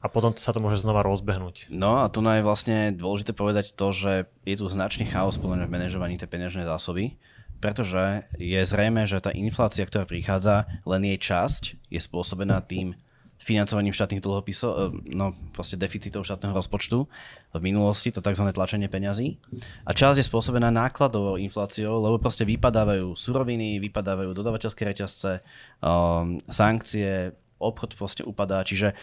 a 0.00 0.06
potom 0.08 0.32
sa 0.32 0.56
to 0.56 0.64
môže 0.64 0.80
znova 0.80 1.04
rozbehnúť. 1.04 1.68
No 1.68 2.00
a 2.00 2.08
tu 2.08 2.24
je 2.24 2.46
vlastne 2.46 2.92
dôležité 2.96 3.36
povedať 3.36 3.76
to, 3.76 3.92
že 3.92 4.12
je 4.48 4.56
tu 4.56 4.64
značný 4.68 5.08
chaos 5.08 5.36
podľa 5.36 5.68
v 5.68 5.74
manažovaní 5.76 6.16
tej 6.16 6.28
peňažnej 6.28 6.64
zásoby 6.64 7.20
pretože 7.60 8.24
je 8.40 8.60
zrejme, 8.64 9.04
že 9.04 9.20
tá 9.20 9.30
inflácia, 9.36 9.84
ktorá 9.84 10.08
prichádza, 10.08 10.64
len 10.88 11.04
jej 11.04 11.20
časť 11.20 11.92
je 11.92 12.00
spôsobená 12.00 12.64
tým 12.64 12.96
financovaním 13.40 13.96
štátnych 13.96 14.20
dlhopisov, 14.20 14.72
e, 14.72 14.80
no 15.16 15.32
proste 15.56 15.80
deficitov 15.80 16.28
štátneho 16.28 16.52
rozpočtu 16.52 17.08
v 17.56 17.60
minulosti, 17.64 18.12
to 18.12 18.20
tzv. 18.20 18.44
tlačenie 18.52 18.88
peňazí. 18.88 19.40
A 19.88 19.96
časť 19.96 20.20
je 20.20 20.28
spôsobená 20.28 20.68
nákladovou 20.68 21.40
infláciou, 21.40 22.04
lebo 22.04 22.20
proste 22.20 22.44
vypadávajú 22.44 23.16
suroviny, 23.16 23.80
vypadávajú 23.80 24.36
dodavateľské 24.36 24.84
reťazce, 24.84 25.40
um, 25.80 26.36
sankcie, 26.52 27.32
obchod 27.60 27.94
proste 27.94 28.24
upadá, 28.24 28.64
čiže 28.64 28.96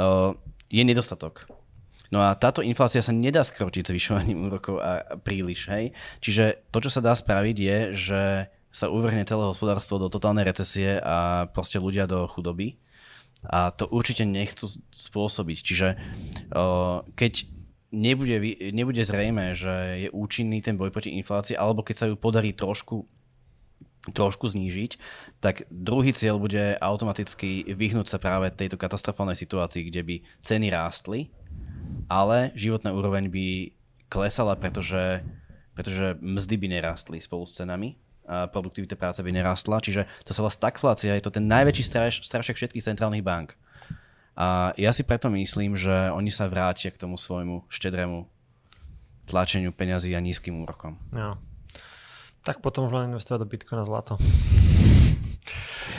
uh, 0.00 0.32
je 0.72 0.82
nedostatok 0.82 1.44
No 2.08 2.24
a 2.24 2.32
táto 2.32 2.64
inflácia 2.64 3.04
sa 3.04 3.12
nedá 3.12 3.44
skrotiť 3.44 3.92
zvyšovaním 3.92 4.48
úrokov 4.48 4.80
a 4.80 5.20
príliš. 5.20 5.68
Hej? 5.68 5.92
Čiže 6.24 6.64
to, 6.72 6.80
čo 6.80 6.90
sa 6.90 7.04
dá 7.04 7.12
spraviť, 7.12 7.56
je, 7.56 7.78
že 7.92 8.22
sa 8.72 8.88
uvrhne 8.88 9.24
celé 9.28 9.44
hospodárstvo 9.44 10.00
do 10.00 10.08
totálnej 10.08 10.48
recesie 10.48 11.00
a 11.00 11.48
proste 11.52 11.76
ľudia 11.76 12.08
do 12.08 12.24
chudoby. 12.28 12.80
A 13.44 13.70
to 13.70 13.86
určite 13.92 14.24
nechcú 14.24 14.66
spôsobiť. 14.92 15.58
Čiže 15.60 15.88
keď 17.12 17.32
nebude, 17.92 18.36
nebude 18.72 19.04
zrejme, 19.04 19.52
že 19.52 20.04
je 20.04 20.08
účinný 20.08 20.64
ten 20.64 20.80
boj 20.80 20.88
proti 20.88 21.12
inflácii, 21.16 21.60
alebo 21.60 21.84
keď 21.84 21.96
sa 21.96 22.08
ju 22.08 22.16
podarí 22.16 22.56
trošku 22.56 23.04
trošku 24.10 24.48
znížiť, 24.50 24.98
tak 25.38 25.68
druhý 25.70 26.12
cieľ 26.12 26.40
bude 26.42 26.76
automaticky 26.80 27.64
vyhnúť 27.68 28.12
sa 28.12 28.18
práve 28.18 28.50
tejto 28.52 28.80
katastrofálnej 28.80 29.36
situácii, 29.38 29.88
kde 29.88 30.02
by 30.04 30.14
ceny 30.42 30.68
rástli 30.72 31.32
ale 32.08 32.50
životná 32.56 32.90
úroveň 32.96 33.28
by 33.28 33.76
klesala, 34.08 34.56
pretože, 34.56 35.20
pretože 35.76 36.16
mzdy 36.20 36.56
by 36.56 36.66
nerástli 36.72 37.20
spolu 37.20 37.44
s 37.44 37.52
cenami 37.52 38.00
a 38.28 38.48
produktivita 38.48 38.96
práce 38.96 39.20
by 39.20 39.32
nerástla. 39.32 39.80
Čiže 39.80 40.08
to 40.24 40.32
sa 40.32 40.40
volá 40.44 40.52
stagflácia, 40.52 41.16
je 41.16 41.24
to 41.24 41.32
ten 41.32 41.44
najväčší 41.48 41.84
straš, 41.84 42.14
strašek 42.24 42.56
všetkých 42.56 42.84
centrálnych 42.84 43.24
bank. 43.24 43.56
A 44.38 44.72
ja 44.78 44.92
si 44.94 45.04
preto 45.04 45.28
myslím, 45.32 45.74
že 45.76 46.12
oni 46.14 46.32
sa 46.32 46.48
vrátia 46.48 46.92
k 46.92 47.00
tomu 47.00 47.18
svojmu 47.18 47.68
štedrému 47.68 48.28
tlačeniu 49.28 49.74
peňazí 49.76 50.16
a 50.16 50.24
nízkym 50.24 50.64
úrokom. 50.64 50.96
Ja. 51.12 51.36
Tak 52.46 52.60
potom 52.64 52.86
už 52.86 52.92
len 52.94 53.10
investovať 53.12 53.44
do 53.44 53.50
Bitcoina 53.50 53.84
zlato. 53.86 54.20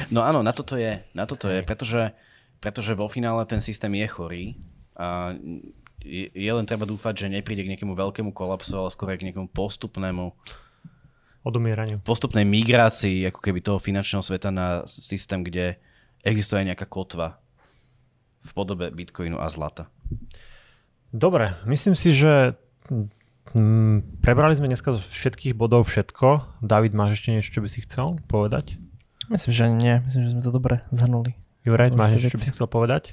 No 0.07 0.23
áno, 0.23 0.39
na 0.45 0.55
toto 0.55 0.79
je, 0.79 1.03
na 1.11 1.27
toto 1.27 1.51
je 1.51 1.59
pretože, 1.65 2.15
pretože 2.63 2.95
vo 2.95 3.11
finále 3.11 3.43
ten 3.43 3.59
systém 3.59 3.91
je 3.99 4.07
chorý 4.07 4.45
a 4.95 5.35
je, 5.99 6.31
je 6.31 6.51
len 6.51 6.63
treba 6.63 6.87
dúfať, 6.87 7.27
že 7.27 7.33
nepríde 7.33 7.67
k 7.67 7.71
nejakému 7.75 7.91
veľkému 7.91 8.31
kolapsu, 8.31 8.79
ale 8.79 8.93
skôr 8.93 9.11
k 9.19 9.27
nejakému 9.27 9.51
postupnému 9.51 10.31
odumieraniu. 11.43 11.99
Postupnej 12.03 12.47
migrácii 12.47 13.27
ako 13.27 13.39
keby 13.43 13.59
toho 13.59 13.79
finančného 13.79 14.23
sveta 14.23 14.51
na 14.51 14.87
systém, 14.87 15.43
kde 15.43 15.79
existuje 16.23 16.63
nejaká 16.67 16.87
kotva 16.87 17.39
v 18.43 18.51
podobe 18.55 18.91
bitcoinu 18.91 19.39
a 19.39 19.47
zlata. 19.51 19.91
Dobre, 21.11 21.57
myslím 21.67 21.95
si, 21.97 22.15
že 22.15 22.55
prebrali 24.21 24.53
sme 24.53 24.69
dneska 24.69 24.93
zo 24.95 25.01
všetkých 25.01 25.57
bodov 25.57 25.89
všetko. 25.89 26.61
David, 26.61 26.93
máš 26.93 27.21
ešte 27.21 27.33
niečo, 27.33 27.53
čo 27.55 27.61
by 27.65 27.69
si 27.69 27.79
chcel 27.85 28.21
povedať? 28.29 28.77
Myslím, 29.29 29.51
že 29.53 29.65
nie. 29.69 29.95
Myslím, 30.05 30.21
že 30.25 30.31
sme 30.37 30.43
to 30.45 30.51
dobre 30.53 30.75
zhrnuli. 30.89 31.37
Juraj, 31.65 31.93
máš 31.93 32.17
niečo, 32.17 32.33
čo 32.33 32.39
by 32.41 32.45
si 32.45 32.53
chcel 32.53 32.67
povedať? 32.69 33.03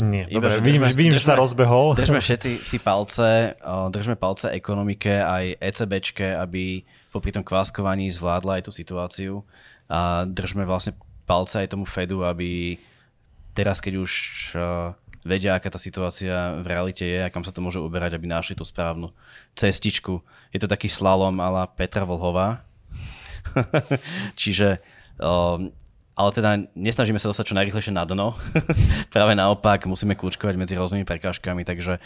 Nie, 0.00 0.28
Iba, 0.28 0.48
dobre, 0.48 0.50
že 0.52 0.60
vidím, 0.64 0.82
držme, 0.84 0.96
vidím 0.96 1.14
držme, 1.16 1.20
že 1.20 1.28
sa 1.28 1.34
rozbehol. 1.36 1.86
Držme 1.96 2.20
všetci 2.20 2.50
si 2.60 2.76
palce, 2.80 3.56
držme 3.92 4.16
palce 4.16 4.52
ekonomike 4.52 5.12
aj 5.20 5.60
ECBčke, 5.60 6.36
aby 6.36 6.84
popri 7.12 7.32
tom 7.32 7.44
kváskovaní 7.44 8.08
zvládla 8.12 8.60
aj 8.60 8.62
tú 8.68 8.72
situáciu 8.72 9.34
a 9.88 10.24
držme 10.24 10.64
vlastne 10.64 10.96
palce 11.24 11.64
aj 11.64 11.72
tomu 11.72 11.84
Fedu, 11.84 12.24
aby 12.24 12.80
teraz, 13.52 13.80
keď 13.82 13.92
už 14.00 14.12
uh, 14.56 14.92
vedia, 15.24 15.56
aká 15.56 15.68
tá 15.68 15.78
situácia 15.80 16.60
v 16.60 16.66
realite 16.66 17.04
je 17.04 17.20
a 17.20 17.32
kam 17.32 17.44
sa 17.44 17.52
to 17.52 17.60
môže 17.60 17.80
uberať, 17.80 18.16
aby 18.16 18.26
našli 18.28 18.56
tú 18.56 18.64
správnu 18.64 19.12
cestičku. 19.52 20.24
Je 20.50 20.58
to 20.60 20.68
taký 20.70 20.88
slalom 20.88 21.36
ala 21.40 21.68
Petra 21.68 22.08
Volhová. 22.08 22.64
Čiže 24.40 24.80
um, 25.20 25.72
ale 26.20 26.30
teda 26.36 26.50
nesnažíme 26.76 27.16
sa 27.16 27.32
dostať 27.32 27.48
čo 27.48 27.56
najrychlejšie 27.56 27.96
na 27.96 28.04
dno. 28.04 28.36
Práve 29.14 29.32
naopak, 29.32 29.88
musíme 29.88 30.12
kľúčkovať 30.12 30.60
medzi 30.60 30.76
rôznymi 30.76 31.08
prekážkami, 31.08 31.64
takže 31.64 31.96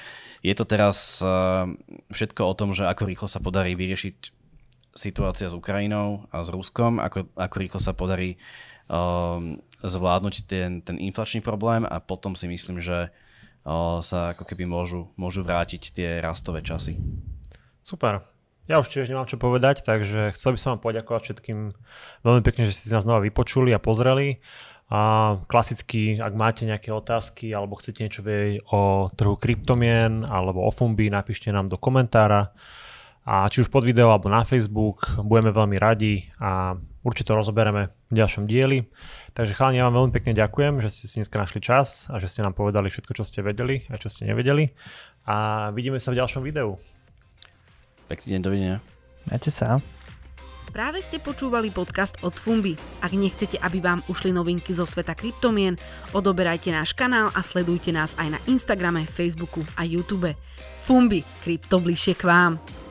je 0.46 0.54
to 0.54 0.62
teraz 0.62 1.18
uh, 1.18 1.66
všetko 2.14 2.42
o 2.46 2.54
tom, 2.54 2.70
že 2.70 2.86
ako 2.86 3.10
rýchlo 3.10 3.26
sa 3.26 3.42
podarí 3.42 3.74
vyriešiť 3.74 4.16
situácia 4.94 5.50
s 5.50 5.58
Ukrajinou 5.58 6.30
a 6.30 6.46
s 6.46 6.48
Ruskom, 6.54 7.02
ako, 7.02 7.26
ako 7.34 7.56
rýchlo 7.58 7.80
sa 7.82 7.90
podarí 7.90 8.38
um, 8.86 9.58
zvládnuť 9.85 10.49
ten, 10.49 10.80
ten 10.80 10.97
inflačný 10.97 11.45
problém 11.45 11.85
a 11.85 12.01
potom 12.01 12.32
si 12.32 12.49
myslím, 12.49 12.80
že 12.80 13.12
sa 14.01 14.32
ako 14.32 14.45
keby 14.49 14.64
môžu, 14.64 15.12
môžu 15.20 15.45
vrátiť 15.45 15.82
tie 15.93 16.09
rastové 16.24 16.64
časy. 16.64 16.97
Super. 17.85 18.24
Ja 18.64 18.80
už 18.80 18.89
tiež 18.89 19.12
nemám 19.12 19.28
čo 19.28 19.37
povedať, 19.37 19.85
takže 19.85 20.32
chcel 20.32 20.57
by 20.57 20.59
som 20.61 20.70
vám 20.76 20.82
poďakovať 20.89 21.20
všetkým 21.28 21.59
veľmi 22.24 22.43
pekne, 22.45 22.64
že 22.64 22.72
ste 22.72 22.97
nás 22.97 23.05
znova 23.05 23.20
vypočuli 23.20 23.76
a 23.76 23.80
pozreli. 23.80 24.41
A 24.89 25.37
klasicky, 25.49 26.20
ak 26.20 26.37
máte 26.37 26.68
nejaké 26.68 26.93
otázky 26.93 27.53
alebo 27.57 27.80
chcete 27.80 28.05
niečo 28.05 28.20
vedieť 28.20 28.68
o 28.68 29.09
trhu 29.12 29.37
kryptomien 29.37 30.28
alebo 30.28 30.64
o 30.64 30.72
Fumbi, 30.72 31.09
napíšte 31.09 31.49
nám 31.49 31.72
do 31.72 31.80
komentára. 31.80 32.53
A 33.25 33.49
či 33.49 33.64
už 33.64 33.72
pod 33.72 33.89
video 33.89 34.12
alebo 34.12 34.29
na 34.29 34.45
Facebook, 34.45 35.16
budeme 35.25 35.49
veľmi 35.49 35.81
radi 35.81 36.29
a 36.37 36.77
určite 37.01 37.33
to 37.33 37.41
rozoberieme 37.41 37.89
v 38.12 38.14
ďalšom 38.20 38.45
dieli. 38.45 38.85
Takže 39.33 39.57
chalani, 39.57 39.81
ja 39.81 39.89
vám 39.89 39.97
veľmi 40.05 40.12
pekne 40.12 40.37
ďakujem, 40.37 40.85
že 40.85 40.93
ste 40.93 41.05
si 41.09 41.16
dneska 41.25 41.41
našli 41.41 41.64
čas 41.64 42.12
a 42.12 42.20
že 42.20 42.29
ste 42.29 42.45
nám 42.45 42.53
povedali 42.53 42.93
všetko, 42.93 43.16
čo 43.16 43.25
ste 43.25 43.41
vedeli 43.41 43.89
a 43.89 43.97
čo 43.97 44.12
ste 44.12 44.29
nevedeli. 44.29 44.77
A 45.25 45.68
vidíme 45.72 45.97
sa 45.97 46.12
v 46.12 46.20
ďalšom 46.20 46.45
videu. 46.45 46.77
Pekný 48.12 48.37
deň, 48.37 48.41
dovidenia. 48.45 48.77
Majte 49.33 49.49
sa. 49.49 49.81
Práve 50.68 51.01
ste 51.01 51.16
počúvali 51.16 51.72
podcast 51.72 52.20
od 52.20 52.37
Fumbi. 52.37 52.77
Ak 53.01 53.16
nechcete, 53.16 53.57
aby 53.57 53.81
vám 53.81 54.05
ušli 54.05 54.37
novinky 54.37 54.77
zo 54.77 54.85
sveta 54.85 55.16
kryptomien, 55.16 55.81
odoberajte 56.12 56.68
náš 56.68 56.93
kanál 56.93 57.33
a 57.33 57.41
sledujte 57.41 57.89
nás 57.89 58.12
aj 58.20 58.37
na 58.37 58.39
Instagrame, 58.51 59.09
Facebooku 59.09 59.64
a 59.81 59.89
YouTube. 59.89 60.37
Fumbi, 60.85 61.25
krypto 61.41 61.81
bližšie 61.81 62.20
k 62.20 62.29
vám. 62.29 62.84